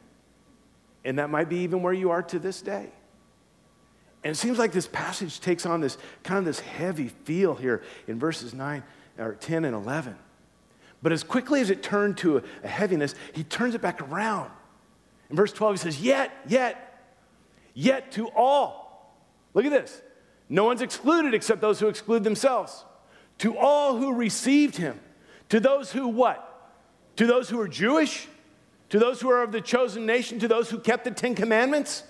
And 1.03 1.19
that 1.19 1.29
might 1.29 1.49
be 1.49 1.57
even 1.57 1.81
where 1.81 1.93
you 1.93 2.11
are 2.11 2.23
to 2.23 2.39
this 2.39 2.61
day. 2.61 2.89
And 4.23 4.31
it 4.31 4.35
seems 4.35 4.57
like 4.57 4.71
this 4.71 4.87
passage 4.87 5.41
takes 5.41 5.65
on 5.65 5.81
this 5.81 5.97
kind 6.23 6.39
of 6.39 6.45
this 6.45 6.61
heavy 6.61 7.09
feel 7.09 7.55
here 7.55 7.83
in 8.07 8.17
verses 8.17 8.53
9 8.53 8.81
or 9.19 9.33
10 9.33 9.65
and 9.65 9.75
11. 9.75 10.15
But 11.01 11.11
as 11.11 11.23
quickly 11.23 11.59
as 11.59 11.69
it 11.69 11.83
turned 11.83 12.17
to 12.19 12.41
a, 12.63 12.67
heaviness, 12.67 13.15
he 13.33 13.43
turns 13.43 13.75
it 13.75 13.81
back 13.81 14.01
around 14.01 14.49
in 15.33 15.37
verse 15.37 15.51
12, 15.51 15.73
he 15.73 15.77
says, 15.79 15.99
Yet, 15.99 16.31
yet, 16.47 17.03
yet 17.73 18.11
to 18.11 18.29
all. 18.35 19.17
Look 19.55 19.65
at 19.65 19.71
this. 19.71 19.99
No 20.47 20.65
one's 20.65 20.83
excluded 20.83 21.33
except 21.33 21.59
those 21.59 21.79
who 21.79 21.87
exclude 21.87 22.23
themselves. 22.23 22.85
To 23.39 23.57
all 23.57 23.97
who 23.97 24.13
received 24.13 24.77
him. 24.77 24.99
To 25.49 25.59
those 25.59 25.91
who 25.91 26.07
what? 26.07 26.52
To 27.17 27.25
those 27.25 27.49
who 27.49 27.59
are 27.59 27.67
Jewish? 27.67 28.27
To 28.89 28.99
those 28.99 29.21
who 29.21 29.29
are 29.29 29.43
of 29.43 29.51
the 29.51 29.61
chosen 29.61 30.05
nation? 30.05 30.39
To 30.39 30.47
those 30.47 30.69
who 30.69 30.79
kept 30.79 31.03
the 31.03 31.11
Ten 31.11 31.35
Commandments? 31.35 32.03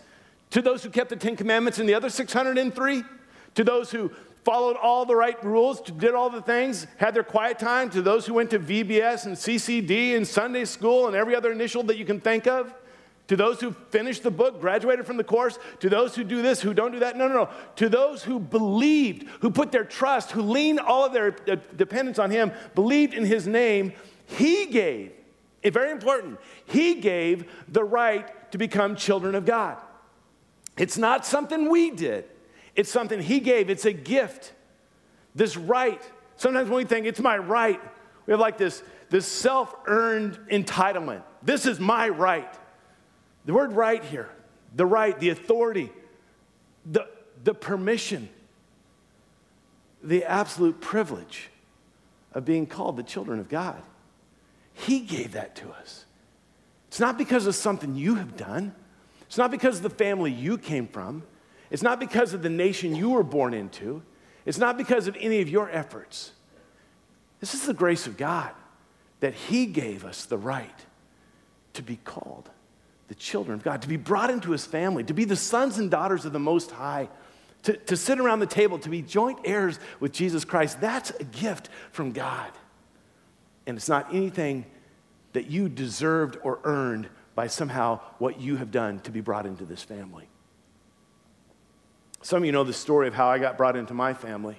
To 0.51 0.61
those 0.61 0.83
who 0.83 0.89
kept 0.89 1.09
the 1.09 1.15
Ten 1.15 1.35
Commandments 1.35 1.79
and 1.79 1.87
the 1.87 1.93
other 1.93 2.09
603? 2.09 3.03
To 3.55 3.63
those 3.63 3.91
who 3.91 4.11
followed 4.43 4.75
all 4.75 5.05
the 5.05 5.15
right 5.15 5.41
rules, 5.43 5.81
did 5.81 6.13
all 6.13 6.29
the 6.29 6.41
things, 6.41 6.87
had 6.97 7.13
their 7.13 7.23
quiet 7.23 7.59
time? 7.59 7.89
To 7.91 8.01
those 8.01 8.25
who 8.25 8.33
went 8.33 8.49
to 8.51 8.59
VBS 8.59 9.25
and 9.25 9.35
CCD 9.35 10.15
and 10.15 10.27
Sunday 10.27 10.65
school 10.65 11.07
and 11.07 11.15
every 11.15 11.35
other 11.35 11.51
initial 11.51 11.83
that 11.83 11.97
you 11.97 12.05
can 12.05 12.19
think 12.19 12.47
of? 12.47 12.73
To 13.27 13.37
those 13.37 13.61
who 13.61 13.71
finished 13.89 14.23
the 14.23 14.31
book, 14.31 14.59
graduated 14.59 15.05
from 15.05 15.15
the 15.15 15.23
course, 15.23 15.57
to 15.79 15.89
those 15.89 16.13
who 16.13 16.25
do 16.25 16.41
this, 16.41 16.61
who 16.61 16.73
don't 16.73 16.91
do 16.91 16.99
that. 16.99 17.15
No, 17.15 17.27
no, 17.29 17.33
no. 17.33 17.49
To 17.77 17.87
those 17.87 18.21
who 18.21 18.37
believed, 18.37 19.27
who 19.39 19.49
put 19.49 19.71
their 19.71 19.85
trust, 19.85 20.31
who 20.31 20.41
leaned 20.41 20.81
all 20.81 21.05
of 21.05 21.13
their 21.13 21.35
uh, 21.49 21.55
dependence 21.77 22.19
on 22.19 22.31
Him, 22.31 22.51
believed 22.75 23.13
in 23.13 23.25
His 23.25 23.47
name, 23.47 23.93
He 24.25 24.65
gave, 24.67 25.11
eh, 25.63 25.69
very 25.69 25.91
important, 25.91 26.39
He 26.65 26.95
gave 26.95 27.51
the 27.67 27.83
right 27.83 28.51
to 28.51 28.57
become 28.57 28.95
children 28.95 29.35
of 29.35 29.45
God. 29.45 29.77
It's 30.77 30.97
not 30.97 31.25
something 31.25 31.69
we 31.69 31.91
did, 31.91 32.25
it's 32.75 32.89
something 32.89 33.21
He 33.21 33.39
gave. 33.39 33.69
It's 33.69 33.85
a 33.85 33.93
gift. 33.93 34.53
This 35.35 35.57
right. 35.57 36.01
Sometimes 36.37 36.69
when 36.69 36.77
we 36.77 36.85
think 36.85 37.05
it's 37.05 37.19
my 37.19 37.37
right, 37.37 37.79
we 38.25 38.31
have 38.31 38.39
like 38.39 38.57
this, 38.57 38.83
this 39.09 39.27
self 39.27 39.75
earned 39.85 40.39
entitlement. 40.51 41.23
This 41.41 41.65
is 41.65 41.79
my 41.79 42.09
right. 42.09 42.51
The 43.45 43.53
word 43.53 43.73
right 43.73 44.03
here, 44.03 44.29
the 44.75 44.85
right, 44.85 45.19
the 45.19 45.29
authority, 45.29 45.91
the, 46.85 47.07
the 47.43 47.53
permission, 47.53 48.29
the 50.01 50.23
absolute 50.23 50.79
privilege 50.81 51.49
of 52.33 52.45
being 52.45 52.65
called 52.65 52.97
the 52.97 53.03
children 53.03 53.39
of 53.39 53.49
God. 53.49 53.81
He 54.73 54.99
gave 54.99 55.33
that 55.33 55.55
to 55.57 55.69
us. 55.69 56.05
It's 56.87 56.99
not 56.99 57.17
because 57.17 57.47
of 57.47 57.55
something 57.55 57.95
you 57.95 58.15
have 58.15 58.37
done. 58.37 58.73
It's 59.25 59.37
not 59.37 59.51
because 59.51 59.77
of 59.77 59.83
the 59.83 59.89
family 59.89 60.31
you 60.31 60.57
came 60.57 60.87
from. 60.87 61.23
It's 61.71 61.81
not 61.81 61.99
because 61.99 62.33
of 62.33 62.43
the 62.43 62.49
nation 62.49 62.95
you 62.95 63.11
were 63.11 63.23
born 63.23 63.53
into. 63.53 64.03
It's 64.45 64.57
not 64.57 64.77
because 64.77 65.07
of 65.07 65.17
any 65.19 65.41
of 65.41 65.49
your 65.49 65.69
efforts. 65.69 66.31
This 67.39 67.53
is 67.53 67.65
the 67.65 67.73
grace 67.73 68.05
of 68.07 68.17
God 68.17 68.51
that 69.21 69.33
He 69.33 69.65
gave 69.65 70.05
us 70.05 70.25
the 70.25 70.37
right 70.37 70.85
to 71.73 71.81
be 71.81 71.97
called 71.97 72.49
the 73.07 73.15
children 73.15 73.55
of 73.55 73.63
God, 73.63 73.81
to 73.81 73.87
be 73.87 73.97
brought 73.97 74.29
into 74.29 74.51
His 74.51 74.65
family, 74.65 75.03
to 75.03 75.13
be 75.13 75.25
the 75.25 75.35
sons 75.35 75.77
and 75.77 75.89
daughters 75.91 76.25
of 76.25 76.33
the 76.33 76.39
Most 76.39 76.71
High, 76.71 77.09
to, 77.63 77.75
to 77.75 77.97
sit 77.97 78.19
around 78.19 78.39
the 78.39 78.45
table, 78.45 78.79
to 78.79 78.89
be 78.89 79.01
joint 79.01 79.39
heirs 79.45 79.79
with 79.99 80.11
Jesus 80.11 80.45
Christ. 80.45 80.79
That's 80.81 81.11
a 81.11 81.23
gift 81.23 81.69
from 81.91 82.11
God. 82.11 82.51
And 83.65 83.77
it's 83.77 83.89
not 83.89 84.13
anything 84.13 84.65
that 85.33 85.47
you 85.47 85.69
deserved 85.69 86.37
or 86.43 86.59
earned 86.63 87.09
by 87.35 87.47
somehow 87.47 87.99
what 88.19 88.39
you 88.39 88.57
have 88.57 88.71
done 88.71 88.99
to 88.99 89.11
be 89.11 89.21
brought 89.21 89.45
into 89.45 89.65
this 89.65 89.83
family. 89.83 90.27
Some 92.21 92.43
of 92.43 92.45
you 92.45 92.51
know 92.51 92.63
the 92.63 92.73
story 92.73 93.07
of 93.07 93.13
how 93.13 93.27
I 93.27 93.39
got 93.39 93.57
brought 93.57 93.75
into 93.75 93.93
my 93.93 94.13
family. 94.13 94.57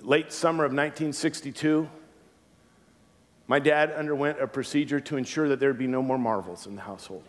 Late 0.00 0.32
summer 0.32 0.64
of 0.64 0.70
1962, 0.70 1.88
my 3.46 3.58
dad 3.58 3.92
underwent 3.92 4.40
a 4.40 4.46
procedure 4.46 5.00
to 5.00 5.16
ensure 5.16 5.48
that 5.48 5.60
there'd 5.60 5.78
be 5.78 5.86
no 5.86 6.02
more 6.02 6.18
marvels 6.18 6.66
in 6.66 6.74
the 6.74 6.80
household. 6.80 7.24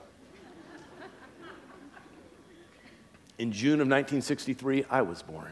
In 3.38 3.52
June 3.52 3.82
of 3.82 3.88
1963, 3.88 4.86
I 4.90 5.02
was 5.02 5.22
born. 5.22 5.52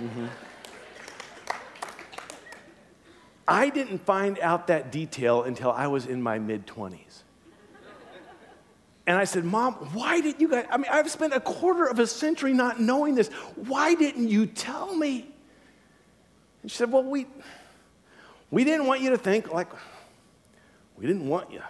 Mm-hmm. 0.00 0.26
I 3.46 3.68
didn't 3.68 3.98
find 3.98 4.38
out 4.38 4.68
that 4.68 4.90
detail 4.90 5.42
until 5.42 5.70
I 5.70 5.86
was 5.86 6.06
in 6.06 6.22
my 6.22 6.38
mid 6.38 6.66
20s. 6.66 7.22
And 9.06 9.18
I 9.18 9.24
said, 9.24 9.44
Mom, 9.44 9.74
why 9.92 10.20
didn't 10.22 10.40
you 10.40 10.48
guys? 10.48 10.64
I 10.70 10.78
mean, 10.78 10.90
I've 10.90 11.10
spent 11.10 11.34
a 11.34 11.40
quarter 11.40 11.84
of 11.84 11.98
a 11.98 12.06
century 12.06 12.54
not 12.54 12.80
knowing 12.80 13.14
this. 13.14 13.28
Why 13.54 13.94
didn't 13.94 14.28
you 14.28 14.46
tell 14.46 14.96
me? 14.96 15.28
And 16.62 16.70
she 16.70 16.76
said, 16.78 16.90
Well, 16.90 17.04
we, 17.04 17.26
we 18.50 18.64
didn't 18.64 18.86
want 18.86 19.02
you 19.02 19.10
to 19.10 19.18
think 19.18 19.52
like, 19.52 19.68
we 20.96 21.06
didn't 21.06 21.28
want 21.28 21.52
you. 21.52 21.60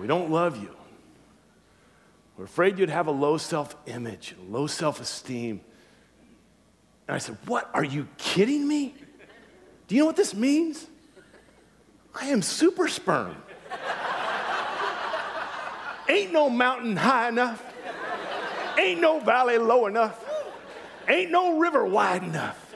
We 0.00 0.06
don't 0.06 0.30
love 0.30 0.60
you. 0.62 0.74
We're 2.36 2.44
afraid 2.44 2.78
you'd 2.78 2.90
have 2.90 3.08
a 3.08 3.12
low 3.12 3.36
self 3.36 3.76
image, 3.86 4.34
low 4.48 4.66
self 4.66 5.00
esteem. 5.00 5.60
And 7.08 7.14
I 7.14 7.18
said, 7.18 7.36
What? 7.46 7.68
Are 7.74 7.84
you 7.84 8.06
kidding 8.18 8.68
me? 8.68 8.94
Do 9.88 9.94
you 9.94 10.02
know 10.02 10.06
what 10.06 10.16
this 10.16 10.34
means? 10.34 10.86
I 12.14 12.26
am 12.26 12.42
super 12.42 12.86
sperm. 12.86 13.34
Ain't 16.08 16.32
no 16.32 16.48
mountain 16.48 16.96
high 16.96 17.28
enough. 17.28 17.62
Ain't 18.78 19.00
no 19.00 19.20
valley 19.20 19.58
low 19.58 19.86
enough. 19.86 20.24
Ain't 21.08 21.30
no 21.30 21.58
river 21.58 21.84
wide 21.84 22.22
enough. 22.22 22.74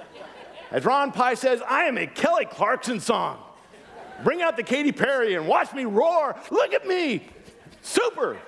As 0.71 0.85
Ron 0.85 1.13
Pye 1.13 1.35
says, 1.35 1.63
I 1.69 1.85
am 1.85 1.99
a 1.99 2.07
Kelly 2.07 2.47
Clarkson 2.47 3.01
song. 3.01 3.39
Bring 4.25 4.41
out 4.41 4.57
the 4.57 4.63
Katy 4.63 4.93
Perry 4.93 5.35
and 5.35 5.47
watch 5.47 5.73
me 5.75 5.85
roar. 5.85 6.37
Look 6.51 6.73
at 6.73 6.87
me. 6.87 7.27
Super. 7.83 8.39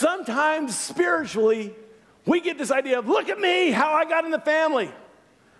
Sometimes 0.00 0.78
spiritually, 0.78 1.74
we 2.24 2.40
get 2.40 2.56
this 2.56 2.70
idea 2.70 2.98
of 2.98 3.06
look 3.06 3.28
at 3.28 3.38
me, 3.38 3.70
how 3.70 3.92
I 3.92 4.06
got 4.06 4.24
in 4.24 4.30
the 4.30 4.40
family. 4.40 4.90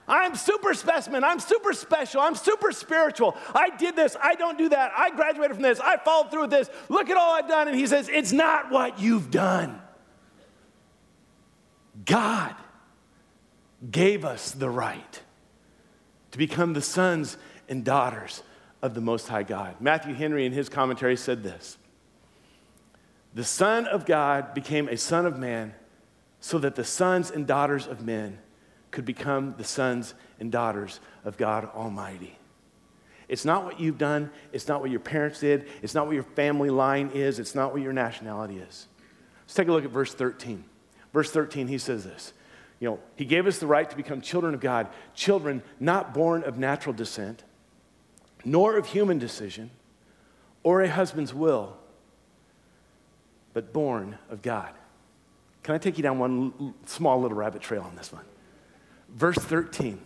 I'm 0.09 0.35
super 0.35 0.73
specimen. 0.73 1.25
I'm 1.25 1.41
super 1.41 1.75
special. 1.75 2.23
I'm 2.23 2.35
super 2.35 2.73
spiritual. 2.73 3.37
I 3.55 3.69
did 3.77 3.97
this. 3.97 4.17
I 4.19 4.37
don't 4.37 4.57
do 4.57 4.71
that. 4.71 4.93
I 4.97 5.11
graduated 5.11 5.57
from 5.57 5.63
this. 5.63 5.79
I 5.79 5.99
followed 5.99 6.31
through 6.31 6.41
with 6.41 6.53
this. 6.53 6.71
Look 6.89 7.11
at 7.11 7.19
all 7.19 7.35
I've 7.35 7.49
done. 7.49 7.69
And 7.69 7.77
he 7.77 7.87
says, 7.87 8.09
It's 8.09 8.33
not 8.33 8.71
what 8.71 8.99
you've 8.99 9.31
done. 9.31 9.79
God 12.07 12.55
gave 13.91 14.25
us 14.25 14.53
the 14.53 14.71
right 14.71 15.21
to 16.31 16.39
become 16.39 16.73
the 16.73 16.81
sons 16.81 17.37
and 17.69 17.85
daughters 17.85 18.43
of 18.81 18.95
the 18.95 19.03
Most 19.03 19.29
High 19.29 19.43
God. 19.43 19.77
Matthew 19.81 20.15
Henry, 20.15 20.47
in 20.47 20.53
his 20.53 20.71
commentary, 20.71 21.19
said 21.19 21.43
this 21.43 21.77
The 23.35 23.45
Son 23.45 23.87
of 23.87 24.07
God 24.07 24.55
became 24.55 24.89
a 24.89 24.97
Son 24.97 25.27
of 25.27 25.39
Man 25.39 25.75
so 26.41 26.59
that 26.59 26.75
the 26.75 26.85
sons 26.85 27.31
and 27.31 27.47
daughters 27.47 27.87
of 27.87 28.05
men 28.05 28.39
could 28.91 29.05
become 29.05 29.55
the 29.57 29.65
sons 29.65 30.15
and 30.41 30.51
daughters 30.51 31.01
of 31.25 31.37
God 31.37 31.69
Almighty. 31.75 32.37
It's 33.29 33.45
not 33.45 33.65
what 33.65 33.79
you've 33.79 33.99
done, 33.99 34.31
it's 34.53 34.67
not 34.67 34.81
what 34.81 34.91
your 34.91 34.99
parents 34.99 35.39
did, 35.39 35.69
it's 35.83 35.95
not 35.95 36.07
what 36.07 36.15
your 36.15 36.25
family 36.25 36.71
line 36.71 37.11
is, 37.15 37.39
it's 37.39 37.55
not 37.55 37.73
what 37.73 37.83
your 37.83 37.93
nationality 37.93 38.59
is. 38.59 38.89
Let's 39.43 39.55
take 39.55 39.69
a 39.69 39.73
look 39.73 39.85
at 39.85 39.91
verse 39.91 40.13
13. 40.13 40.65
Verse 41.13 41.31
13, 41.31 41.69
he 41.69 41.79
says 41.79 42.05
this. 42.05 42.33
You 42.81 42.89
know, 42.89 43.01
he 43.15 43.25
gave 43.25 43.47
us 43.47 43.59
the 43.59 43.67
right 43.67 43.89
to 43.89 43.97
become 43.97 44.21
children 44.21 44.55
of 44.55 44.61
God, 44.61 44.89
children 45.15 45.63
not 45.79 46.13
born 46.15 46.43
of 46.43 46.59
natural 46.59 46.93
descent, 46.93 47.45
nor 48.45 48.77
of 48.77 48.87
human 48.87 49.19
decision, 49.19 49.71
or 50.63 50.83
a 50.83 50.89
husband's 50.89 51.35
will, 51.35 51.77
but 53.53 53.73
born 53.73 54.19
of 54.31 54.43
God. 54.43 54.71
Can 55.63 55.75
I 55.75 55.79
take 55.79 55.97
you 55.99 56.03
down 56.03 56.19
one 56.19 56.75
small 56.87 57.21
little 57.21 57.37
rabbit 57.37 57.63
trail 57.63 57.83
on 57.83 57.97
this 57.97 58.13
one? 58.13 58.25
Verse 59.09 59.37
13. 59.37 60.01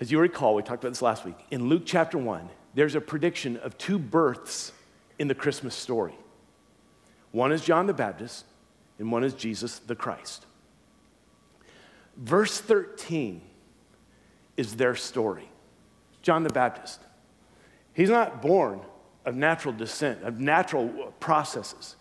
As 0.00 0.10
you 0.10 0.18
recall, 0.18 0.54
we 0.54 0.62
talked 0.62 0.82
about 0.82 0.90
this 0.90 1.02
last 1.02 1.24
week. 1.24 1.36
In 1.50 1.68
Luke 1.68 1.82
chapter 1.84 2.16
1, 2.16 2.48
there's 2.74 2.94
a 2.94 3.00
prediction 3.00 3.58
of 3.58 3.76
two 3.76 3.98
births 3.98 4.72
in 5.18 5.28
the 5.28 5.34
Christmas 5.34 5.74
story. 5.74 6.14
One 7.32 7.52
is 7.52 7.62
John 7.62 7.86
the 7.86 7.92
Baptist, 7.92 8.46
and 8.98 9.12
one 9.12 9.24
is 9.24 9.34
Jesus 9.34 9.78
the 9.80 9.94
Christ. 9.94 10.46
Verse 12.16 12.60
13 12.60 13.42
is 14.56 14.76
their 14.76 14.94
story. 14.94 15.48
John 16.22 16.42
the 16.42 16.50
Baptist. 16.50 17.00
He's 17.92 18.10
not 18.10 18.40
born 18.42 18.80
of 19.24 19.36
natural 19.36 19.74
descent, 19.74 20.22
of 20.22 20.40
natural 20.40 20.88
processes. 21.20 21.96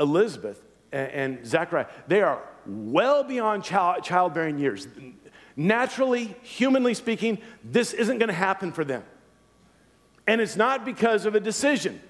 Elizabeth 0.00 0.60
and 0.92 1.44
Zachariah—they 1.46 2.22
are 2.22 2.42
well 2.66 3.24
beyond 3.24 3.64
child, 3.64 4.02
childbearing 4.04 4.58
years. 4.58 4.86
Naturally, 5.56 6.36
humanly 6.42 6.94
speaking, 6.94 7.38
this 7.62 7.92
isn't 7.92 8.18
going 8.18 8.28
to 8.28 8.34
happen 8.34 8.72
for 8.72 8.84
them. 8.84 9.04
And 10.26 10.40
it's 10.40 10.56
not 10.56 10.84
because 10.84 11.26
of 11.26 11.34
a 11.34 11.40
decision 11.40 12.00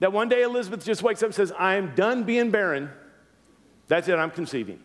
that 0.00 0.12
one 0.12 0.28
day 0.28 0.42
Elizabeth 0.42 0.84
just 0.84 1.02
wakes 1.02 1.22
up 1.22 1.28
and 1.28 1.34
says, 1.34 1.52
I 1.58 1.76
am 1.76 1.94
done 1.94 2.24
being 2.24 2.50
barren. 2.50 2.90
That's 3.88 4.08
it, 4.08 4.14
I'm 4.14 4.30
conceiving. 4.30 4.80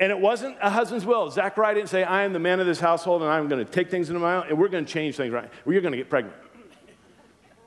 And 0.00 0.10
it 0.10 0.18
wasn't 0.18 0.56
a 0.60 0.70
husband's 0.70 1.04
will. 1.04 1.30
Zachariah 1.30 1.74
didn't 1.74 1.88
say, 1.88 2.02
I 2.02 2.22
am 2.22 2.32
the 2.32 2.38
man 2.38 2.60
of 2.60 2.66
this 2.66 2.80
household 2.80 3.22
and 3.22 3.30
I'm 3.30 3.48
going 3.48 3.64
to 3.64 3.70
take 3.70 3.90
things 3.90 4.08
into 4.08 4.20
my 4.20 4.36
own 4.36 4.46
and 4.48 4.58
we're 4.58 4.68
going 4.68 4.84
to 4.84 4.92
change 4.92 5.16
things 5.16 5.32
right. 5.32 5.48
Well, 5.64 5.72
you're 5.72 5.82
going 5.82 5.92
to 5.92 5.98
get 5.98 6.08
pregnant. 6.08 6.36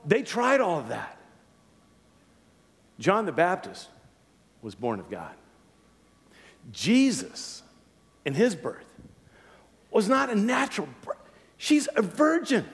They 0.06 0.22
tried 0.22 0.60
all 0.60 0.78
of 0.78 0.88
that. 0.88 1.18
John 2.98 3.26
the 3.26 3.32
Baptist 3.32 3.88
was 4.62 4.74
born 4.74 5.00
of 5.00 5.10
God. 5.10 5.34
Jesus, 6.72 7.62
in 8.24 8.32
his 8.34 8.54
birth, 8.54 8.86
was 9.90 10.08
not 10.08 10.30
a 10.30 10.34
natural, 10.34 10.88
birth. 11.02 11.16
she's 11.56 11.88
a 11.96 12.02
virgin. 12.02 12.64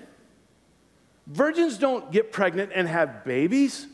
Virgins 1.27 1.79
don't 1.79 2.11
get 2.11 2.33
pregnant 2.33 2.73
and 2.75 2.87
have 2.87 3.25
babies. 3.25 3.87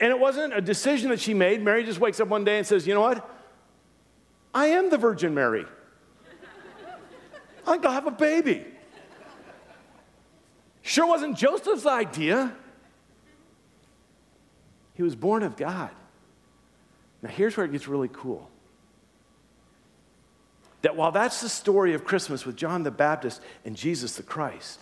And 0.00 0.10
it 0.10 0.18
wasn't 0.18 0.52
a 0.54 0.60
decision 0.60 1.10
that 1.10 1.20
she 1.20 1.34
made. 1.34 1.62
Mary 1.62 1.84
just 1.84 2.00
wakes 2.00 2.20
up 2.20 2.28
one 2.28 2.44
day 2.44 2.58
and 2.58 2.66
says, 2.66 2.86
You 2.86 2.94
know 2.94 3.00
what? 3.00 3.30
I 4.52 4.66
am 4.66 4.90
the 4.90 4.98
Virgin 4.98 5.34
Mary. 5.34 5.66
I'm 7.66 7.80
gonna 7.80 7.94
have 7.94 8.06
a 8.06 8.10
baby. 8.10 8.66
Sure 10.86 11.06
wasn't 11.06 11.36
Joseph's 11.36 11.86
idea. 11.86 12.54
He 14.92 15.02
was 15.02 15.16
born 15.16 15.42
of 15.42 15.56
God. 15.56 15.90
Now, 17.22 17.30
here's 17.30 17.56
where 17.56 17.64
it 17.66 17.72
gets 17.72 17.88
really 17.88 18.10
cool. 18.12 18.48
that 20.84 20.96
while 20.96 21.10
that's 21.10 21.40
the 21.40 21.48
story 21.48 21.94
of 21.94 22.04
Christmas 22.04 22.44
with 22.44 22.56
John 22.56 22.82
the 22.82 22.90
Baptist 22.90 23.40
and 23.64 23.74
Jesus 23.74 24.16
the 24.16 24.22
Christ, 24.22 24.78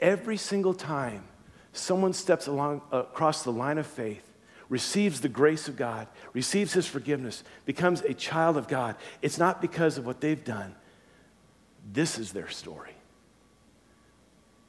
every 0.00 0.36
single 0.36 0.74
time 0.74 1.24
someone 1.72 2.12
steps 2.12 2.46
along, 2.46 2.82
across 2.92 3.42
the 3.42 3.50
line 3.50 3.78
of 3.78 3.86
faith, 3.86 4.22
receives 4.68 5.22
the 5.22 5.28
grace 5.30 5.66
of 5.66 5.76
God, 5.76 6.08
receives 6.34 6.74
his 6.74 6.86
forgiveness, 6.86 7.42
becomes 7.64 8.02
a 8.02 8.12
child 8.12 8.58
of 8.58 8.68
God, 8.68 8.96
it's 9.22 9.38
not 9.38 9.62
because 9.62 9.96
of 9.96 10.04
what 10.04 10.20
they've 10.20 10.44
done. 10.44 10.74
This 11.90 12.18
is 12.18 12.32
their 12.32 12.50
story. 12.50 12.97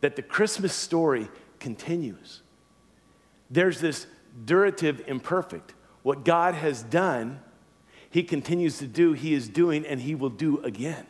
That 0.02 0.16
the 0.16 0.22
Christmas 0.22 0.74
story 0.74 1.30
continues. 1.60 2.42
There's 3.50 3.82
this 3.82 4.08
durative 4.46 5.08
imperfect. 5.08 5.74
What 6.04 6.24
God 6.24 6.56
has 6.56 6.84
done, 6.84 7.42
he 8.10 8.24
continues 8.24 8.78
to 8.80 8.88
do, 8.88 9.14
he 9.14 9.34
is 9.34 9.50
doing, 9.50 9.86
and 9.86 10.00
he 10.00 10.16
will 10.16 10.30
do 10.30 10.64
again. 10.64 11.06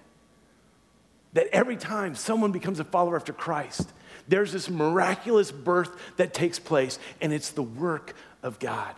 That 1.34 1.48
every 1.54 1.78
time 1.78 2.16
someone 2.16 2.52
becomes 2.52 2.80
a 2.80 2.84
follower 2.84 3.16
after 3.16 3.34
Christ, 3.34 3.94
there's 4.28 4.52
this 4.52 4.70
miraculous 4.70 5.52
birth 5.52 5.92
that 6.18 6.34
takes 6.34 6.58
place, 6.58 6.98
and 7.22 7.32
it's 7.32 7.52
the 7.52 7.64
work 7.64 8.16
of 8.42 8.60
God. 8.60 8.96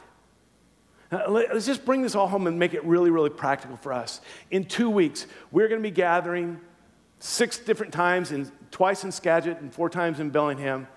Now, 1.11 1.27
let's 1.27 1.65
just 1.65 1.83
bring 1.83 2.01
this 2.01 2.15
all 2.15 2.27
home 2.27 2.47
and 2.47 2.57
make 2.57 2.73
it 2.73 2.85
really, 2.85 3.09
really 3.09 3.29
practical 3.29 3.75
for 3.75 3.91
us. 3.91 4.21
In 4.49 4.63
two 4.63 4.89
weeks, 4.89 5.27
we're 5.51 5.67
going 5.67 5.81
to 5.81 5.83
be 5.83 5.91
gathering 5.91 6.61
six 7.19 7.59
different 7.59 7.91
times, 7.91 8.31
and 8.31 8.49
twice 8.71 9.03
in 9.03 9.11
Skagit 9.11 9.59
and 9.59 9.73
four 9.73 9.89
times 9.89 10.19
in 10.19 10.29
Bellingham, 10.29 10.87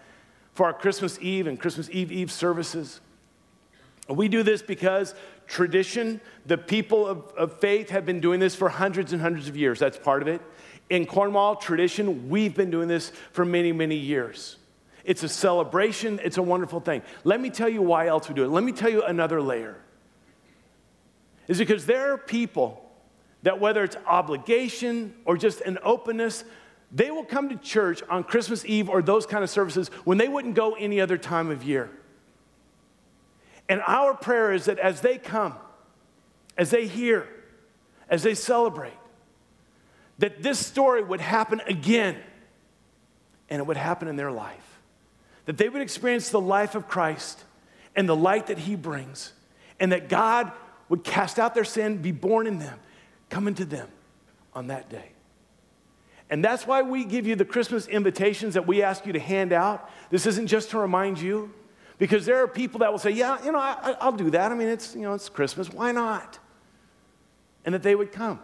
for 0.53 0.67
our 0.67 0.73
Christmas 0.73 1.19
Eve 1.21 1.47
and 1.47 1.59
Christmas 1.59 1.91
Eve 1.91 2.13
Eve 2.13 2.31
services. 2.31 3.01
We 4.09 4.29
do 4.29 4.43
this 4.43 4.63
because 4.63 5.15
tradition, 5.47 6.21
the 6.47 6.59
people 6.59 7.07
of, 7.07 7.25
of 7.37 7.59
faith 7.59 7.91
have 7.91 8.07
been 8.07 8.21
doing 8.21 8.41
this 8.41 8.55
for 8.55 8.69
hundreds 8.69 9.13
and 9.13 9.21
hundreds 9.21 9.49
of 9.49 9.57
years. 9.57 9.79
That's 9.79 9.99
part 9.99 10.23
of 10.23 10.29
it. 10.29 10.41
In 10.91 11.07
Cornwall, 11.07 11.57
tradition, 11.57 12.29
we've 12.29 12.55
been 12.55 12.71
doing 12.71 12.89
this 12.89 13.11
for 13.33 13.45
many, 13.45 13.73
many 13.73 13.97
years. 13.97 14.57
It's 15.05 15.23
a 15.23 15.29
celebration, 15.29 16.21
it's 16.23 16.39
a 16.39 16.43
wonderful 16.43 16.81
thing. 16.81 17.03
Let 17.25 17.41
me 17.41 17.51
tell 17.51 17.69
you 17.69 17.83
why 17.83 18.07
else 18.07 18.29
we 18.29 18.35
do 18.35 18.45
it. 18.45 18.49
Let 18.49 18.65
me 18.65 18.73
tell 18.73 18.91
you 18.91 19.03
another 19.03 19.41
layer. 19.41 19.77
Is 21.47 21.59
because 21.59 21.85
there 21.85 22.13
are 22.13 22.19
people 22.19 22.91
that, 23.43 23.61
whether 23.61 23.85
it's 23.85 23.97
obligation 24.07 25.15
or 25.27 25.37
just 25.37 25.61
an 25.63 25.79
openness, 25.83 26.45
they 26.93 27.11
will 27.11 27.25
come 27.25 27.49
to 27.49 27.57
church 27.57 28.03
on 28.09 28.25
Christmas 28.25 28.65
Eve 28.65 28.89
or 28.89 29.03
those 29.03 29.27
kind 29.27 29.43
of 29.43 29.51
services 29.51 29.89
when 30.05 30.19
they 30.19 30.29
wouldn't 30.29 30.55
go 30.55 30.75
any 30.75 31.01
other 31.01 31.19
time 31.19 31.51
of 31.51 31.65
year. 31.65 31.91
And 33.69 33.83
our 33.87 34.15
prayer 34.15 34.53
is 34.53 34.67
that 34.67 34.79
as 34.79 35.01
they 35.01 35.19
come, 35.19 35.55
as 36.57 36.71
they 36.71 36.87
hear, 36.87 37.27
as 38.09 38.23
they 38.23 38.35
celebrate, 38.35 38.93
that 40.19 40.43
this 40.43 40.65
story 40.65 41.03
would 41.03 41.21
happen 41.21 41.61
again 41.67 42.17
and 43.49 43.61
it 43.61 43.67
would 43.67 43.77
happen 43.77 44.09
in 44.09 44.17
their 44.17 44.31
life. 44.31 44.81
That 45.47 45.57
they 45.59 45.69
would 45.69 45.83
experience 45.83 46.29
the 46.29 46.41
life 46.41 46.75
of 46.75 46.89
Christ 46.89 47.43
and 47.97 48.09
the 48.09 48.17
light 48.17 48.49
that 48.49 48.59
He 48.59 48.75
brings, 48.77 49.33
and 49.79 49.93
that 49.93 50.09
God 50.09 50.51
would 50.89 51.05
cast 51.05 51.39
out 51.39 51.55
their 51.55 51.65
sin, 51.65 51.99
be 51.99 52.13
born 52.13 52.47
in 52.47 52.59
them, 52.59 52.79
come 53.31 53.47
into 53.47 53.65
them 53.65 53.89
on 54.53 54.69
that 54.69 54.89
day. 54.89 55.14
And 56.31 56.45
that's 56.45 56.67
why 56.67 56.83
we 56.83 57.05
give 57.05 57.27
you 57.27 57.37
the 57.37 57.45
Christmas 57.45 57.87
invitations 57.87 58.55
that 58.55 58.67
we 58.67 58.83
ask 58.83 59.07
you 59.07 59.13
to 59.13 59.21
hand 59.21 59.53
out. 59.53 59.91
This 60.11 60.27
isn't 60.27 60.47
just 60.47 60.71
to 60.71 60.79
remind 60.79 61.21
you, 61.21 61.53
because 61.99 62.27
there 62.27 62.43
are 62.43 62.49
people 62.49 62.81
that 62.81 62.91
will 62.91 62.99
say, 62.99 63.11
Yeah, 63.11 63.45
you 63.45 63.53
know, 63.53 63.59
I, 63.59 63.97
will 64.03 64.17
do 64.17 64.31
that. 64.31 64.51
I 64.51 64.55
mean, 64.55 64.69
it's, 64.69 64.95
you 64.95 65.03
know, 65.03 65.15
it's 65.15 65.29
Christmas. 65.29 65.71
Why 65.71 65.93
not? 65.93 66.39
And 67.65 67.75
that 67.75 67.83
they 67.83 67.95
would 67.95 68.13
come. 68.13 68.41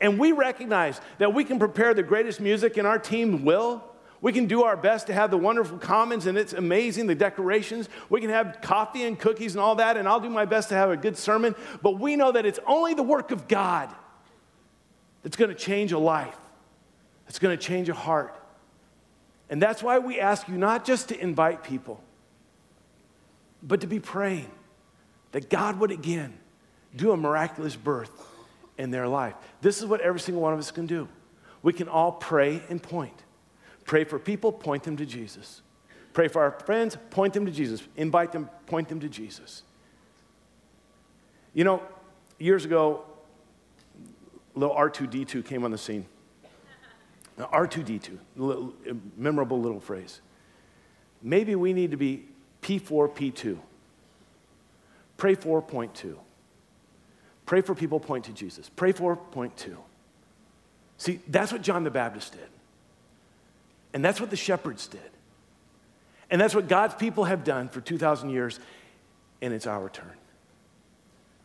And 0.00 0.18
we 0.18 0.32
recognize 0.32 1.00
that 1.18 1.34
we 1.34 1.44
can 1.44 1.58
prepare 1.58 1.94
the 1.94 2.02
greatest 2.02 2.40
music, 2.40 2.76
and 2.76 2.86
our 2.86 2.98
team 2.98 3.44
will. 3.44 3.84
We 4.22 4.32
can 4.32 4.46
do 4.46 4.64
our 4.64 4.76
best 4.76 5.06
to 5.06 5.14
have 5.14 5.30
the 5.30 5.38
wonderful 5.38 5.78
commons, 5.78 6.26
and 6.26 6.36
it's 6.36 6.52
amazing, 6.52 7.06
the 7.06 7.14
decorations. 7.14 7.88
We 8.08 8.20
can 8.20 8.30
have 8.30 8.58
coffee 8.60 9.04
and 9.04 9.18
cookies 9.18 9.54
and 9.54 9.62
all 9.62 9.76
that, 9.76 9.96
and 9.96 10.06
I'll 10.06 10.20
do 10.20 10.28
my 10.28 10.44
best 10.44 10.68
to 10.70 10.74
have 10.74 10.90
a 10.90 10.96
good 10.96 11.16
sermon. 11.16 11.54
But 11.82 11.98
we 11.98 12.16
know 12.16 12.32
that 12.32 12.44
it's 12.44 12.60
only 12.66 12.94
the 12.94 13.02
work 13.02 13.30
of 13.30 13.48
God 13.48 13.88
that's 15.22 15.36
going 15.36 15.50
to 15.50 15.54
change 15.54 15.92
a 15.92 15.98
life, 15.98 16.36
that's 17.30 17.38
going 17.38 17.56
to 17.56 17.64
change 17.64 17.88
a 17.88 17.94
heart. 17.94 18.34
And 19.50 19.62
that's 19.62 19.84
why 19.84 20.00
we 20.00 20.18
ask 20.18 20.48
you 20.48 20.58
not 20.58 20.84
just 20.84 21.10
to 21.10 21.20
invite 21.20 21.62
people, 21.62 22.02
but 23.62 23.82
to 23.82 23.86
be 23.86 24.00
praying 24.00 24.50
that 25.30 25.48
God 25.48 25.78
would 25.78 25.92
again 25.92 26.36
do 26.96 27.12
a 27.12 27.16
miraculous 27.16 27.76
birth 27.76 28.10
in 28.78 28.90
their 28.90 29.06
life. 29.06 29.34
This 29.60 29.78
is 29.78 29.86
what 29.86 30.00
every 30.00 30.18
single 30.18 30.42
one 30.42 30.52
of 30.52 30.58
us 30.58 30.72
can 30.72 30.86
do. 30.86 31.08
We 31.62 31.72
can 31.72 31.86
all 31.86 32.10
pray 32.10 32.64
and 32.68 32.82
point. 32.82 33.22
Pray 33.84 34.02
for 34.02 34.18
people, 34.18 34.50
point 34.50 34.82
them 34.82 34.96
to 34.96 35.06
Jesus. 35.06 35.62
Pray 36.12 36.26
for 36.26 36.42
our 36.42 36.50
friends, 36.50 36.98
point 37.10 37.32
them 37.32 37.46
to 37.46 37.52
Jesus. 37.52 37.80
Invite 37.96 38.32
them, 38.32 38.50
point 38.66 38.88
them 38.88 38.98
to 38.98 39.08
Jesus. 39.08 39.62
You 41.54 41.62
know, 41.62 41.80
years 42.40 42.64
ago, 42.64 43.04
little 44.56 44.74
R2D2 44.74 45.44
came 45.44 45.62
on 45.64 45.70
the 45.70 45.78
scene. 45.78 46.06
Now, 47.40 47.46
R2D2, 47.54 48.18
little, 48.36 48.74
memorable 49.16 49.58
little 49.58 49.80
phrase. 49.80 50.20
Maybe 51.22 51.54
we 51.54 51.72
need 51.72 51.92
to 51.92 51.96
be 51.96 52.26
P4P2. 52.60 53.56
Pray 55.16 55.34
for 55.34 55.62
point 55.62 55.94
two. 55.94 56.18
Pray 57.46 57.62
for 57.62 57.74
people, 57.74 57.98
point 57.98 58.26
to 58.26 58.32
Jesus. 58.32 58.68
Pray 58.68 58.92
for, 58.92 59.18
two. 59.56 59.78
See, 60.98 61.20
that's 61.28 61.50
what 61.50 61.62
John 61.62 61.82
the 61.82 61.90
Baptist 61.90 62.32
did. 62.32 62.48
And 63.94 64.04
that's 64.04 64.20
what 64.20 64.28
the 64.28 64.36
shepherds 64.36 64.86
did. 64.86 65.00
And 66.30 66.38
that's 66.38 66.54
what 66.54 66.68
God's 66.68 66.94
people 66.94 67.24
have 67.24 67.42
done 67.42 67.70
for 67.70 67.80
2,000 67.80 68.28
years. 68.28 68.60
And 69.40 69.54
it's 69.54 69.66
our 69.66 69.88
turn 69.88 70.12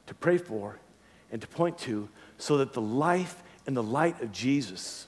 to 0.07 0.13
pray 0.13 0.39
for 0.39 0.77
and 1.31 1.41
to 1.41 1.47
point 1.47 1.77
to 1.79 2.09
so 2.37 2.57
that 2.57 2.73
the 2.73 2.81
life 2.81 3.41
and 3.65 3.77
the 3.77 3.81
light 3.81 4.21
of 4.21 4.33
Jesus 4.33 5.07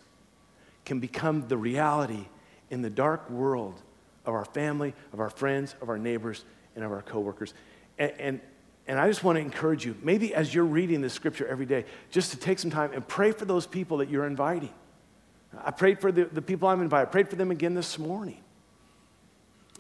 can 0.88 1.02
become 1.02 1.46
the 1.50 1.58
reality 1.58 2.26
in 2.70 2.82
the 2.82 2.90
dark 2.90 3.30
world 3.30 3.82
of 4.26 4.34
our 4.34 4.46
family, 4.46 4.94
of 5.12 5.20
our 5.20 5.30
friends, 5.30 5.76
of 5.82 5.90
our 5.90 5.98
neighbors, 5.98 6.46
and 6.76 6.86
of 6.86 6.94
our 6.94 7.02
coworkers. 7.02 7.54
And, 8.00 8.14
and, 8.18 8.42
and 8.88 8.98
I 8.98 9.10
just 9.10 9.22
want 9.22 9.36
to 9.36 9.42
encourage 9.42 9.86
you, 9.86 9.98
maybe 10.02 10.34
as 10.34 10.56
you're 10.56 10.64
reading 10.64 11.02
this 11.02 11.12
scripture 11.12 11.46
every 11.46 11.66
day, 11.66 11.84
just 12.10 12.32
to 12.32 12.38
take 12.38 12.58
some 12.58 12.72
time 12.72 12.94
and 12.94 13.06
pray 13.06 13.34
for 13.34 13.44
those 13.44 13.68
people 13.68 13.98
that 13.98 14.10
you're 14.10 14.26
inviting. 14.26 14.74
I 15.62 15.72
prayed 15.72 16.00
for 16.00 16.10
the, 16.10 16.24
the 16.24 16.42
people 16.42 16.70
I'm 16.70 16.82
inviting. 16.82 17.06
I 17.06 17.12
prayed 17.12 17.30
for 17.30 17.36
them 17.36 17.52
again 17.52 17.74
this 17.74 18.00
morning. 18.00 18.42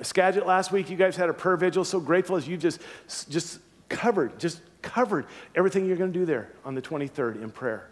Skagit 0.01 0.45
last 0.45 0.73
week, 0.73 0.89
you 0.89 0.97
guys 0.97 1.15
had 1.15 1.29
a 1.29 1.33
prayer 1.33 1.55
vigil. 1.55 1.85
So 1.85 2.01
grateful 2.01 2.35
as 2.35 2.45
you 2.49 2.57
just, 2.57 2.81
just 3.29 3.59
covered, 3.87 4.37
just 4.39 4.59
covered 4.81 5.25
everything 5.55 5.85
you're 5.85 5.95
going 5.95 6.11
to 6.11 6.19
do 6.19 6.25
there 6.25 6.51
on 6.65 6.75
the 6.75 6.81
23rd 6.81 7.41
in 7.41 7.49
prayer. 7.49 7.89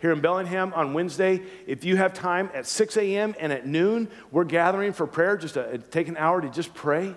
Here 0.00 0.12
in 0.12 0.20
Bellingham 0.20 0.72
on 0.74 0.94
Wednesday, 0.94 1.42
if 1.66 1.84
you 1.84 1.96
have 1.96 2.14
time 2.14 2.50
at 2.54 2.66
6 2.66 2.96
a.m. 2.96 3.34
and 3.40 3.52
at 3.52 3.66
noon, 3.66 4.08
we're 4.30 4.44
gathering 4.44 4.92
for 4.92 5.06
prayer, 5.06 5.36
just 5.36 5.54
to 5.54 5.78
take 5.78 6.06
an 6.06 6.16
hour 6.16 6.40
to 6.40 6.48
just 6.48 6.72
pray 6.72 7.14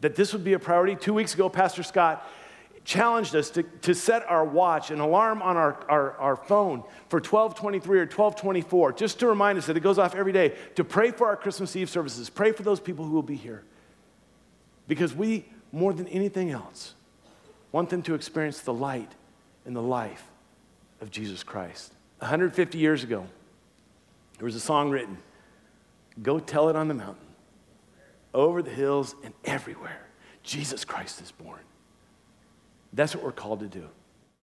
that 0.00 0.16
this 0.16 0.32
would 0.32 0.42
be 0.42 0.54
a 0.54 0.58
priority. 0.58 0.96
Two 0.96 1.14
weeks 1.14 1.34
ago, 1.34 1.48
Pastor 1.48 1.84
Scott 1.84 2.28
challenged 2.84 3.36
us 3.36 3.50
to, 3.50 3.62
to 3.62 3.94
set 3.94 4.28
our 4.28 4.44
watch, 4.44 4.90
an 4.90 4.98
alarm 4.98 5.42
on 5.42 5.56
our, 5.56 5.84
our, 5.88 6.12
our 6.14 6.36
phone 6.36 6.82
for 7.08 7.18
1223 7.18 7.98
or 7.98 8.02
1224, 8.02 8.92
just 8.94 9.20
to 9.20 9.28
remind 9.28 9.58
us 9.58 9.66
that 9.66 9.76
it 9.76 9.80
goes 9.80 9.98
off 9.98 10.16
every 10.16 10.32
day, 10.32 10.56
to 10.74 10.82
pray 10.82 11.12
for 11.12 11.28
our 11.28 11.36
Christmas 11.36 11.76
Eve 11.76 11.90
services, 11.90 12.30
pray 12.30 12.50
for 12.50 12.64
those 12.64 12.80
people 12.80 13.04
who 13.04 13.12
will 13.12 13.22
be 13.22 13.36
here. 13.36 13.62
Because 14.88 15.14
we, 15.14 15.44
more 15.70 15.92
than 15.92 16.08
anything 16.08 16.50
else, 16.50 16.94
want 17.70 17.90
them 17.90 18.02
to 18.02 18.14
experience 18.14 18.60
the 18.60 18.72
light 18.72 19.12
and 19.66 19.76
the 19.76 19.82
life 19.82 20.24
of 21.00 21.10
Jesus 21.10 21.42
Christ. 21.42 21.92
150 22.18 22.78
years 22.78 23.04
ago, 23.04 23.26
there 24.38 24.44
was 24.44 24.54
a 24.54 24.60
song 24.60 24.90
written 24.90 25.18
Go 26.22 26.40
tell 26.40 26.68
it 26.68 26.76
on 26.76 26.88
the 26.88 26.94
mountain 26.94 27.26
over 28.34 28.62
the 28.62 28.70
hills 28.70 29.14
and 29.24 29.32
everywhere. 29.44 30.06
Jesus 30.42 30.84
Christ 30.84 31.20
is 31.20 31.30
born. 31.30 31.60
That's 32.92 33.14
what 33.14 33.22
we're 33.22 33.32
called 33.32 33.60
to 33.60 33.66
do. 33.66 33.88